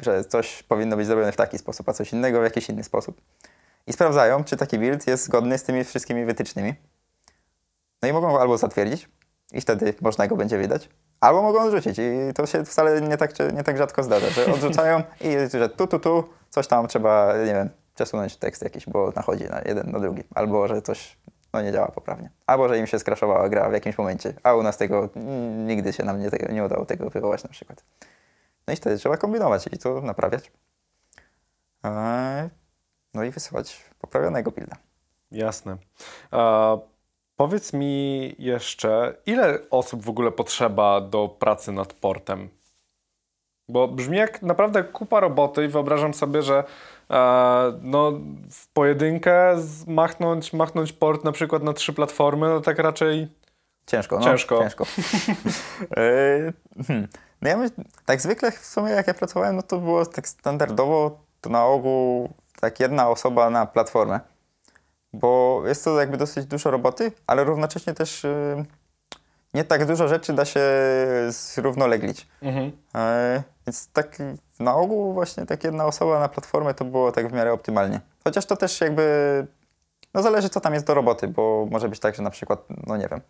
że 0.00 0.24
coś 0.24 0.62
powinno 0.62 0.96
być 0.96 1.06
zrobione 1.06 1.32
w 1.32 1.36
taki 1.36 1.58
sposób, 1.58 1.88
a 1.88 1.92
coś 1.92 2.12
innego 2.12 2.40
w 2.40 2.44
jakiś 2.44 2.68
inny 2.68 2.84
sposób. 2.84 3.20
I 3.86 3.92
sprawdzają, 3.92 4.44
czy 4.44 4.56
taki 4.56 4.78
build 4.78 5.06
jest 5.06 5.24
zgodny 5.24 5.58
z 5.58 5.62
tymi 5.62 5.84
wszystkimi 5.84 6.24
wytycznymi. 6.24 6.74
No 8.02 8.08
i 8.08 8.12
mogą 8.12 8.32
go 8.32 8.40
albo 8.40 8.58
zatwierdzić 8.58 9.08
i 9.52 9.60
wtedy 9.60 9.94
można 10.00 10.26
go 10.26 10.36
będzie 10.36 10.58
wydać, 10.58 10.88
albo 11.20 11.42
mogą 11.42 11.62
odrzucić 11.62 11.98
i 11.98 12.34
to 12.34 12.46
się 12.46 12.64
wcale 12.64 13.00
nie 13.00 13.16
tak, 13.16 13.30
nie 13.54 13.62
tak 13.62 13.78
rzadko 13.78 14.02
zdarza, 14.02 14.30
że 14.30 14.46
odrzucają 14.54 15.02
i 15.20 15.58
że 15.58 15.68
tu, 15.68 15.86
tu, 15.86 15.98
tu, 15.98 16.24
coś 16.50 16.66
tam 16.66 16.88
trzeba, 16.88 17.36
nie 17.38 17.54
wiem, 17.54 17.70
przesunąć 17.94 18.36
tekst 18.36 18.62
jakiś, 18.62 18.86
bo 18.86 19.12
nachodzi 19.16 19.44
na 19.44 19.60
jeden, 19.64 19.90
na 19.90 20.00
drugi, 20.00 20.22
albo 20.34 20.68
że 20.68 20.82
coś 20.82 21.16
no, 21.52 21.62
nie 21.62 21.72
działa 21.72 21.88
poprawnie, 21.88 22.30
albo 22.46 22.68
że 22.68 22.78
im 22.78 22.86
się 22.86 22.98
skraszowała 22.98 23.48
gra 23.48 23.68
w 23.68 23.72
jakimś 23.72 23.98
momencie, 23.98 24.34
a 24.42 24.54
u 24.54 24.62
nas 24.62 24.76
tego 24.76 25.08
nigdy 25.66 25.92
się 25.92 26.04
nam 26.04 26.20
nie, 26.20 26.30
nie 26.52 26.64
udało 26.64 26.86
tego 26.86 27.10
wywołać 27.10 27.42
na 27.42 27.50
przykład. 27.50 27.84
No 28.66 28.72
i 28.74 28.76
wtedy 28.76 28.98
trzeba 28.98 29.16
kombinować 29.16 29.68
i 29.72 29.78
to 29.78 30.00
naprawiać. 30.00 30.52
Eee, 31.84 32.50
No 33.16 33.24
i 33.24 33.30
wysyłać 33.30 33.84
poprawionego 33.98 34.50
builda. 34.50 34.76
Jasne. 35.30 35.76
A, 36.30 36.76
powiedz 37.36 37.72
mi 37.72 38.34
jeszcze, 38.38 39.14
ile 39.26 39.58
osób 39.70 40.02
w 40.02 40.08
ogóle 40.08 40.32
potrzeba 40.32 41.00
do 41.00 41.28
pracy 41.28 41.72
nad 41.72 41.92
portem? 41.92 42.48
Bo 43.68 43.88
brzmi 43.88 44.16
jak 44.16 44.42
naprawdę 44.42 44.84
kupa 44.84 45.20
roboty 45.20 45.64
i 45.64 45.68
wyobrażam 45.68 46.14
sobie, 46.14 46.42
że 46.42 46.64
e, 47.10 47.18
no, 47.82 48.12
w 48.50 48.68
pojedynkę 48.72 49.56
machnąć, 49.86 50.52
machnąć 50.52 50.92
port 50.92 51.24
na 51.24 51.32
przykład 51.32 51.62
na 51.62 51.72
trzy 51.72 51.92
platformy, 51.92 52.48
no 52.48 52.60
tak 52.60 52.78
raczej 52.78 53.28
Ciężko, 53.86 54.18
no. 54.18 54.24
Ciężko. 54.24 54.58
ciężko. 54.58 54.86
Eee, 55.96 56.52
hmm. 56.86 57.08
No 57.42 57.48
ja 57.48 57.56
myślę, 57.56 57.84
tak 58.06 58.20
zwykle 58.20 58.50
w 58.50 58.66
sumie 58.66 58.90
jak 58.90 59.06
ja 59.06 59.14
pracowałem, 59.14 59.56
no 59.56 59.62
to 59.62 59.78
było 59.78 60.06
tak 60.06 60.28
standardowo, 60.28 61.18
to 61.40 61.50
na 61.50 61.64
ogół 61.64 62.30
tak 62.60 62.80
jedna 62.80 63.08
osoba 63.08 63.50
na 63.50 63.66
platformę. 63.66 64.20
Bo 65.16 65.62
jest 65.66 65.84
to 65.84 66.00
jakby 66.00 66.16
dosyć 66.16 66.46
dużo 66.46 66.70
roboty, 66.70 67.12
ale 67.26 67.44
równocześnie 67.44 67.94
też 67.94 68.24
y, 68.24 68.64
nie 69.54 69.64
tak 69.64 69.86
dużo 69.86 70.08
rzeczy 70.08 70.32
da 70.32 70.44
się 70.44 70.60
zrównoleglić. 71.28 72.26
mhm. 72.42 72.72
E, 72.94 73.42
Więc 73.66 73.88
tak 73.92 74.18
na 74.60 74.74
ogół 74.74 75.12
właśnie 75.12 75.46
tak 75.46 75.64
jedna 75.64 75.84
osoba 75.86 76.20
na 76.20 76.28
platformę 76.28 76.74
to 76.74 76.84
było 76.84 77.12
tak 77.12 77.28
w 77.28 77.32
miarę 77.32 77.52
optymalnie. 77.52 78.00
Chociaż 78.24 78.46
to 78.46 78.56
też 78.56 78.80
jakby, 78.80 79.46
no 80.14 80.22
zależy 80.22 80.48
co 80.48 80.60
tam 80.60 80.74
jest 80.74 80.86
do 80.86 80.94
roboty, 80.94 81.28
bo 81.28 81.66
może 81.70 81.88
być 81.88 82.00
tak, 82.00 82.14
że 82.14 82.22
na 82.22 82.30
przykład, 82.30 82.64
no 82.86 82.96
nie 82.96 83.08
wiem, 83.08 83.20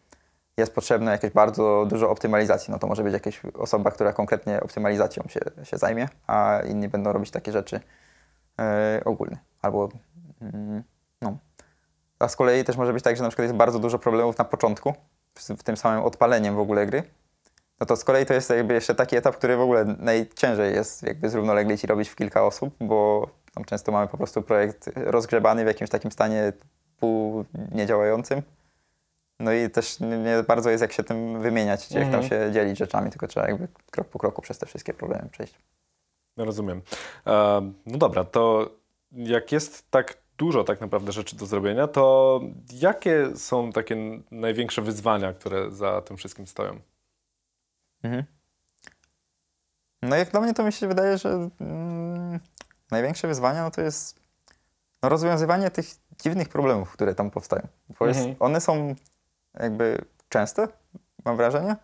jest 0.57 0.74
potrzebne 0.74 1.11
jakieś 1.11 1.30
bardzo 1.30 1.87
dużo 1.89 2.11
optymalizacji, 2.11 2.72
no 2.72 2.78
to 2.78 2.87
może 2.87 3.03
być 3.03 3.12
jakaś 3.12 3.41
osoba, 3.59 3.91
która 3.91 4.12
konkretnie 4.12 4.61
optymalizacją 4.61 5.22
się, 5.28 5.41
się 5.62 5.78
zajmie, 5.78 6.09
a 6.26 6.61
inni 6.68 6.89
będą 6.89 7.12
robić 7.12 7.30
takie 7.30 7.53
rzeczy 7.53 7.80
e, 8.61 9.01
ogólne. 9.05 9.39
Albo, 9.62 9.89
mm, 10.43 10.82
no. 11.22 11.37
A 12.19 12.29
z 12.29 12.37
kolei 12.37 12.64
też 12.64 12.77
może 12.77 12.93
być 12.93 13.05
tak, 13.05 13.17
że 13.17 13.23
na 13.23 13.29
przykład 13.29 13.45
jest 13.45 13.57
bardzo 13.57 13.79
dużo 13.79 13.99
problemów 13.99 14.39
na 14.39 14.45
początku, 14.45 14.95
z, 15.39 15.51
w 15.51 15.62
tym 15.62 15.77
samym 15.77 16.05
odpaleniem 16.05 16.57
w 16.57 16.59
ogóle 16.59 16.87
gry, 16.87 17.03
no 17.81 17.87
to 17.87 17.97
z 17.97 18.05
kolei 18.05 18.27
to 18.27 18.35
jest 18.35 18.51
jakby 18.51 18.75
jeszcze 18.75 18.95
taki 18.95 19.17
etap, 19.17 19.37
który 19.37 19.57
w 19.57 19.61
ogóle 19.61 19.85
najciężej 19.85 20.75
jest 20.75 21.03
jakby 21.03 21.31
zrównoleglić 21.31 21.85
i 21.85 21.87
robić 21.87 22.09
w 22.09 22.17
kilka 22.17 22.45
osób, 22.45 22.75
bo 22.81 23.29
tam 23.55 23.64
często 23.64 23.93
mamy 23.93 24.09
po 24.09 24.17
prostu 24.17 24.43
projekt 24.43 24.91
rozgrzebany 24.97 25.64
w 25.64 25.67
jakimś 25.67 25.91
takim 25.91 26.11
stanie 26.11 26.53
pół 27.01 27.45
niedziałającym. 27.73 28.43
No 29.41 29.53
i 29.53 29.71
też 29.71 30.01
nie, 30.01 30.43
bardzo 30.49 30.71
jest 30.71 30.83
jak 30.83 30.93
się 30.93 31.05
tym 31.05 31.43
wymieniać, 31.43 31.91
jak 31.91 32.05
tam 32.05 32.21
Mhm. 32.21 32.29
się 32.29 32.53
dzielić 32.53 32.79
rzeczami, 32.79 33.11
tylko 33.11 33.27
trzeba 33.27 33.49
jakby 33.49 33.69
krok 33.91 34.09
po 34.09 34.19
kroku 34.19 34.43
przez 34.43 34.59
te 34.59 34.67
wszystkie 34.67 34.95
problemy 34.95 35.29
przejść. 35.33 35.55
No 36.37 36.45
Rozumiem. 36.45 36.83
E, 37.27 37.73
no 37.87 37.99
dobra, 37.99 38.25
to 38.25 38.71
jak 39.12 39.53
jest 39.53 39.91
tak 39.91 40.19
dużo 40.39 40.64
tak 40.64 40.80
naprawdę 40.80 41.12
rzeczy 41.12 41.37
do 41.37 41.47
zrobienia, 41.47 41.89
to 41.89 42.41
jakie 42.72 43.37
są 43.37 43.72
takie 43.72 43.97
największe 44.30 44.82
wyzwania, 44.82 45.32
które 45.32 45.70
za 45.70 46.03
tym 46.03 46.16
wszystkim 46.16 46.47
stoją? 46.47 46.80
Mhm. 48.03 48.24
No 50.03 50.16
jak 50.16 50.30
dla 50.30 50.41
mnie 50.41 50.55
to 50.55 50.64
mi 50.64 50.72
się 50.72 50.89
wydaje, 50.89 51.18
że 51.18 51.49
mm, 51.61 52.41
największe 52.91 53.28
wyzwania 53.28 53.62
no 53.62 53.70
to 53.70 53.80
jest 53.80 54.20
no, 55.03 55.09
rozwiązywanie 55.09 55.70
tych 55.70 55.87
dziwnych 56.22 56.49
problemów, 56.49 56.93
które 56.93 57.14
tam 57.14 57.30
powstają. 57.30 57.68
Bo 57.99 58.07
jest, 58.07 58.20
Mhm. 58.20 58.37
one 58.41 58.61
są 58.61 58.95
jakby 59.61 60.05
częste, 60.28 60.68
mam 61.24 61.37
wrażenie, 61.37 61.76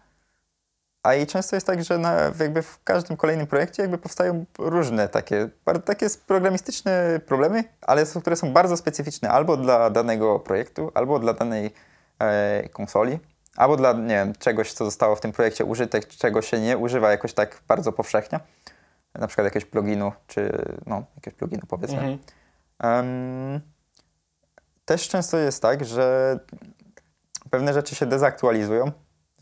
a 1.02 1.14
i 1.14 1.26
często 1.26 1.56
jest 1.56 1.66
tak, 1.66 1.84
że 1.84 1.98
na, 1.98 2.32
jakby 2.40 2.62
w 2.62 2.84
każdym 2.84 3.16
kolejnym 3.16 3.46
projekcie 3.46 3.82
jakby 3.82 3.98
powstają 3.98 4.44
różne 4.58 5.08
takie, 5.08 5.48
takie 5.84 6.06
programistyczne 6.26 7.20
problemy, 7.26 7.64
ale 7.80 8.06
są, 8.06 8.20
które 8.20 8.36
są 8.36 8.52
bardzo 8.52 8.76
specyficzne 8.76 9.30
albo 9.30 9.56
dla 9.56 9.90
danego 9.90 10.38
projektu, 10.38 10.90
albo 10.94 11.18
dla 11.18 11.32
danej 11.32 11.70
e, 12.18 12.68
konsoli, 12.68 13.18
albo 13.56 13.76
dla, 13.76 13.92
nie 13.92 14.14
wiem, 14.14 14.32
czegoś, 14.38 14.72
co 14.72 14.84
zostało 14.84 15.16
w 15.16 15.20
tym 15.20 15.32
projekcie 15.32 15.64
użyte, 15.64 16.00
czego 16.00 16.42
się 16.42 16.60
nie 16.60 16.78
używa 16.78 17.10
jakoś 17.10 17.32
tak 17.32 17.62
bardzo 17.68 17.92
powszechnie, 17.92 18.40
na 19.14 19.26
przykład 19.26 19.44
jakiegoś 19.44 19.64
pluginu, 19.64 20.12
czy 20.26 20.64
no, 20.86 21.02
jakiegoś 21.16 21.38
pluginu 21.38 21.62
powiedzmy. 21.68 21.98
Mhm. 21.98 22.18
Em, 22.78 23.60
też 24.84 25.08
często 25.08 25.38
jest 25.38 25.62
tak, 25.62 25.84
że 25.84 26.38
pewne 27.50 27.72
rzeczy 27.72 27.94
się 27.94 28.06
dezaktualizują. 28.06 28.92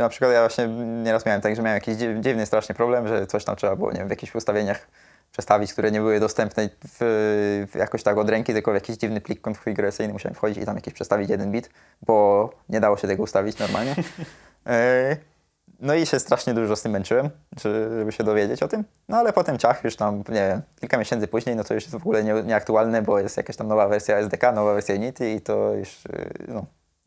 Na 0.01 0.09
przykład 0.09 0.33
ja 0.33 0.41
właśnie 0.41 0.69
nieraz 1.05 1.27
miałem 1.27 1.41
tak, 1.41 1.57
że 1.57 1.63
miałem 1.63 1.77
jakiś 1.77 1.95
dziw- 1.97 2.21
dziwny 2.21 2.47
strasznie 2.47 2.75
problem, 2.75 3.09
że 3.09 3.27
coś 3.27 3.45
tam 3.45 3.57
trzeba 3.57 3.77
było 3.77 3.93
nie 3.93 3.99
wiem, 3.99 4.07
w 4.07 4.11
jakichś 4.11 4.35
ustawieniach 4.35 4.87
przestawić, 5.33 5.73
które 5.73 5.91
nie 5.91 6.01
były 6.01 6.21
dostępne 6.21 6.69
w, 6.85 7.67
w 7.73 7.75
jakoś 7.75 8.03
tak 8.03 8.19
od 8.19 8.31
ręki, 8.31 8.53
tylko 8.53 8.71
w 8.71 8.75
jakiś 8.75 8.97
dziwny 8.97 9.21
plik 9.21 9.41
konfiguracyjny 9.41 10.13
musiałem 10.13 10.35
wchodzić 10.35 10.63
i 10.63 10.67
tam 10.67 10.77
jakiś 10.77 10.95
przestawić 10.95 11.31
jeden 11.31 11.53
bit, 11.53 11.71
bo 12.03 12.51
nie 12.69 12.81
dało 12.81 12.97
się 12.97 13.09
tego 13.09 13.23
ustawić 13.23 13.59
normalnie. 13.59 13.95
E, 14.67 15.17
No 15.81 15.95
i 15.95 16.07
się 16.07 16.19
strasznie 16.19 16.55
dużo 16.55 16.77
z 16.77 16.83
tym 16.83 16.93
męczyłem, 16.93 17.31
czy- 17.59 17.91
żeby 17.99 18.13
się 18.13 18.25
dowiedzieć 18.25 18.63
o 18.63 18.69
tym. 18.69 18.85
No 19.09 19.17
ale 19.17 19.33
potem 19.33 19.59
ciach, 19.59 19.85
już 19.85 19.97
tam, 19.97 20.19
nie 20.19 20.25
wiem, 20.49 20.63
kilka 20.81 20.99
miesięcy 20.99 21.29
później, 21.29 21.57
no 21.57 21.65
to 21.65 21.75
już 21.75 21.83
jest 21.83 21.93
w 21.93 22.01
ogóle 22.01 22.25
nie, 22.25 22.33
nieaktualne, 22.43 23.03
bo 23.03 23.19
jest 23.19 23.37
jakaś 23.37 23.57
tam 23.57 23.69
nowa 23.69 23.89
wersja 23.89 24.17
SDK, 24.17 24.53
nowa 24.53 24.75
wersja 24.75 24.95
Unity 24.95 25.31
i 25.31 25.41
to 25.41 25.73
już, 25.75 26.05
yy, 26.05 26.31
no, 26.49 26.65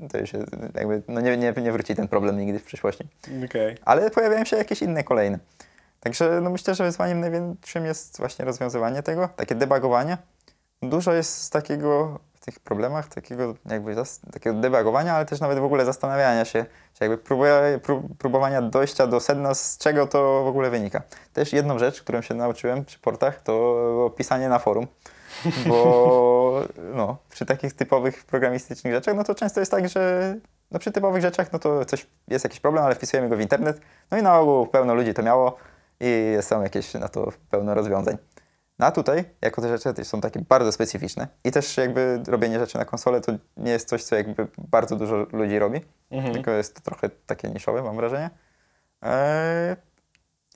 to 0.10 0.18
już 0.18 0.34
jest 0.34 0.52
jakby, 0.76 1.04
no 1.08 1.22
nie, 1.22 1.38
nie, 1.38 1.54
nie 1.62 1.72
wróci 1.72 1.96
ten 1.96 2.08
problem 2.08 2.38
nigdy 2.38 2.60
w 2.60 2.64
przyszłości. 2.64 3.08
Okej. 3.46 3.78
Ale 3.86 4.12
pojawiają 4.12 4.46
się 4.46 4.58
jakieś 4.58 4.82
inne 4.82 5.04
kolejne. 5.04 5.40
Także 6.00 6.42
no 6.42 6.50
myślę, 6.50 6.76
że 6.76 6.84
wyzwaniem 6.84 7.20
największym 7.20 7.86
jest 7.86 8.18
właśnie 8.18 8.46
rozwiązywanie 8.46 9.04
tego, 9.04 9.30
takie 9.36 9.56
debugowanie. 9.56 10.18
Dużo 10.82 11.14
jest 11.14 11.54
takiego 11.54 12.20
w 12.34 12.46
tych 12.46 12.60
problemach, 12.60 13.08
takiego 13.08 13.56
jakby 13.66 13.96
takiego 14.32 14.60
debugowania, 14.60 15.16
ale 15.16 15.26
też 15.26 15.40
nawet 15.40 15.60
w 15.60 15.64
ogóle 15.64 15.86
zastanawiania 15.86 16.46
się, 16.46 16.66
czy 16.94 17.06
jakby 17.06 17.18
próbowania 18.18 18.62
dojścia 18.62 19.08
do 19.08 19.20
sedna, 19.20 19.54
z 19.54 19.78
czego 19.78 20.08
to 20.08 20.44
w 20.44 20.48
ogóle 20.48 20.70
wynika. 20.70 21.02
Też 21.34 21.54
jedną 21.54 21.80
rzecz, 21.80 22.02
którą 22.02 22.22
się 22.22 22.34
nauczyłem 22.34 22.86
przy 22.86 23.00
portach, 23.00 23.42
to 23.42 24.14
pisanie 24.18 24.50
na 24.50 24.60
forum. 24.60 24.88
Bo 25.68 26.62
no, 26.96 27.18
przy 27.30 27.46
takich 27.46 27.74
typowych 27.74 28.24
programistycznych 28.24 28.94
rzeczach, 28.94 29.16
no 29.16 29.24
to 29.24 29.36
często 29.36 29.60
jest 29.60 29.72
tak, 29.72 29.90
że 29.90 30.36
no 30.72 30.80
przy 30.80 30.92
typowych 30.92 31.22
rzeczach, 31.22 31.54
no 31.54 31.60
to 31.60 31.86
coś 31.86 32.08
jest 32.28 32.46
jakiś 32.46 32.60
problem, 32.60 32.84
ale 32.86 32.96
wpisujemy 32.96 33.30
go 33.30 33.38
w 33.38 33.42
internet, 33.42 33.82
no 34.12 34.18
i 34.18 34.22
na 34.22 34.40
ogół 34.40 34.68
pełno 34.68 34.94
ludzi 34.94 35.14
to 35.14 35.24
miało 35.24 35.58
i 36.00 36.38
są 36.42 36.64
jakieś 36.64 36.94
na 36.94 37.08
to 37.08 37.32
pełno 37.50 37.74
rozwiązań. 37.74 38.18
No 38.80 38.86
a 38.86 38.92
tutaj, 38.92 39.24
jako 39.42 39.62
te 39.62 39.78
rzeczy 39.78 40.06
są 40.06 40.22
takie 40.22 40.40
bardzo 40.50 40.72
specyficzne 40.72 41.28
i 41.44 41.52
też 41.52 41.78
jakby 41.78 42.22
robienie 42.28 42.60
rzeczy 42.60 42.78
na 42.78 42.86
konsolę 42.86 43.22
to 43.22 43.32
nie 43.58 43.72
jest 43.72 43.90
coś, 43.90 44.04
co 44.04 44.16
jakby 44.16 44.48
bardzo 44.58 44.96
dużo 44.96 45.16
ludzi 45.32 45.60
robi, 45.60 45.82
Mhm. 46.12 46.34
tylko 46.34 46.52
jest 46.52 46.76
to 46.76 46.82
trochę 46.82 47.10
takie 47.26 47.50
niszowe, 47.50 47.82
mam 47.82 47.96
wrażenie. 47.96 48.30
Eee, 49.02 49.76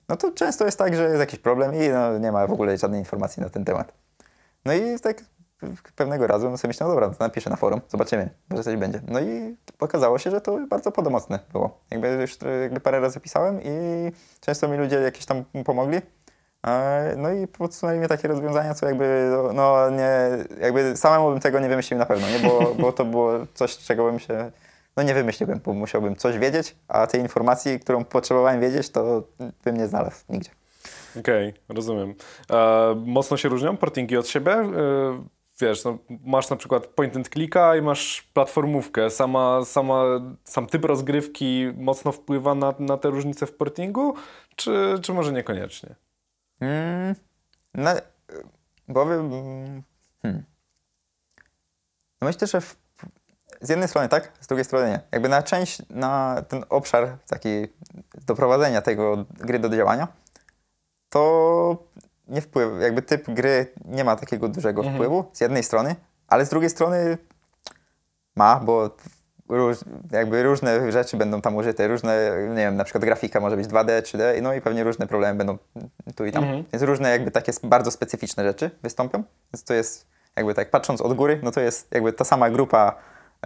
no 0.08 0.16
to 0.16 0.32
często 0.32 0.64
jest 0.64 0.78
tak, 0.78 0.96
że 0.96 1.02
jest 1.02 1.18
jakiś 1.20 1.38
problem 1.38 1.74
i 1.74 1.88
no, 1.88 2.18
nie 2.18 2.32
ma 2.32 2.46
w 2.46 2.52
ogóle 2.52 2.78
żadnej 2.78 3.00
informacji 3.00 3.42
na 3.42 3.48
ten 3.48 3.64
temat. 3.64 3.92
No 4.68 4.74
i 4.74 5.00
tak 5.00 5.24
pewnego 5.96 6.26
razu 6.26 6.50
no 6.50 6.58
sobie 6.58 6.68
myślę, 6.68 6.86
no 6.86 6.92
dobra, 6.92 7.10
to 7.10 7.24
napiszę 7.24 7.50
na 7.50 7.56
forum, 7.56 7.80
zobaczymy, 7.88 8.30
może 8.50 8.64
coś 8.64 8.76
będzie. 8.76 9.00
No 9.08 9.20
i 9.20 9.56
okazało 9.80 10.18
się, 10.18 10.30
że 10.30 10.40
to 10.40 10.58
bardzo 10.68 10.92
pomocne 10.92 11.38
było. 11.52 11.80
Jakby 11.90 12.08
już 12.08 12.38
jakby 12.62 12.80
parę 12.80 13.00
razy 13.00 13.20
pisałem 13.20 13.60
i 13.62 13.70
często 14.40 14.68
mi 14.68 14.78
ludzie 14.78 14.96
jakieś 14.96 15.26
tam 15.26 15.44
pomogli. 15.64 16.00
E, 16.66 17.14
No 17.16 17.32
i 17.32 17.46
podsunęli 17.46 17.98
mnie 17.98 18.08
takie 18.08 18.28
rozwiązania, 18.28 18.74
co 18.74 18.86
jakby, 18.86 19.30
no 19.54 19.90
nie, 19.90 20.18
jakby 20.60 20.96
samemu 20.96 21.30
bym 21.30 21.40
tego 21.40 21.60
nie 21.60 21.68
wymyślił 21.68 21.98
na 21.98 22.06
pewno, 22.06 22.26
nie? 22.28 22.38
Bo, 22.48 22.74
bo 22.82 22.92
to 22.92 23.04
było 23.04 23.32
coś, 23.54 23.78
czego 23.78 24.04
bym 24.04 24.18
się, 24.18 24.50
no 24.96 25.02
nie 25.02 25.14
wymyśliłbym, 25.14 25.60
bo 25.64 25.72
musiałbym 25.72 26.16
coś 26.16 26.38
wiedzieć, 26.38 26.76
a 26.88 27.06
tej 27.06 27.20
informacji, 27.20 27.80
którą 27.80 28.04
potrzebowałem 28.04 28.60
wiedzieć, 28.60 28.90
to 28.90 29.22
bym 29.64 29.76
nie 29.76 29.86
znalazł 29.88 30.24
nigdzie. 30.28 30.50
Okej, 31.18 31.54
rozumiem. 31.68 32.14
E, 32.50 32.94
mocno 33.06 33.36
się 33.36 33.48
różnią 33.48 33.76
portingi 33.76 34.16
od 34.16 34.28
siebie? 34.28 34.52
E, 34.52 34.68
wiesz, 35.60 35.84
no, 35.84 35.98
masz 36.24 36.50
na 36.50 36.56
przykład 36.56 36.86
point 36.86 37.16
and 37.16 37.28
clicka 37.28 37.76
i 37.76 37.82
masz 37.82 38.22
platformówkę. 38.32 39.10
Sama, 39.10 39.64
sama, 39.64 40.04
sam 40.44 40.66
typ 40.66 40.84
rozgrywki 40.84 41.72
mocno 41.76 42.12
wpływa 42.12 42.54
na, 42.54 42.74
na 42.78 42.96
te 42.96 43.10
różnice 43.10 43.46
w 43.46 43.56
portingu, 43.56 44.14
czy, 44.56 44.98
czy 45.02 45.12
może 45.12 45.32
niekoniecznie? 45.32 45.94
Mm, 46.60 47.14
no, 47.74 47.90
powiem, 48.94 49.20
mm, 49.20 49.82
hmm. 50.22 50.44
no 52.20 52.26
myślę, 52.28 52.46
że 52.46 52.60
w, 52.60 52.76
z 53.60 53.68
jednej 53.68 53.88
strony 53.88 54.08
tak, 54.08 54.32
z 54.40 54.46
drugiej 54.46 54.64
strony 54.64 54.90
nie. 54.90 55.00
Jakby 55.12 55.28
na 55.28 55.42
część, 55.42 55.82
na 55.90 56.42
ten 56.48 56.64
obszar 56.68 57.18
taki 57.28 57.48
doprowadzenia 58.26 58.82
tego 58.82 59.24
gry 59.30 59.58
do 59.58 59.68
działania, 59.68 60.08
to 61.10 61.76
nie 62.28 62.40
wpływa, 62.40 62.82
jakby 62.82 63.02
typ 63.02 63.30
gry 63.30 63.66
nie 63.84 64.04
ma 64.04 64.16
takiego 64.16 64.48
dużego 64.48 64.80
Mhm. 64.80 64.96
wpływu 64.96 65.24
z 65.32 65.40
jednej 65.40 65.62
strony, 65.62 65.96
ale 66.28 66.46
z 66.46 66.48
drugiej 66.48 66.70
strony 66.70 67.18
ma, 68.36 68.60
bo 68.60 68.90
róż, 69.48 69.78
jakby 70.12 70.42
różne 70.42 70.92
rzeczy 70.92 71.16
będą 71.16 71.40
tam 71.40 71.56
użyte, 71.56 71.88
różne, 71.88 72.30
nie 72.48 72.56
wiem, 72.56 72.76
na 72.76 72.84
przykład 72.84 73.04
grafika 73.04 73.40
może 73.40 73.56
być 73.56 73.66
2D, 73.66 74.02
3D, 74.02 74.42
no 74.42 74.54
i 74.54 74.60
pewnie 74.60 74.84
różne 74.84 75.06
problemy 75.06 75.38
będą 75.38 75.58
tu 76.16 76.26
i 76.26 76.32
tam. 76.32 76.44
Mhm. 76.44 76.64
Więc 76.72 76.82
różne 76.82 77.10
jakby 77.10 77.30
takie 77.30 77.52
bardzo 77.62 77.90
specyficzne 77.90 78.44
rzeczy 78.44 78.70
wystąpią. 78.82 79.22
Więc 79.52 79.64
to 79.64 79.74
jest 79.74 80.06
jakby 80.36 80.54
tak, 80.54 80.70
patrząc 80.70 81.00
od 81.00 81.14
góry, 81.14 81.40
no 81.42 81.50
to 81.50 81.60
jest 81.60 81.94
jakby 81.94 82.12
ta 82.12 82.24
sama 82.24 82.50
grupa 82.50 82.94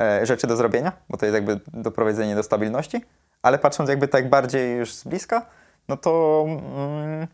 e, 0.01 0.27
rzeczy 0.27 0.47
do 0.47 0.57
zrobienia, 0.57 0.93
bo 1.09 1.17
to 1.17 1.27
jest 1.27 1.35
jakby 1.35 1.61
doprowadzenie 1.73 2.35
do 2.35 2.43
stabilności, 2.43 3.05
ale 3.43 3.59
patrząc 3.59 3.91
jakby 3.91 4.09
tak 4.09 4.29
bardziej 4.29 4.77
już 4.77 4.95
z 4.95 5.05
bliska, 5.05 5.47
no 5.89 5.97
to 5.97 6.45
mm, 6.49 7.27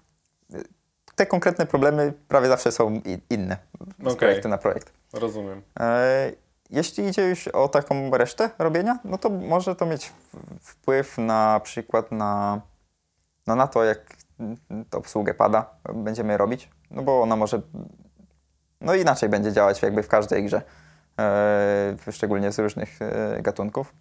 te 1.19 1.27
konkretne 1.27 1.67
problemy 1.67 2.13
prawie 2.29 2.49
zawsze 2.49 2.73
są 2.73 3.01
inne 3.31 3.57
z 3.99 4.01
Okej. 4.01 4.17
projektu 4.17 4.49
na 4.49 4.59
projekt. 4.59 4.93
Rozumiem. 5.13 5.63
E, 5.81 6.33
Jeśli 6.71 7.07
idzie 7.07 7.29
już 7.29 7.49
o 7.49 7.69
taką 7.69 8.11
resztę 8.11 8.51
robienia, 8.59 8.99
no 9.05 9.19
to 9.19 9.31
może 9.31 9.77
to 9.77 9.87
mieć 9.87 10.13
wpływ 10.61 11.19
na 11.19 11.61
przykład 11.65 12.13
na, 12.13 12.61
no 13.47 13.57
na 13.57 13.67
to, 13.67 13.85
jak 13.85 14.17
tę 14.91 14.99
obsługę 14.99 15.35
pada 15.35 15.71
będziemy 15.95 16.37
robić, 16.37 16.69
no 16.91 17.03
bo 17.03 17.23
ona 17.23 17.37
może 17.37 17.61
no 18.81 18.95
inaczej 18.95 19.29
będzie 19.29 19.53
działać 19.53 19.83
jakby 19.83 20.03
w 20.03 20.09
każdej 20.09 20.45
grze, 20.45 20.63
e, 21.19 22.13
szczególnie 22.13 22.53
z 22.53 22.59
różnych 22.59 23.03
e, 23.03 23.43
gatunków, 23.43 23.95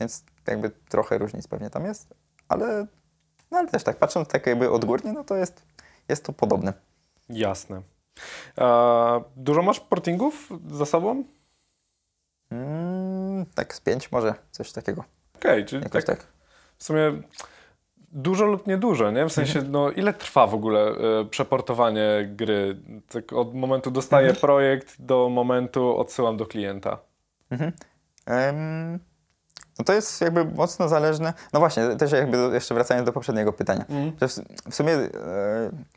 więc 0.00 0.24
jakby 0.46 0.70
trochę 0.70 1.18
różnic 1.18 1.48
pewnie 1.48 1.70
tam 1.70 1.84
jest, 1.84 2.14
ale, 2.48 2.86
no 3.50 3.58
ale 3.58 3.68
też 3.68 3.84
tak 3.84 3.96
patrząc 3.96 4.28
tak 4.28 4.46
jakby 4.46 4.70
odgórnie, 4.70 5.12
no 5.12 5.24
to 5.24 5.36
jest, 5.36 5.62
jest 6.08 6.24
to 6.24 6.32
podobne. 6.32 6.72
Jasne. 7.28 7.82
Dużo 9.36 9.62
masz 9.62 9.80
portingów 9.80 10.50
za 10.66 10.86
sobą? 10.86 11.24
Mm, 12.50 13.46
tak 13.54 13.74
z 13.74 13.80
pięć 13.80 14.12
może, 14.12 14.34
coś 14.50 14.72
takiego, 14.72 15.04
Okej, 15.36 15.64
czyli 15.64 15.82
jakoś 15.82 16.04
tak, 16.04 16.18
tak. 16.18 16.26
w 16.78 16.84
sumie 16.84 17.22
dużo 18.12 18.46
lub 18.46 18.66
niedużo, 18.66 19.10
nie? 19.10 19.26
W 19.26 19.32
sensie, 19.32 19.62
no 19.62 19.90
ile 19.90 20.12
trwa 20.12 20.46
w 20.46 20.54
ogóle 20.54 20.80
e, 20.80 21.24
przeportowanie 21.24 22.28
gry? 22.36 22.76
Tak 23.08 23.32
od 23.32 23.54
momentu 23.54 23.90
dostaję 23.90 24.34
projekt 24.34 24.96
do 24.98 25.28
momentu 25.28 25.98
odsyłam 25.98 26.36
do 26.36 26.46
klienta. 26.46 26.98
Mhm. 27.50 27.72
No 29.78 29.84
to 29.84 29.92
jest 29.92 30.20
jakby 30.20 30.44
mocno 30.44 30.88
zależne. 30.88 31.32
No 31.52 31.60
właśnie, 31.60 31.96
też 31.96 32.12
jakby 32.12 32.36
do, 32.36 32.54
jeszcze 32.54 32.74
wracając 32.74 33.06
do 33.06 33.12
poprzedniego 33.12 33.52
pytania. 33.52 33.84
Że 34.20 34.28
w, 34.28 34.32
w 34.70 34.74
sumie 34.74 34.92
e, 34.92 35.08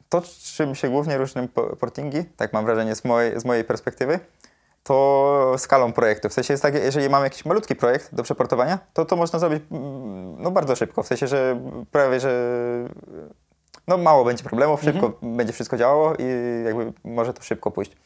to, 0.10 0.22
czym 0.56 0.76
się 0.76 0.90
głównie 0.90 1.18
różnią 1.18 1.48
po- 1.48 1.76
portingi, 1.76 2.24
tak 2.38 2.54
mam 2.54 2.66
wrażenie 2.66 2.96
z 2.96 3.06
mojej, 3.06 3.40
z 3.40 3.46
mojej 3.46 3.64
perspektywy, 3.64 4.20
to 4.84 5.56
skalą 5.58 5.94
projektu. 5.94 6.30
W 6.30 6.34
sensie 6.34 6.54
jest 6.54 6.64
tak, 6.64 6.76
jeżeli 6.76 7.10
mamy 7.10 7.26
jakiś 7.26 7.46
malutki 7.46 7.76
projekt 7.76 8.16
do 8.16 8.24
przeportowania, 8.24 8.80
to 8.94 9.06
to 9.06 9.16
można 9.16 9.40
zrobić 9.40 9.64
mm, 9.72 10.42
no, 10.44 10.52
bardzo 10.52 10.76
szybko. 10.76 11.04
W 11.04 11.08
sensie, 11.08 11.28
że 11.28 11.60
prawie, 11.92 12.20
że 12.20 12.54
no, 13.88 13.98
mało 13.98 14.26
będzie 14.26 14.44
problemów, 14.44 14.84
szybko 14.84 15.14
będzie 15.22 15.54
wszystko 15.54 15.78
działało 15.78 16.14
i 16.16 16.24
jakby 16.66 16.94
może 17.04 17.34
to 17.34 17.44
szybko 17.44 17.72
pójść. 17.72 17.98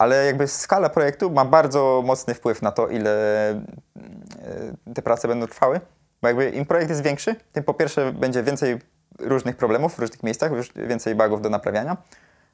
Ale 0.00 0.26
jakby 0.26 0.48
skala 0.48 0.88
projektu 0.88 1.30
ma 1.30 1.44
bardzo 1.44 2.02
mocny 2.06 2.34
wpływ 2.34 2.62
na 2.62 2.72
to, 2.72 2.88
ile 2.88 3.10
e, 3.50 4.94
te 4.94 5.02
prace 5.02 5.28
będą 5.28 5.46
trwały. 5.46 5.80
Bo 6.22 6.28
jakby 6.28 6.50
im 6.50 6.66
projekt 6.66 6.90
jest 6.90 7.02
większy, 7.02 7.34
tym 7.52 7.64
po 7.64 7.74
pierwsze 7.74 8.12
będzie 8.12 8.42
więcej 8.42 8.78
różnych 9.18 9.56
problemów 9.56 9.94
w 9.94 9.98
różnych 9.98 10.22
miejscach, 10.22 10.52
więcej 10.74 11.14
bugów 11.14 11.42
do 11.42 11.50
naprawiania. 11.50 11.96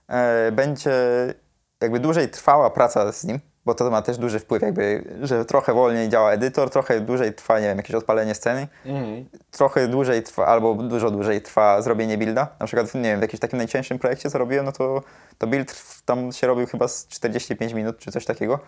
E, 0.08 0.52
Będzie 0.52 0.94
jakby 1.80 2.00
dłużej 2.00 2.28
trwała 2.28 2.70
praca 2.70 3.12
z 3.12 3.24
nim, 3.24 3.40
bo 3.66 3.74
to 3.74 3.90
ma 3.90 4.02
też 4.02 4.18
duży 4.18 4.38
wpływ, 4.38 4.62
jakby, 4.62 5.04
że 5.22 5.44
trochę 5.44 5.74
wolniej 5.74 6.08
działa 6.08 6.32
edytor, 6.32 6.70
trochę 6.70 7.00
dłużej 7.00 7.34
trwa, 7.34 7.60
nie 7.60 7.66
wiem, 7.66 7.76
jakieś 7.76 7.96
odpalenie 7.96 8.34
sceny, 8.34 8.68
trochę 9.50 9.88
dłużej 9.88 10.22
trwa, 10.22 10.46
albo 10.46 10.74
dużo 10.74 11.10
dłużej 11.10 11.42
trwa 11.42 11.82
zrobienie 11.82 12.18
builda. 12.18 12.48
Na 12.60 12.66
przykład, 12.66 12.94
nie 12.94 13.02
wiem, 13.02 13.18
w 13.18 13.22
jakimś 13.22 13.40
takim 13.40 13.56
najcięższym 13.58 13.98
projekcie, 13.98 14.30
co 14.30 14.38
robiłem, 14.38 14.64
no 14.64 14.72
to, 14.72 15.02
to 15.38 15.46
build 15.46 15.82
tam 16.04 16.32
się 16.32 16.46
robił 16.46 16.66
chyba 16.66 16.88
z 16.88 17.06
45 17.06 17.72
minut, 17.72 17.98
czy 17.98 18.12
coś 18.12 18.24
takiego. 18.24 18.58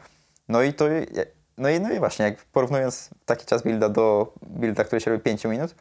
No 0.48 0.62
i 0.62 0.72
to, 0.72 0.84
no 1.58 1.68
i, 1.68 1.80
no 1.80 1.92
i 1.92 1.98
właśnie, 1.98 2.24
jak 2.24 2.44
porównując 2.44 3.10
taki 3.26 3.46
czas 3.46 3.62
builda 3.62 3.88
do 3.88 4.32
builda, 4.42 4.84
który 4.84 5.00
się 5.00 5.10
robi 5.10 5.22
5 5.22 5.44
minut, 5.44 5.74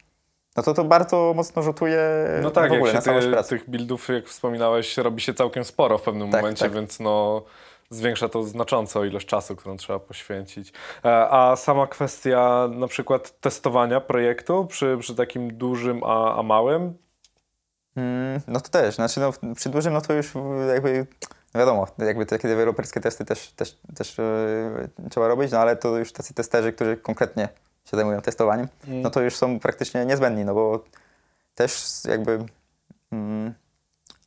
no 0.56 0.62
to 0.62 0.74
to 0.74 0.84
bardzo 0.84 1.32
mocno 1.36 1.62
rzutuje 1.62 2.00
No 2.42 2.50
tak, 2.50 2.70
w 2.70 2.74
ogóle 2.74 2.92
jak 2.92 2.94
na 2.94 3.00
się 3.00 3.04
całość 3.04 3.48
ty, 3.48 3.58
tych 3.58 3.70
buildów, 3.70 4.08
jak 4.08 4.26
wspominałeś, 4.26 4.96
robi 4.96 5.20
się 5.20 5.34
całkiem 5.34 5.64
sporo 5.64 5.98
w 5.98 6.02
pewnym 6.02 6.30
Tak, 6.30 6.40
momencie, 6.40 6.64
tak. 6.64 6.72
więc 6.72 7.00
no 7.00 7.42
zwiększa 7.90 8.28
to 8.28 8.42
znacząco 8.42 9.04
ilość 9.04 9.26
czasu, 9.26 9.56
którą 9.56 9.76
trzeba 9.76 9.98
poświęcić. 9.98 10.72
E, 11.04 11.30
A 11.30 11.56
sama 11.56 11.86
kwestia 11.86 12.68
na 12.72 12.88
przykład 12.88 13.40
testowania 13.40 14.00
projektu 14.00 14.66
przy, 14.66 14.96
przy 15.00 15.14
takim 15.14 15.56
dużym, 15.56 16.04
a, 16.04 16.38
a 16.38 16.42
małym, 16.42 16.94
Mm, 17.98 18.40
no 18.46 18.60
to 18.60 18.68
też, 18.68 18.94
znaczy 18.94 19.20
no, 19.20 19.54
przy 19.54 19.68
dużym 19.68 19.92
no 19.92 20.00
to 20.00 20.12
już 20.12 20.32
jakby 20.68 21.06
wiadomo, 21.54 21.86
jakby 21.98 22.26
takie 22.26 22.48
deweloperskie 22.48 23.00
testy 23.00 23.24
też, 23.24 23.52
też, 23.52 23.78
też 23.94 24.18
yy, 24.18 25.10
trzeba 25.10 25.28
robić, 25.28 25.52
no 25.52 25.58
ale 25.58 25.76
to 25.76 25.98
już 25.98 26.12
tacy 26.12 26.34
testerzy, 26.34 26.72
którzy 26.72 26.96
konkretnie 26.96 27.48
się 27.84 27.96
zajmują 27.96 28.20
testowaniem, 28.20 28.68
no 28.86 29.10
to 29.10 29.20
już 29.20 29.36
są 29.36 29.60
praktycznie 29.60 30.06
niezbędni, 30.06 30.44
no 30.44 30.54
bo 30.54 30.84
też 31.54 31.82
jakby 32.08 32.46
mm, 33.12 33.54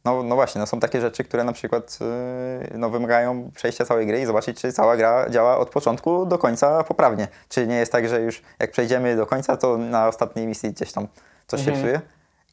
no, 0.05 0.23
no 0.23 0.35
właśnie, 0.35 0.59
no 0.59 0.67
są 0.67 0.79
takie 0.79 1.01
rzeczy, 1.01 1.23
które 1.23 1.43
na 1.43 1.53
przykład 1.53 1.99
yy, 2.71 2.77
no, 2.77 2.89
wymagają 2.89 3.51
przejścia 3.55 3.85
całej 3.85 4.07
gry 4.07 4.21
i 4.21 4.25
zobaczyć, 4.25 4.61
czy 4.61 4.73
cała 4.73 4.97
gra 4.97 5.29
działa 5.29 5.57
od 5.57 5.69
początku 5.69 6.25
do 6.25 6.37
końca 6.37 6.83
poprawnie. 6.83 7.27
Czy 7.49 7.67
nie 7.67 7.75
jest 7.75 7.91
tak, 7.91 8.07
że 8.07 8.21
już 8.21 8.41
jak 8.59 8.71
przejdziemy 8.71 9.15
do 9.15 9.25
końca, 9.25 9.57
to 9.57 9.77
na 9.77 10.07
ostatniej 10.07 10.47
misji 10.47 10.71
gdzieś 10.71 10.91
tam 10.91 11.07
coś 11.47 11.65
się 11.65 11.71
psuje. 11.71 12.01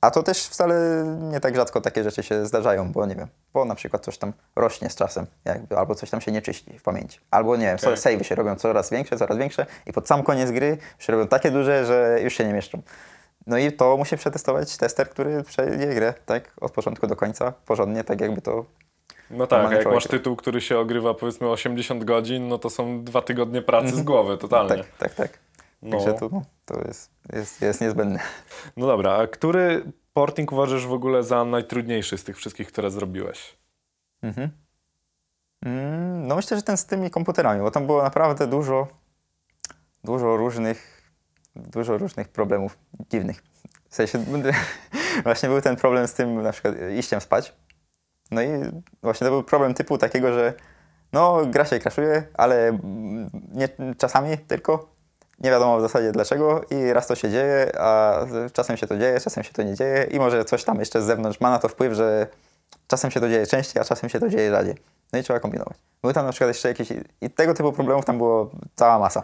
A 0.00 0.10
to 0.10 0.22
też 0.22 0.46
wcale 0.46 1.04
nie 1.20 1.40
tak 1.40 1.56
rzadko 1.56 1.80
takie 1.80 2.04
rzeczy 2.04 2.22
się 2.22 2.46
zdarzają, 2.46 2.92
bo 2.92 3.06
nie 3.06 3.14
wiem, 3.14 3.28
bo 3.54 3.64
na 3.64 3.74
przykład 3.74 4.04
coś 4.04 4.18
tam 4.18 4.32
rośnie 4.56 4.90
z 4.90 4.94
czasem, 4.94 5.26
jakby, 5.44 5.78
albo 5.78 5.94
coś 5.94 6.10
tam 6.10 6.20
się 6.20 6.32
nie 6.32 6.42
czyści 6.42 6.78
w 6.78 6.82
pamięci. 6.82 7.20
Albo 7.30 7.56
nie 7.56 7.66
wiem, 7.66 7.76
okay. 7.76 7.96
savey 7.96 8.24
się 8.24 8.34
robią 8.34 8.56
coraz 8.56 8.90
większe, 8.90 9.16
coraz 9.16 9.38
większe 9.38 9.66
i 9.86 9.92
pod 9.92 10.08
sam 10.08 10.22
koniec 10.22 10.50
gry 10.50 10.78
się 10.98 11.12
robią 11.12 11.28
takie 11.28 11.50
duże, 11.50 11.86
że 11.86 12.18
już 12.22 12.34
się 12.34 12.44
nie 12.44 12.52
mieszczą. 12.52 12.82
No 13.48 13.58
i 13.58 13.72
to 13.72 13.96
musi 13.96 14.16
przetestować 14.16 14.76
tester, 14.76 15.10
który 15.10 15.42
przejdzie 15.42 15.86
grę 15.86 16.14
tak 16.26 16.50
od 16.60 16.72
początku 16.72 17.06
do 17.06 17.16
końca 17.16 17.52
porządnie, 17.52 18.04
tak 18.04 18.20
jakby 18.20 18.42
to 18.42 18.64
no 19.30 19.46
tak, 19.46 19.72
jak 19.72 19.86
masz 19.86 20.06
tytuł, 20.06 20.36
który 20.36 20.60
się 20.60 20.78
ogrywa 20.78 21.14
powiedzmy 21.14 21.48
80 21.48 22.04
godzin, 22.04 22.48
no 22.48 22.58
to 22.58 22.70
są 22.70 23.04
dwa 23.04 23.22
tygodnie 23.22 23.62
pracy 23.62 23.96
z 23.96 24.02
głowy, 24.02 24.38
totalnie. 24.38 24.76
tak, 24.76 24.86
tak, 24.98 25.14
tak. 25.14 25.38
No. 25.82 25.96
Także 25.96 26.14
to, 26.14 26.28
no, 26.32 26.42
to 26.64 26.80
jest, 26.88 27.10
jest, 27.32 27.62
jest 27.62 27.80
niezbędne. 27.80 28.20
No 28.76 28.86
dobra, 28.86 29.12
a 29.12 29.26
który 29.26 29.92
porting 30.12 30.52
uważasz 30.52 30.86
w 30.86 30.92
ogóle 30.92 31.22
za 31.22 31.44
najtrudniejszy 31.44 32.18
z 32.18 32.24
tych 32.24 32.36
wszystkich, 32.36 32.68
które 32.68 32.90
zrobiłeś? 32.90 33.56
Mhm. 34.22 34.50
Mm, 35.66 36.26
No 36.26 36.36
myślę, 36.36 36.56
że 36.56 36.62
ten 36.62 36.76
z 36.76 36.86
tymi 36.86 37.10
komputerami, 37.10 37.62
bo 37.62 37.70
tam 37.70 37.86
było 37.86 38.02
naprawdę 38.02 38.46
dużo, 38.46 38.86
dużo 40.04 40.36
różnych, 40.36 40.97
dużo 41.58 41.98
różnych 41.98 42.28
problemów 42.28 42.78
dziwnych. 43.10 43.42
W 43.88 43.94
sensie 43.94 44.24
właśnie 45.24 45.48
był 45.48 45.60
ten 45.60 45.76
problem 45.76 46.08
z 46.08 46.14
tym 46.14 46.42
na 46.42 46.52
przykład 46.52 46.74
iściem 46.98 47.20
spać. 47.20 47.56
No 48.30 48.42
i 48.42 48.48
właśnie 49.02 49.24
to 49.24 49.30
był 49.30 49.42
problem 49.42 49.74
typu 49.74 49.98
takiego, 49.98 50.32
że 50.32 50.54
no 51.12 51.46
gra 51.46 51.64
się 51.64 51.78
crashuje, 51.78 52.22
ale 52.34 52.78
nie, 53.52 53.68
czasami 53.98 54.38
tylko 54.38 54.88
nie 55.40 55.50
wiadomo 55.50 55.78
w 55.78 55.80
zasadzie 55.80 56.12
dlaczego 56.12 56.60
i 56.70 56.92
raz 56.92 57.06
to 57.06 57.14
się 57.14 57.30
dzieje, 57.30 57.72
a 57.78 58.20
czasem 58.52 58.76
się 58.76 58.86
to 58.86 58.98
dzieje, 58.98 59.20
czasem 59.20 59.44
się 59.44 59.52
to 59.52 59.62
nie 59.62 59.74
dzieje 59.74 60.04
i 60.10 60.18
może 60.18 60.44
coś 60.44 60.64
tam 60.64 60.78
jeszcze 60.78 61.02
z 61.02 61.04
zewnątrz 61.04 61.40
ma 61.40 61.50
na 61.50 61.58
to 61.58 61.68
wpływ, 61.68 61.92
że 61.92 62.26
czasem 62.86 63.10
się 63.10 63.20
to 63.20 63.28
dzieje 63.28 63.46
częściej, 63.46 63.82
a 63.82 63.84
czasem 63.84 64.10
się 64.10 64.20
to 64.20 64.28
dzieje 64.28 64.50
rzadziej. 64.50 64.74
No 65.12 65.18
i 65.18 65.22
trzeba 65.22 65.40
kombinować. 65.40 65.76
Były 66.02 66.14
tam 66.14 66.26
na 66.26 66.32
przykład 66.32 66.48
jeszcze 66.48 66.68
jakieś, 66.68 66.88
i 67.20 67.30
tego 67.30 67.54
typu 67.54 67.72
problemów 67.72 68.04
tam 68.04 68.18
było 68.18 68.50
cała 68.76 68.98
masa. 68.98 69.22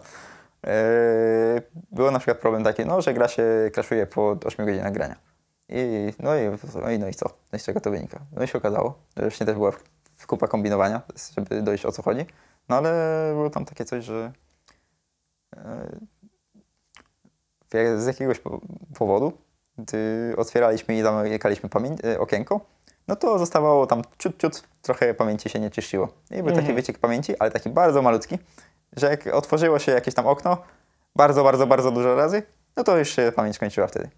Yy, 0.67 1.63
było 1.93 2.11
na 2.11 2.19
przykład 2.19 2.39
problem 2.39 2.65
taki, 2.65 2.87
no, 2.87 3.03
że 3.03 3.15
gra 3.15 3.29
się 3.29 3.71
kraszuje 3.73 4.07
po 4.07 4.37
8 4.45 4.67
godzinach 4.67 4.93
grania. 4.93 5.17
I 5.69 6.13
no, 6.19 6.37
i 6.37 6.41
no 6.75 6.91
i 6.91 6.99
no 6.99 7.09
i 7.09 7.15
co? 7.15 7.27
No 7.53 7.57
i 7.57 7.59
z 7.59 7.65
czego 7.65 7.81
to 7.81 7.91
wynika? 7.91 8.21
No 8.33 8.45
i 8.45 8.49
się 8.49 8.59
okazało, 8.59 8.99
że 9.17 9.23
właśnie 9.23 9.47
też 9.47 9.55
była 9.55 9.73
kupa 10.27 10.49
kombinowania, 10.49 11.03
żeby 11.37 11.63
dojść 11.63 11.87
o 11.87 11.93
co 11.93 12.03
chodzi. 12.03 12.27
No 12.69 12.77
ale 12.77 13.31
było 13.33 13.51
tam 13.51 13.65
takie 13.65 13.85
coś, 13.85 14.05
że 14.05 14.33
yy, 17.73 18.01
z 18.01 18.07
jakiegoś 18.07 18.39
po- 18.39 18.61
powodu, 18.95 19.33
gdy 19.79 20.35
otwieraliśmy 20.37 20.97
i 20.97 21.03
zamykaliśmy 21.03 21.69
e, 22.05 22.21
okienko, 22.21 22.61
no 23.09 23.17
to 23.17 23.39
zostawało 23.39 23.87
tam 23.87 24.03
ciut, 24.19 24.39
ciut, 24.39 24.63
trochę 24.83 25.15
pamięci 25.15 25.49
się 25.49 25.61
nie 25.61 25.71
czyściło. 25.71 26.09
I 26.31 26.43
był 26.43 26.55
taki 26.55 26.73
wyciek 26.73 26.99
pamięci, 26.99 27.39
ale 27.39 27.51
taki 27.51 27.71
bardzo 27.71 28.03
malutki, 28.03 28.39
że 28.97 29.11
jak 29.11 29.27
otworzyło 29.27 29.79
się 29.79 29.93
jakieś 29.93 30.15
tam 30.15 30.27
okno, 30.27 30.57
bardzo, 31.17 31.45
bardzo, 31.45 31.67
bardzo 31.67 31.91
dużo 31.91 32.15
razy, 32.15 32.43
no 32.77 32.85
to 32.85 32.99
już 32.99 33.09
się 33.09 33.33
pamięć 33.37 33.59
kończyła 33.59 33.87
wtedy. 33.87 34.11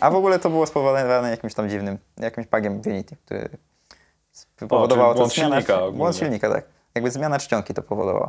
A 0.00 0.10
w 0.10 0.14
ogóle 0.14 0.38
to 0.38 0.50
było 0.50 0.66
spowodowane 0.66 1.30
jakimś 1.30 1.54
tam 1.54 1.68
dziwnym, 1.68 1.98
jakimś 2.16 2.46
bugiem 2.46 2.82
w 2.82 2.86
Unity, 2.86 3.16
który 3.16 3.48
powodowało 4.68 5.08
czyli 5.14 5.18
błąd 5.20 5.34
zmiana, 5.34 5.56
silnika 5.56 5.78
ogólnie. 5.80 5.98
błąd 5.98 6.16
silnika, 6.16 6.50
tak. 6.52 6.64
Jakby 6.94 7.10
zmiana 7.10 7.38
czcionki 7.38 7.74
to 7.74 7.82
powodowała. 7.82 8.28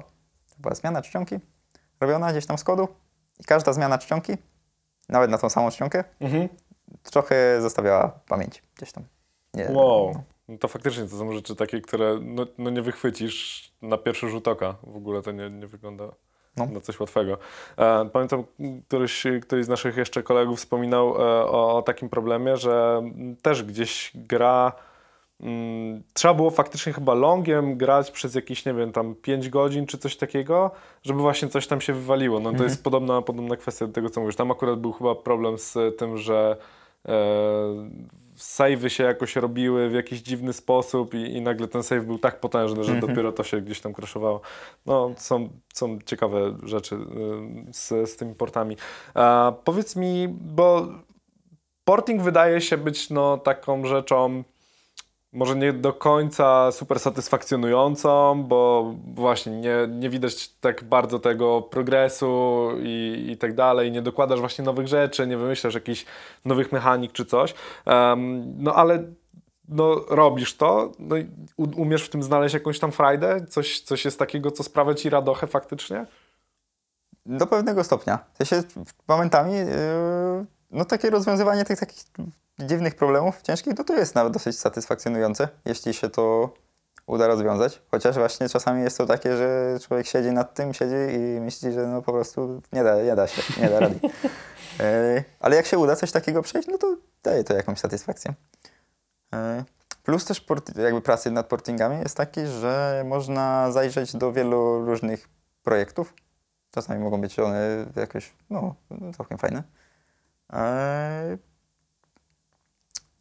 To 0.49 0.55
była 0.59 0.75
zmiana 0.75 1.01
czcionki 1.01 1.39
robiona 1.99 2.31
gdzieś 2.31 2.45
tam 2.45 2.57
z 2.57 2.63
kodu 2.63 2.87
i 3.39 3.43
każda 3.43 3.73
zmiana 3.73 3.97
czcionki, 3.97 4.37
nawet 5.09 5.31
na 5.31 5.37
tą 5.37 5.49
samą 5.49 5.71
czcionkę, 5.71 6.03
Mhm. 6.19 6.49
trochę 7.03 7.61
zostawiała 7.61 8.19
pamięć 8.27 8.63
gdzieś 8.77 8.91
tam. 8.91 9.03
Nie, 9.53 9.67
Wow. 9.71 10.11
No 10.13 10.23
to 10.59 10.67
faktycznie 10.67 11.03
to 11.03 11.17
są 11.17 11.33
rzeczy 11.33 11.55
takie, 11.55 11.81
które 11.81 12.19
no, 12.21 12.45
no 12.57 12.69
nie 12.69 12.81
wychwycisz 12.81 13.71
na 13.81 13.97
pierwszy 13.97 14.29
rzut 14.29 14.47
oka. 14.47 14.75
W 14.83 14.95
ogóle 14.95 15.21
to 15.21 15.31
nie, 15.31 15.49
nie 15.49 15.67
wygląda 15.67 16.09
No. 16.57 16.65
na 16.65 16.81
coś 16.81 16.99
łatwego. 16.99 17.37
E, 17.77 18.09
pamiętam, 18.13 18.43
któryś, 18.87 19.23
któryś 19.41 19.65
z 19.65 19.69
naszych 19.69 19.97
jeszcze 19.97 20.23
kolegów 20.23 20.57
wspominał 20.57 21.09
e, 21.09 21.45
o, 21.45 21.77
o 21.77 21.81
takim 21.81 22.09
problemie, 22.09 22.57
że 22.57 23.01
też 23.41 23.63
gdzieś 23.63 24.11
gra 24.15 24.71
mm, 25.41 26.03
trzeba 26.13 26.33
było 26.33 26.49
faktycznie 26.49 26.93
chyba 26.93 27.13
longiem 27.13 27.77
grać 27.77 28.11
przez 28.11 28.35
jakieś, 28.35 28.65
nie 28.65 28.73
wiem, 28.73 28.91
tam 28.91 29.15
5 29.15 29.49
godzin 29.49 29.85
czy 29.85 29.97
coś 29.97 30.17
takiego, 30.17 30.71
żeby 31.03 31.21
właśnie 31.21 31.47
coś 31.47 31.67
tam 31.67 31.81
się 31.81 31.93
wywaliło. 31.93 32.39
No 32.39 32.53
to 32.53 32.63
jest 32.63 32.83
podobna, 32.83 33.21
podobna 33.21 33.55
kwestia 33.55 33.87
do 33.87 33.93
tego, 33.93 34.09
co 34.09 34.21
mówisz. 34.21 34.35
Tam 34.35 34.51
akurat 34.51 34.79
był 34.79 34.93
chyba 34.93 35.15
problem 35.15 35.57
z 35.57 35.97
tym, 35.97 36.17
że 36.17 36.57
e, 37.07 37.11
savey 38.37 38.89
się 38.89 39.03
jakoś 39.03 39.35
robiły 39.35 39.89
w 39.89 39.93
jakiś 39.93 40.21
dziwny 40.21 40.53
sposób 40.53 41.13
i, 41.13 41.17
i 41.17 41.41
nagle 41.41 41.67
ten 41.67 41.83
save 41.83 42.05
był 42.05 42.19
tak 42.19 42.39
potężny, 42.39 42.83
że 42.83 42.95
dopiero 42.95 43.31
to 43.31 43.43
się 43.43 43.61
gdzieś 43.61 43.81
tam 43.81 43.93
crashowało. 43.93 44.41
No, 44.85 45.11
są, 45.17 45.49
są 45.73 45.99
ciekawe 46.05 46.57
rzeczy 46.63 46.95
y, 46.95 46.99
z, 47.73 48.09
z 48.09 48.15
tymi 48.15 48.35
portami. 48.35 48.77
A, 49.13 49.53
powiedz 49.63 49.95
mi, 49.95 50.27
bo 50.27 50.87
porting 51.83 52.21
wydaje 52.21 52.61
się 52.61 52.77
być 52.77 53.09
no, 53.09 53.37
taką 53.37 53.85
rzeczą 53.85 54.43
może 55.37 55.55
nie 55.55 55.73
do 55.73 55.93
końca 55.93 56.71
super 56.71 56.99
satysfakcjonującą, 56.99 58.43
bo 58.43 58.93
właśnie 59.13 59.51
nie, 59.51 59.75
nie 59.89 60.09
widać 60.09 60.49
tak 60.49 60.83
bardzo 60.83 61.19
tego 61.19 61.61
progresu 61.61 62.69
i, 62.83 63.27
i 63.31 63.37
tak 63.37 63.55
dalej, 63.55 63.91
nie 63.91 64.01
dokładasz 64.01 64.39
właśnie 64.39 64.65
nowych 64.65 64.87
rzeczy, 64.87 65.27
nie 65.27 65.37
wymyślasz 65.37 65.73
jakichś 65.73 66.05
nowych 66.45 66.71
mechanik 66.71 67.11
czy 67.11 67.25
coś, 67.25 67.53
Em, 67.85 68.53
no 68.63 68.73
ale 68.73 69.03
no, 69.69 70.05
robisz 70.09 70.57
to, 70.57 70.91
no 70.99 71.15
umiesz 71.57 72.03
w 72.03 72.09
tym 72.09 72.23
znaleźć 72.23 72.53
jakąś 72.53 72.79
tam 72.79 72.91
frajdę, 72.91 73.45
coś, 73.45 73.81
coś 73.81 74.05
jest 74.05 74.19
takiego, 74.19 74.51
co 74.51 74.63
sprawia 74.63 74.93
ci 74.93 75.09
radochę 75.09 75.47
faktycznie? 75.47 76.05
Do 77.25 77.47
pewnego 77.47 77.83
stopnia. 77.83 78.19
W 78.33 78.37
sensie 78.37 78.67
momentami, 79.07 79.53
yy, 79.53 80.45
no 80.71 80.85
takie 80.85 81.09
rozwiązywanie 81.09 81.65
tych 81.65 81.79
takich 81.79 82.03
dziwnych 82.59 82.95
problemów 82.95 83.41
ciężkich, 83.41 83.77
no 83.77 83.83
to 83.83 83.93
jest 83.93 84.15
nawet 84.15 84.33
dosyć 84.33 84.59
satysfakcjonujące, 84.59 85.49
jeśli 85.65 85.93
się 85.93 86.09
to 86.09 86.53
uda 87.07 87.27
rozwiązać. 87.27 87.81
Chociaż 87.91 88.15
właśnie 88.15 88.49
czasami 88.49 88.81
jest 88.81 88.97
to 88.97 89.05
takie, 89.05 89.37
że 89.37 89.77
człowiek 89.81 90.07
siedzi 90.07 90.31
nad 90.31 90.53
tym, 90.53 90.73
siedzi 90.73 91.15
i 91.15 91.41
myśli, 91.41 91.71
że 91.71 91.87
no 91.87 92.01
po 92.01 92.11
prostu 92.13 92.61
nie 92.73 92.83
da, 92.83 93.03
nie 93.03 93.15
da 93.15 93.27
się, 93.27 93.61
nie 93.61 93.69
da 93.69 93.79
rady. 93.79 93.99
Yy, 94.03 95.23
ale 95.39 95.55
jak 95.55 95.65
się 95.65 95.77
uda 95.77 95.95
coś 95.95 96.11
takiego 96.11 96.41
przejść, 96.41 96.67
no 96.67 96.77
to 96.77 96.97
daje 97.23 97.43
to 97.43 97.53
jakąś 97.53 97.79
satysfakcję. 97.79 98.33
Yy, 99.33 99.39
Plus 100.07 100.25
też 100.25 100.41
port, 100.41 100.77
jakby 100.77 101.01
pracy 101.01 101.31
nad 101.31 101.47
portingami 101.47 101.99
jest 101.99 102.17
taki, 102.17 102.45
że 102.45 103.03
można 103.05 103.71
zajrzeć 103.71 104.15
do 104.15 104.31
wielu 104.31 104.85
różnych 104.85 105.29
projektów. 105.63 106.13
Czasami 106.71 107.03
mogą 107.03 107.21
być 107.21 107.39
one 107.39 107.85
jakoś, 107.95 108.33
no, 108.49 108.75
całkiem 109.17 109.37
fajne. 109.37 109.63
Eee, 110.53 111.37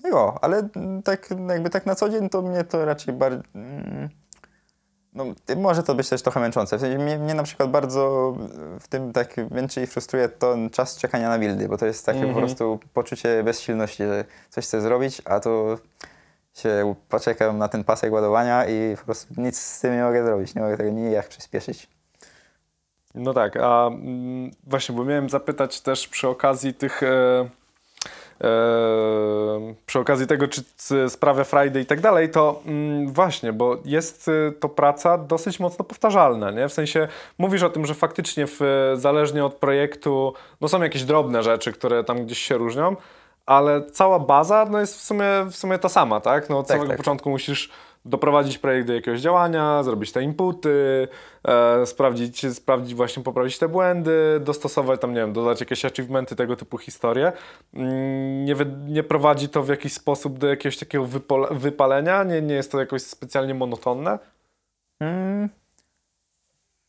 Jo, 0.04 0.38
ale 0.40 0.68
mm, 0.76 1.02
tak 1.02 1.28
jakby 1.48 1.70
tak 1.70 1.86
na 1.86 1.94
co 1.94 2.08
dzień 2.08 2.28
to 2.28 2.42
mnie 2.42 2.64
to 2.64 2.84
raczej 2.84 3.14
bardziej... 3.14 3.42
No, 5.14 5.24
może 5.56 5.82
to 5.82 5.94
być 5.94 6.08
też 6.08 6.22
trochę 6.22 6.40
męczące. 6.40 6.76
W 6.78 6.80
sensie 6.80 6.98
mnie, 6.98 7.18
mnie 7.18 7.34
na 7.34 7.42
przykład 7.42 7.70
bardzo 7.70 8.34
w 8.80 8.88
tym 8.88 9.12
tak 9.12 9.36
męczy 9.50 9.82
i 9.82 9.86
frustruje 9.86 10.28
ten 10.28 10.70
czas 10.70 10.96
czekania 10.96 11.28
na 11.28 11.38
buildy, 11.38 11.68
bo 11.68 11.78
to 11.78 11.86
jest 11.86 12.06
takie 12.06 12.20
po 12.20 12.26
Mhm. 12.26 12.46
prostu 12.46 12.78
poczucie 12.94 13.42
bezsilności, 13.44 14.02
że 14.04 14.24
coś 14.50 14.64
chcę 14.64 14.80
zrobić, 14.80 15.22
a 15.24 15.40
to 15.40 15.78
się 16.54 16.94
poczekam 17.08 17.58
na 17.58 17.68
ten 17.68 17.84
pasek 17.84 18.12
ładowania 18.12 18.66
i 18.66 18.96
po 18.96 19.04
prostu 19.04 19.34
nic 19.36 19.58
z 19.58 19.80
tym 19.80 19.94
nie 19.96 20.02
mogę 20.02 20.24
zrobić. 20.24 20.54
Nie 20.54 20.62
mogę 20.62 20.76
tego 20.76 20.90
nijak 20.90 21.28
przyspieszyć. 21.28 21.95
No 23.16 23.34
tak, 23.34 23.56
a 23.56 23.86
mm, 23.86 24.50
właśnie, 24.66 24.94
bo 24.94 25.04
miałem 25.04 25.30
zapytać 25.30 25.80
też 25.80 26.08
przy 26.08 26.28
okazji 26.28 26.74
tych. 26.74 27.02
E, 27.02 27.48
e, 28.44 29.74
przy 29.86 29.98
okazji 29.98 30.26
tego, 30.26 30.48
czy 30.48 30.62
sprawia 31.08 31.44
Friday 31.44 31.82
i 31.82 31.86
tak 31.86 32.00
dalej, 32.00 32.30
to 32.30 32.62
mm, 32.66 33.12
właśnie, 33.12 33.52
bo 33.52 33.76
jest 33.84 34.28
y, 34.28 34.52
to 34.60 34.68
praca 34.68 35.18
dosyć 35.18 35.60
mocno 35.60 35.84
powtarzalna, 35.84 36.50
nie? 36.50 36.68
W 36.68 36.72
sensie 36.72 37.08
mówisz 37.38 37.62
o 37.62 37.70
tym, 37.70 37.86
że 37.86 37.94
faktycznie 37.94 38.46
w, 38.46 38.60
zależnie 38.94 39.44
od 39.44 39.54
projektu, 39.54 40.34
no 40.60 40.68
są 40.68 40.82
jakieś 40.82 41.04
drobne 41.04 41.42
rzeczy, 41.42 41.72
które 41.72 42.04
tam 42.04 42.24
gdzieś 42.26 42.38
się 42.38 42.56
różnią, 42.56 42.96
ale 43.46 43.82
cała 43.90 44.18
baza 44.18 44.66
no 44.70 44.80
jest 44.80 44.98
w 44.98 45.02
sumie, 45.02 45.24
w 45.50 45.56
sumie 45.56 45.78
ta 45.78 45.88
sama, 45.88 46.20
tak? 46.20 46.50
No 46.50 46.58
od 46.58 46.66
Tak, 46.66 46.74
samego 46.74 46.88
tak. 46.88 46.96
początku 46.96 47.30
musisz 47.30 47.70
doprowadzić 48.06 48.58
projekt 48.58 48.86
do 48.86 48.92
jakiegoś 48.92 49.20
działania, 49.20 49.82
zrobić 49.82 50.12
te 50.12 50.22
inputy, 50.22 51.08
e, 51.48 51.86
sprawdzić, 51.86 52.54
sprawdzić 52.54 52.94
właśnie, 52.94 53.22
poprawić 53.22 53.58
te 53.58 53.68
błędy, 53.68 54.40
dostosować 54.40 55.00
tam, 55.00 55.10
nie 55.12 55.20
wiem, 55.20 55.32
dodać 55.32 55.60
jakieś 55.60 55.84
achievementy, 55.84 56.36
tego 56.36 56.56
typu 56.56 56.78
historie. 56.78 57.32
Mm, 57.74 58.44
Nie, 58.44 58.54
nie 58.86 59.02
prowadzi 59.02 59.48
to 59.48 59.62
w 59.62 59.68
jakiś 59.68 59.92
sposób 59.92 60.38
do 60.38 60.46
jakiegoś 60.46 60.78
takiego 60.78 61.06
wypalenia? 61.50 62.24
Nie, 62.24 62.42
nie 62.42 62.54
jest 62.54 62.72
to 62.72 62.80
jakoś 62.80 63.02
specjalnie 63.02 63.54
monotonne? 63.54 64.18
Mm, 65.00 65.48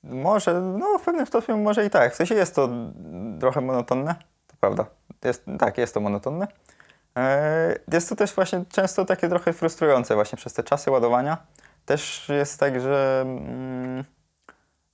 może, 0.03 0.61
no 0.61 0.97
w 0.99 1.03
pewnym 1.05 1.25
stopniu 1.25 1.57
może 1.57 1.85
i 1.85 1.89
tak. 1.89 2.13
W 2.13 2.15
sensie 2.15 2.35
jest 2.35 2.55
to 2.55 2.69
trochę 3.39 3.61
monotonne, 3.61 4.15
to 4.47 4.55
prawda. 4.59 4.85
Jest, 5.25 5.45
tak, 5.59 5.77
jest 5.77 5.93
to 5.93 5.99
monotonne. 5.99 6.47
E, 7.17 7.79
Jest 7.93 8.09
to 8.09 8.15
też 8.15 8.33
właśnie 8.33 8.63
często 8.69 9.05
takie 9.05 9.29
trochę 9.29 9.53
frustrujące 9.53 10.15
właśnie 10.15 10.37
przez 10.37 10.53
te 10.53 10.63
czasy 10.63 10.91
ładowania. 10.91 11.37
Też 11.85 12.29
jest 12.29 12.59
tak, 12.59 12.81
że 12.81 13.21
mm, 13.25 14.03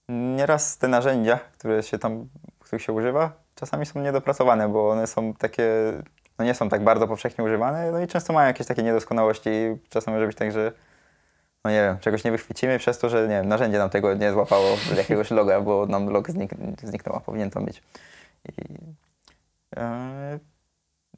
nieraz 0.10 0.78
te 0.78 0.88
narzędzia, 0.88 1.40
które 1.58 1.84
się 1.84 2.00
tam, 2.00 2.30
których 2.60 2.82
się 2.82 2.94
używa, 2.94 3.32
czasami 3.56 3.86
są 3.86 4.02
niedopracowane, 4.02 4.70
bo 4.70 4.90
one 4.90 5.08
są 5.08 5.34
takie, 5.34 5.94
no 6.40 6.46
nie 6.46 6.54
są 6.54 6.70
tak 6.70 6.84
bardzo 6.84 7.08
powszechnie 7.08 7.44
używane, 7.44 7.92
no 7.92 8.02
i 8.02 8.08
często 8.08 8.34
mają 8.34 8.48
jakieś 8.48 8.68
takie 8.68 8.84
niedoskonałości 8.84 9.50
i 9.50 9.90
czasem 9.90 10.14
może 10.14 10.28
być 10.28 10.38
tak, 10.38 10.52
że 10.52 10.72
no 11.66 11.72
nie 11.72 11.82
wiem, 11.82 12.00
czegoś 12.00 12.24
nie 12.24 12.32
wychwycimy 12.32 12.80
przez 12.80 13.00
to, 13.00 13.10
że 13.10 13.22
nie 13.22 13.36
wiem, 13.36 13.48
narzędzie 13.48 13.78
nam 13.78 13.90
tego 13.90 14.14
nie 14.14 14.32
złapało 14.32 14.78
jakiegoś 14.98 15.32
loga, 15.32 15.62
bo 15.62 15.86
nam 15.86 16.10
log 16.10 16.32
znik 16.32 16.52
zniknął, 16.84 17.16
a 17.16 17.20
powinien 17.20 17.50
tam 17.50 17.66
być. 17.66 17.84
I, 18.46 18.52
e, 19.76 20.40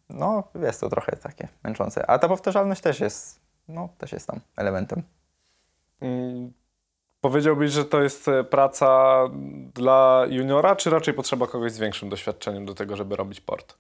no, 0.10 0.44
jest 0.62 0.82
to 0.82 0.90
trochę 0.90 1.12
takie 1.12 1.48
męczące. 1.64 2.10
A 2.10 2.20
ta 2.20 2.28
powtarzalność 2.28 2.82
też 2.82 3.00
jest, 3.00 3.40
no, 3.68 3.90
też 3.98 4.12
jest 4.12 4.28
tam 4.28 4.40
elementem. 4.58 5.04
Mm, 6.02 6.54
Powiedziałbyś, 7.26 7.72
że 7.72 7.86
to 7.86 8.02
jest 8.02 8.28
e, 8.28 8.44
praca 8.44 9.20
dla 9.74 10.26
juniora, 10.30 10.76
czy 10.76 10.90
raczej 10.90 11.14
potrzeba 11.14 11.48
kogoś 11.48 11.72
z 11.72 11.80
większym 11.80 12.10
doświadczeniem 12.10 12.66
do 12.66 12.74
tego, 12.74 12.96
żeby 12.96 13.16
robić 13.16 13.42
port? 13.42 13.78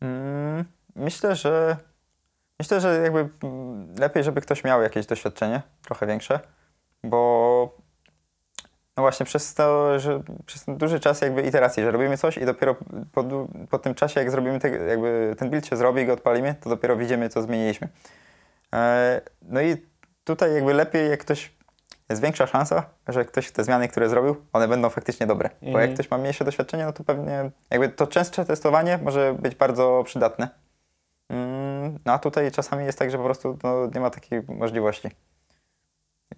Mm, 0.00 0.64
myślę, 0.96 1.36
że 1.36 1.76
myślę, 2.58 2.80
że 2.80 3.00
jakby 3.02 3.28
mm, 3.42 3.94
lepiej, 3.98 4.24
żeby 4.24 4.40
ktoś 4.40 4.64
miał 4.64 4.82
jakieś 4.82 5.06
doświadczenie, 5.06 5.62
trochę 5.82 6.06
większe, 6.06 6.40
bo 7.04 7.76
no 8.96 9.02
właśnie 9.02 9.26
przez 9.26 9.54
to, 9.54 9.98
że 9.98 10.22
przez 10.46 10.64
ten 10.64 10.76
duży 10.76 11.00
czas 11.00 11.20
jakby 11.20 11.42
iteracji, 11.42 11.82
że 11.82 11.90
robimy 11.90 12.16
coś 12.18 12.36
i 12.38 12.44
dopiero 12.46 12.76
po, 13.12 13.24
po 13.70 13.78
tym 13.78 13.94
czasie, 13.94 14.20
jak 14.20 14.30
zrobimy 14.30 14.60
te, 14.60 14.68
jakby 14.68 15.34
ten 15.38 15.50
build 15.50 15.66
się 15.66 15.76
zrobi 15.76 16.02
i 16.02 16.06
go 16.06 16.12
odpalimy, 16.12 16.54
to 16.60 16.70
dopiero 16.70 16.96
widzimy, 16.96 17.28
co 17.28 17.42
zmieniliśmy. 17.42 17.88
E, 18.74 19.20
no 19.42 19.62
i 19.62 19.76
tutaj 20.24 20.54
jakby 20.54 20.74
lepiej, 20.74 21.10
jak 21.10 21.20
ktoś, 21.20 21.52
jest 22.08 22.22
większa 22.22 22.46
szansa, 22.46 22.86
że 23.08 23.24
ktoś 23.24 23.50
te 23.50 23.64
zmiany, 23.64 23.88
które 23.88 24.08
zrobił, 24.08 24.36
one 24.52 24.68
będą 24.68 24.88
faktycznie 24.90 25.26
dobre. 25.26 25.50
Bo 25.62 25.66
jak 25.66 25.74
Mhm. 25.76 25.94
ktoś 25.94 26.10
ma 26.10 26.18
mniejsze 26.18 26.44
doświadczenie, 26.44 26.84
no 26.84 26.92
to 26.92 27.04
pewnie 27.04 27.50
jakby 27.70 27.88
to 27.88 28.06
częstsze 28.06 28.44
testowanie 28.44 28.98
może 29.02 29.34
być 29.34 29.54
bardzo 29.54 30.02
przydatne. 30.06 30.48
Mm, 31.28 31.98
no 32.04 32.12
a 32.12 32.18
tutaj 32.18 32.52
czasami 32.52 32.84
jest 32.84 32.98
tak, 32.98 33.10
że 33.10 33.18
po 33.18 33.24
prostu 33.24 33.58
no, 33.62 33.86
nie 33.94 34.00
ma 34.00 34.10
takiej 34.10 34.42
możliwości. 34.48 35.08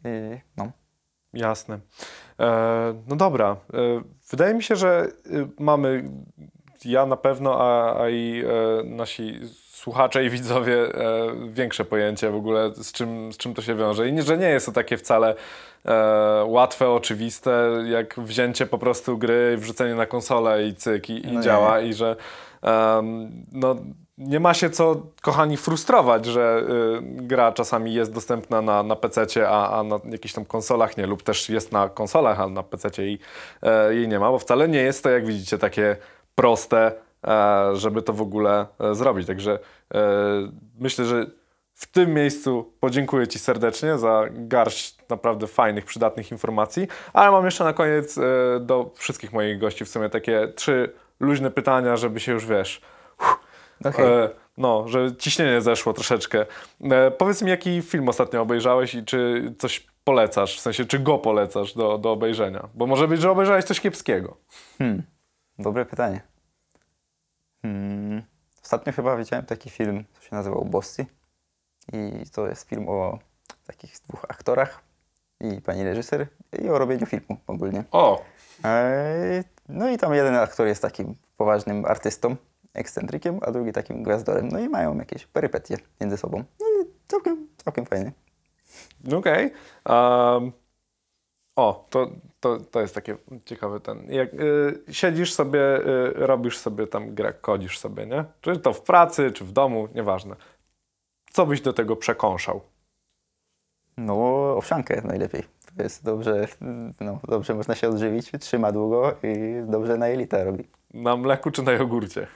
I 0.04 0.40
no. 0.56 0.70
Jasne. 1.35 1.79
E, 2.41 2.95
no 3.09 3.16
dobra. 3.16 3.57
E, 3.74 4.03
wydaje 4.31 4.55
mi 4.55 4.62
się, 4.62 4.76
że 4.76 5.07
y, 5.26 5.49
mamy, 5.59 6.11
ja 6.85 7.07
na 7.07 7.16
pewno, 7.16 7.61
a, 7.61 8.03
a 8.03 8.09
i 8.09 8.43
e, 8.45 8.85
nasi 8.85 9.41
słuchacze 9.70 10.24
i 10.24 10.31
widzowie 10.31 10.74
e, 10.95 11.26
większe 11.51 11.85
pojęcie 11.85 12.31
w 12.31 12.35
ogóle, 12.37 12.70
z 12.74 12.93
czym, 12.93 13.33
z 13.33 13.37
czym 13.37 13.55
to 13.55 13.62
się 13.62 13.74
wiąże. 13.74 14.09
I 14.09 14.12
nie, 14.12 14.22
że 14.22 14.39
nie 14.39 14.49
jest 14.49 14.66
to 14.66 14.72
takie 14.72 14.97
wcale 14.97 15.35
e, 15.85 16.45
łatwe, 16.47 16.91
oczywiste, 16.91 17.85
jak 17.87 18.20
wzięcie 18.20 18.66
po 18.66 18.79
prostu 18.79 19.18
gry, 19.18 19.57
wrzucenie 19.57 19.95
na 19.95 20.07
konsolę 20.07 20.66
i 20.66 20.74
cyk, 20.74 21.11
i, 21.11 21.26
i 21.26 21.26
No 21.26 21.33
nie. 21.33 21.41
działa. 21.41 21.81
I 21.81 21.95
że 21.95 22.16
no, 23.53 23.76
nie 24.18 24.40
ma 24.40 24.54
się 24.54 24.70
co, 24.70 25.02
kochani, 25.22 25.56
frustrować, 25.56 26.26
że 26.26 26.62
y, 26.68 27.02
gra 27.02 27.52
czasami 27.52 27.94
jest 27.94 28.12
dostępna 28.12 28.62
na, 28.62 28.82
na 28.82 28.96
PC, 28.96 29.48
a, 29.48 29.78
a 29.78 29.82
na 29.82 30.00
jakichś 30.04 30.34
tam 30.34 30.44
konsolach 30.44 30.96
nie, 30.96 31.06
lub 31.06 31.22
też 31.22 31.48
jest 31.48 31.72
na 31.72 31.88
konsolach, 31.88 32.40
a 32.40 32.48
na 32.48 32.62
PC 32.62 33.06
i, 33.06 33.18
e, 33.62 33.94
jej 33.94 34.08
nie 34.08 34.18
ma, 34.18 34.30
bo 34.30 34.38
wcale 34.38 34.68
nie 34.68 34.82
jest 34.82 35.02
to, 35.02 35.10
jak 35.10 35.26
widzicie, 35.26 35.58
takie 35.58 35.96
proste, 36.34 36.92
e, 37.26 37.76
żeby 37.76 38.02
to 38.02 38.12
w 38.12 38.22
ogóle 38.22 38.66
e, 38.80 38.94
zrobić. 38.94 39.26
Także 39.26 39.58
e, 39.94 39.98
myślę, 40.78 41.04
że 41.04 41.26
w 41.74 41.86
tym 41.86 42.14
miejscu 42.14 42.72
podziękuję 42.80 43.28
Ci 43.28 43.38
serdecznie 43.38 43.98
za 43.98 44.24
garść 44.30 44.98
naprawdę 45.08 45.46
fajnych, 45.46 45.84
przydatnych 45.84 46.32
informacji, 46.32 46.88
ale 47.12 47.30
mam 47.30 47.44
jeszcze 47.44 47.64
na 47.64 47.72
koniec 47.72 48.18
e, 48.18 48.22
do 48.60 48.90
wszystkich 48.94 49.32
moich 49.32 49.58
gości 49.58 49.84
w 49.84 49.88
sumie 49.88 50.08
takie 50.08 50.48
trzy 50.56 50.92
luźne 51.20 51.50
pytania, 51.50 51.96
żeby 51.96 52.20
się 52.20 52.32
już, 52.32 52.46
wiesz, 52.46 52.80
Okej. 53.85 54.07
E, 54.07 54.31
no, 54.57 54.89
że 54.89 55.16
ciśnienie 55.16 55.61
zeszło 55.61 55.93
troszeczkę. 55.93 56.47
E, 56.83 57.11
powiedz 57.11 57.43
mi, 57.43 57.51
jaki 57.51 57.83
film 57.83 58.09
ostatnio 58.09 58.43
obejrzałeś 58.43 58.95
i 58.95 59.05
czy 59.05 59.53
coś 59.59 59.87
polecasz, 60.05 60.57
w 60.57 60.61
sensie, 60.61 60.85
czy 60.85 60.99
go 60.99 61.18
polecasz 61.18 61.74
do, 61.74 61.99
do 61.99 62.12
obejrzenia? 62.12 62.68
Bo 62.74 62.87
może 62.87 63.09
być, 63.09 63.20
że 63.20 63.31
obejrzałeś 63.31 63.64
coś 63.64 63.81
kiepskiego. 63.81 64.37
Hmm. 64.79 65.03
Dobre 65.59 65.87
pytanie. 65.87 66.20
Hmm. 67.62 68.22
Ostatnio 68.64 68.93
chyba 68.93 69.16
widziałem 69.16 69.47
taki 69.47 69.70
film, 69.70 70.05
co 70.12 70.22
się 70.22 70.29
nazywał 70.33 70.64
Bossy. 70.64 71.07
I 71.93 72.31
to 72.31 72.47
jest 72.47 72.68
film 72.68 72.89
o 72.89 73.18
takich 73.66 73.95
dwóch 74.09 74.24
aktorach 74.29 74.83
i 75.41 75.61
pani 75.61 75.85
reżyser 75.85 76.26
i 76.62 76.68
o 76.68 76.79
robieniu 76.79 77.07
filmu 77.07 77.37
ogólnie. 77.47 77.85
O, 77.91 78.24
Eee, 78.64 79.45
No 79.68 79.91
i 79.91 79.99
tam 79.99 80.14
jeden 80.14 80.35
aktor 80.35 80.66
jest 80.66 80.83
takim 80.83 81.14
poważnym 81.37 81.85
artystą, 81.85 82.37
ekscentrykiem, 82.74 83.38
a 83.42 83.50
drugi 83.50 83.72
takim 83.72 84.02
gwiazdorem. 84.02 84.48
No 84.48 84.58
i 84.58 84.68
mają 84.68 84.98
jakieś 84.98 85.26
perypetie 85.26 85.76
między 86.00 86.16
sobą. 86.16 86.44
No 86.60 86.66
i 86.66 86.86
całkiem, 87.08 87.48
całkiem 87.64 87.86
fajny. 87.86 88.12
okej. 89.16 89.52
Um, 89.86 90.52
o, 91.56 91.86
to, 91.90 92.10
to, 92.40 92.58
to 92.58 92.80
jest 92.80 92.94
takie 92.94 93.16
ciekawe 93.44 93.80
ten. 93.80 94.12
Jak 94.12 94.34
y, 94.34 94.82
siedzisz 94.90 95.34
sobie, 95.34 95.60
y, 95.86 96.12
robisz 96.14 96.58
sobie 96.58 96.86
tam 96.86 97.14
grę, 97.14 97.32
kodzisz 97.32 97.78
sobie, 97.78 98.06
nie? 98.06 98.24
Czy 98.40 98.58
to 98.58 98.72
w 98.72 98.82
pracy, 98.82 99.30
czy 99.30 99.44
w 99.44 99.52
domu, 99.52 99.88
nieważne. 99.94 100.36
Co 101.32 101.46
byś 101.46 101.60
do 101.60 101.72
tego 101.72 101.96
przekąszał? 101.96 102.60
No, 103.96 104.14
owsiankę 104.56 105.02
najlepiej. 105.04 105.42
To 105.76 105.82
jest 105.82 106.04
dobrze, 106.04 106.48
no, 107.00 107.20
dobrze 107.28 107.54
można 107.54 107.74
się 107.74 107.88
odżywić, 107.88 108.32
trzyma 108.40 108.72
długo 108.72 109.14
i 109.22 109.62
dobrze 109.70 109.96
na 109.96 110.08
jelita 110.08 110.44
robi. 110.44 110.68
Na 110.94 111.16
mleku 111.16 111.50
czy 111.50 111.62
na 111.62 111.72
jogurcie? 111.72 112.26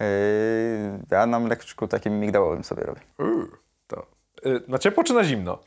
Eee, 0.00 0.98
Ja 1.10 1.26
na 1.26 1.40
mleczku 1.40 1.88
takim 1.88 2.20
migdałowym 2.20 2.64
sobie 2.64 2.82
robię. 2.82 3.00
Uuu, 3.18 3.48
to. 3.86 4.06
Y, 4.46 4.62
na 4.68 4.78
ciepło 4.78 5.04
czy 5.04 5.14
na 5.14 5.24
zimno? 5.24 5.58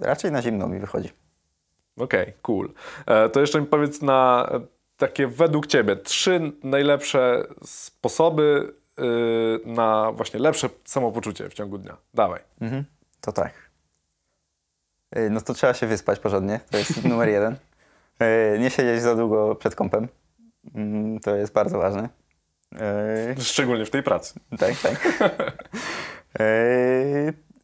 Raczej 0.00 0.32
na 0.32 0.42
zimno 0.42 0.68
mi 0.68 0.78
wychodzi. 0.80 1.12
Okej, 1.96 2.32
cool. 2.42 2.72
E, 3.06 3.28
to 3.28 3.40
jeszcze 3.40 3.60
mi 3.60 3.66
powiedz 3.66 4.02
na 4.02 4.48
e, 4.52 4.60
takie 4.96 5.26
według 5.26 5.66
Ciebie 5.66 5.96
trzy 5.96 6.52
najlepsze 6.62 7.44
sposoby 7.64 8.74
na 9.66 10.12
właśnie 10.12 10.40
lepsze 10.40 10.68
samopoczucie 10.84 11.48
w 11.50 11.54
ciągu 11.54 11.78
dnia. 11.78 11.96
Dawaj. 12.14 12.40
Mhm. 12.60 12.84
To 13.20 13.32
tak. 13.32 13.52
No 15.30 15.40
to 15.40 15.54
trzeba 15.54 15.74
się 15.74 15.86
wyspać 15.86 16.18
porządnie. 16.18 16.60
To 16.70 16.78
jest 16.78 17.04
numer 17.04 17.28
jeden. 17.28 17.56
Nie 18.58 18.70
siedzieć 18.70 19.02
za 19.02 19.14
długo 19.14 19.54
przed 19.54 19.74
kąpem. 19.74 20.08
Mm, 20.74 21.20
To 21.20 21.36
jest 21.36 21.52
bardzo 21.52 21.78
ważne. 21.78 22.08
Szczególnie 23.40 23.84
w 23.84 23.90
tej 23.90 24.02
pracy. 24.02 24.40
Tak, 24.58 24.74
tak. 24.82 25.22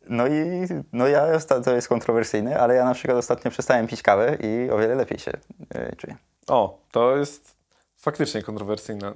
No 0.08 0.26
i 0.26 0.66
no 0.92 1.08
ja, 1.08 1.26
to 1.64 1.74
jest 1.74 1.88
kontrowersyjne, 1.88 2.60
ale 2.60 2.74
ja 2.74 2.84
na 2.84 2.94
przykład 2.94 3.16
ostatnio 3.18 3.50
przestałem 3.50 3.86
pić 3.86 4.02
kawę 4.02 4.36
i 4.40 4.70
o 4.70 4.78
wiele 4.78 4.94
lepiej 4.94 5.18
się 5.18 5.32
e, 5.74 5.96
czuję. 5.96 6.16
O, 6.48 6.78
to 6.90 7.16
jest 7.16 7.56
faktycznie 7.96 8.42
kontrowersyjna 8.42 9.14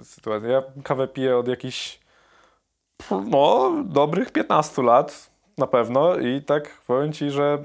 y, 0.00 0.04
sytuacja. 0.04 0.48
Ja 0.48 0.62
kawę 0.82 1.08
piję 1.08 1.36
od 1.36 1.48
jakichś 1.48 2.00
no, 3.10 3.72
dobrych 3.84 4.32
15 4.32 4.82
lat 4.82 5.30
na 5.58 5.66
pewno 5.66 6.16
i 6.18 6.42
tak 6.42 6.80
powiem 6.86 7.12
Ci, 7.12 7.30
że 7.30 7.58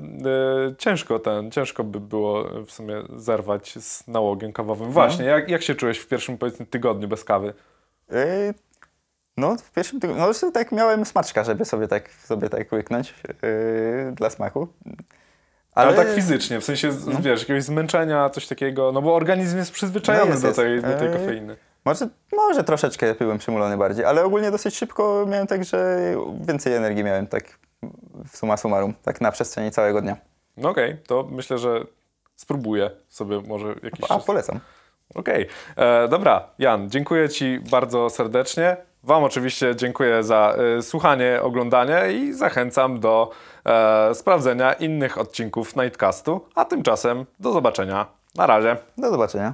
y, 0.72 0.76
ciężko 0.76 1.20
ten, 1.20 1.52
ciężko 1.52 1.84
by 1.84 2.00
było 2.00 2.44
w 2.66 2.72
sumie 2.72 3.04
zerwać 3.16 3.74
z 3.80 4.08
nałogiem 4.08 4.54
kawowym. 4.54 4.92
Właśnie, 4.92 5.26
jak, 5.26 5.50
jak 5.50 5.62
się 5.62 5.76
czułeś 5.76 5.98
w 5.98 6.08
pierwszym 6.08 6.38
powiedzmy 6.38 6.66
tygodniu 6.66 7.08
bez 7.08 7.24
kawy? 7.24 7.54
Eee, 8.12 8.54
No 9.38 9.56
w 9.58 9.72
pierwszym 9.72 10.00
tygodniu, 10.00 10.24
no 10.42 10.52
tak 10.52 10.72
miałem 10.72 11.06
smaczka, 11.06 11.44
żeby 11.44 11.66
sobie 11.66 11.88
tak, 11.88 12.10
sobie 12.14 12.50
tak 12.50 12.72
łyknąć 12.72 13.14
eee, 13.28 14.14
dla 14.16 14.30
smaku. 14.30 14.68
Ale, 15.76 15.94
tak 15.94 16.10
fizycznie, 16.10 16.60
w 16.60 16.64
sensie, 16.66 16.92
z- 16.92 17.22
wiesz, 17.22 17.40
jakiegoś 17.42 17.64
zmęczenia, 17.64 18.30
coś 18.30 18.48
takiego, 18.48 18.92
no 18.92 19.02
bo 19.02 19.16
organizm 19.16 19.58
jest 19.58 19.72
przyzwyczajony 19.72 20.26
No 20.26 20.32
jest, 20.32 20.42
do, 20.42 20.48
jest. 20.48 20.60
tej, 20.60 20.82
do 20.82 20.98
tej 21.00 21.08
Eee, 21.08 21.14
kofeiny. 21.14 21.56
Może, 21.86 22.10
może 22.34 22.64
troszeczkę 22.64 23.16
byłem 23.16 23.38
przymulony 23.38 23.78
bardziej, 23.78 24.06
ale 24.06 24.24
ogólnie 24.24 24.52
dosyć 24.52 24.76
szybko 24.78 25.26
miałem 25.30 25.48
tak, 25.48 25.64
że 25.64 26.00
więcej 26.48 26.74
energii 26.76 27.04
miałem 27.04 27.28
tak 27.28 27.44
w 28.32 28.38
summa 28.38 28.58
summarum, 28.58 28.94
tak 29.04 29.22
na 29.22 29.32
przestrzeni 29.32 29.72
całego 29.72 30.02
dnia. 30.02 30.18
No 30.58 30.70
okej, 30.70 30.98
to 31.08 31.28
myślę, 31.32 31.58
że 31.58 31.86
spróbuję 32.36 32.92
sobie 33.10 33.42
może 33.42 33.68
jakiś 33.84 34.04
A 34.04 34.08
czas. 34.08 34.26
polecam. 34.26 34.60
Okej, 35.16 35.48
e, 35.76 36.08
dobra, 36.08 36.48
Jan, 36.60 36.90
dziękuję 36.90 37.30
Ci 37.30 37.60
bardzo 37.72 38.10
serdecznie. 38.10 38.78
Wam 39.04 39.24
oczywiście 39.24 39.76
dziękuję 39.76 40.24
za 40.24 40.56
e, 40.78 40.82
słuchanie, 40.82 41.40
oglądanie 41.42 42.14
i 42.14 42.34
zachęcam 42.34 43.00
do 43.00 43.30
e, 43.66 44.16
sprawdzenia 44.16 44.74
innych 44.74 45.18
odcinków 45.18 45.76
Nightcastu. 45.76 46.46
A 46.56 46.66
tymczasem 46.66 47.26
do 47.40 47.54
zobaczenia. 47.54 48.06
Na 48.36 48.48
razie. 48.48 48.78
Do 48.98 49.12
zobaczenia. 49.12 49.54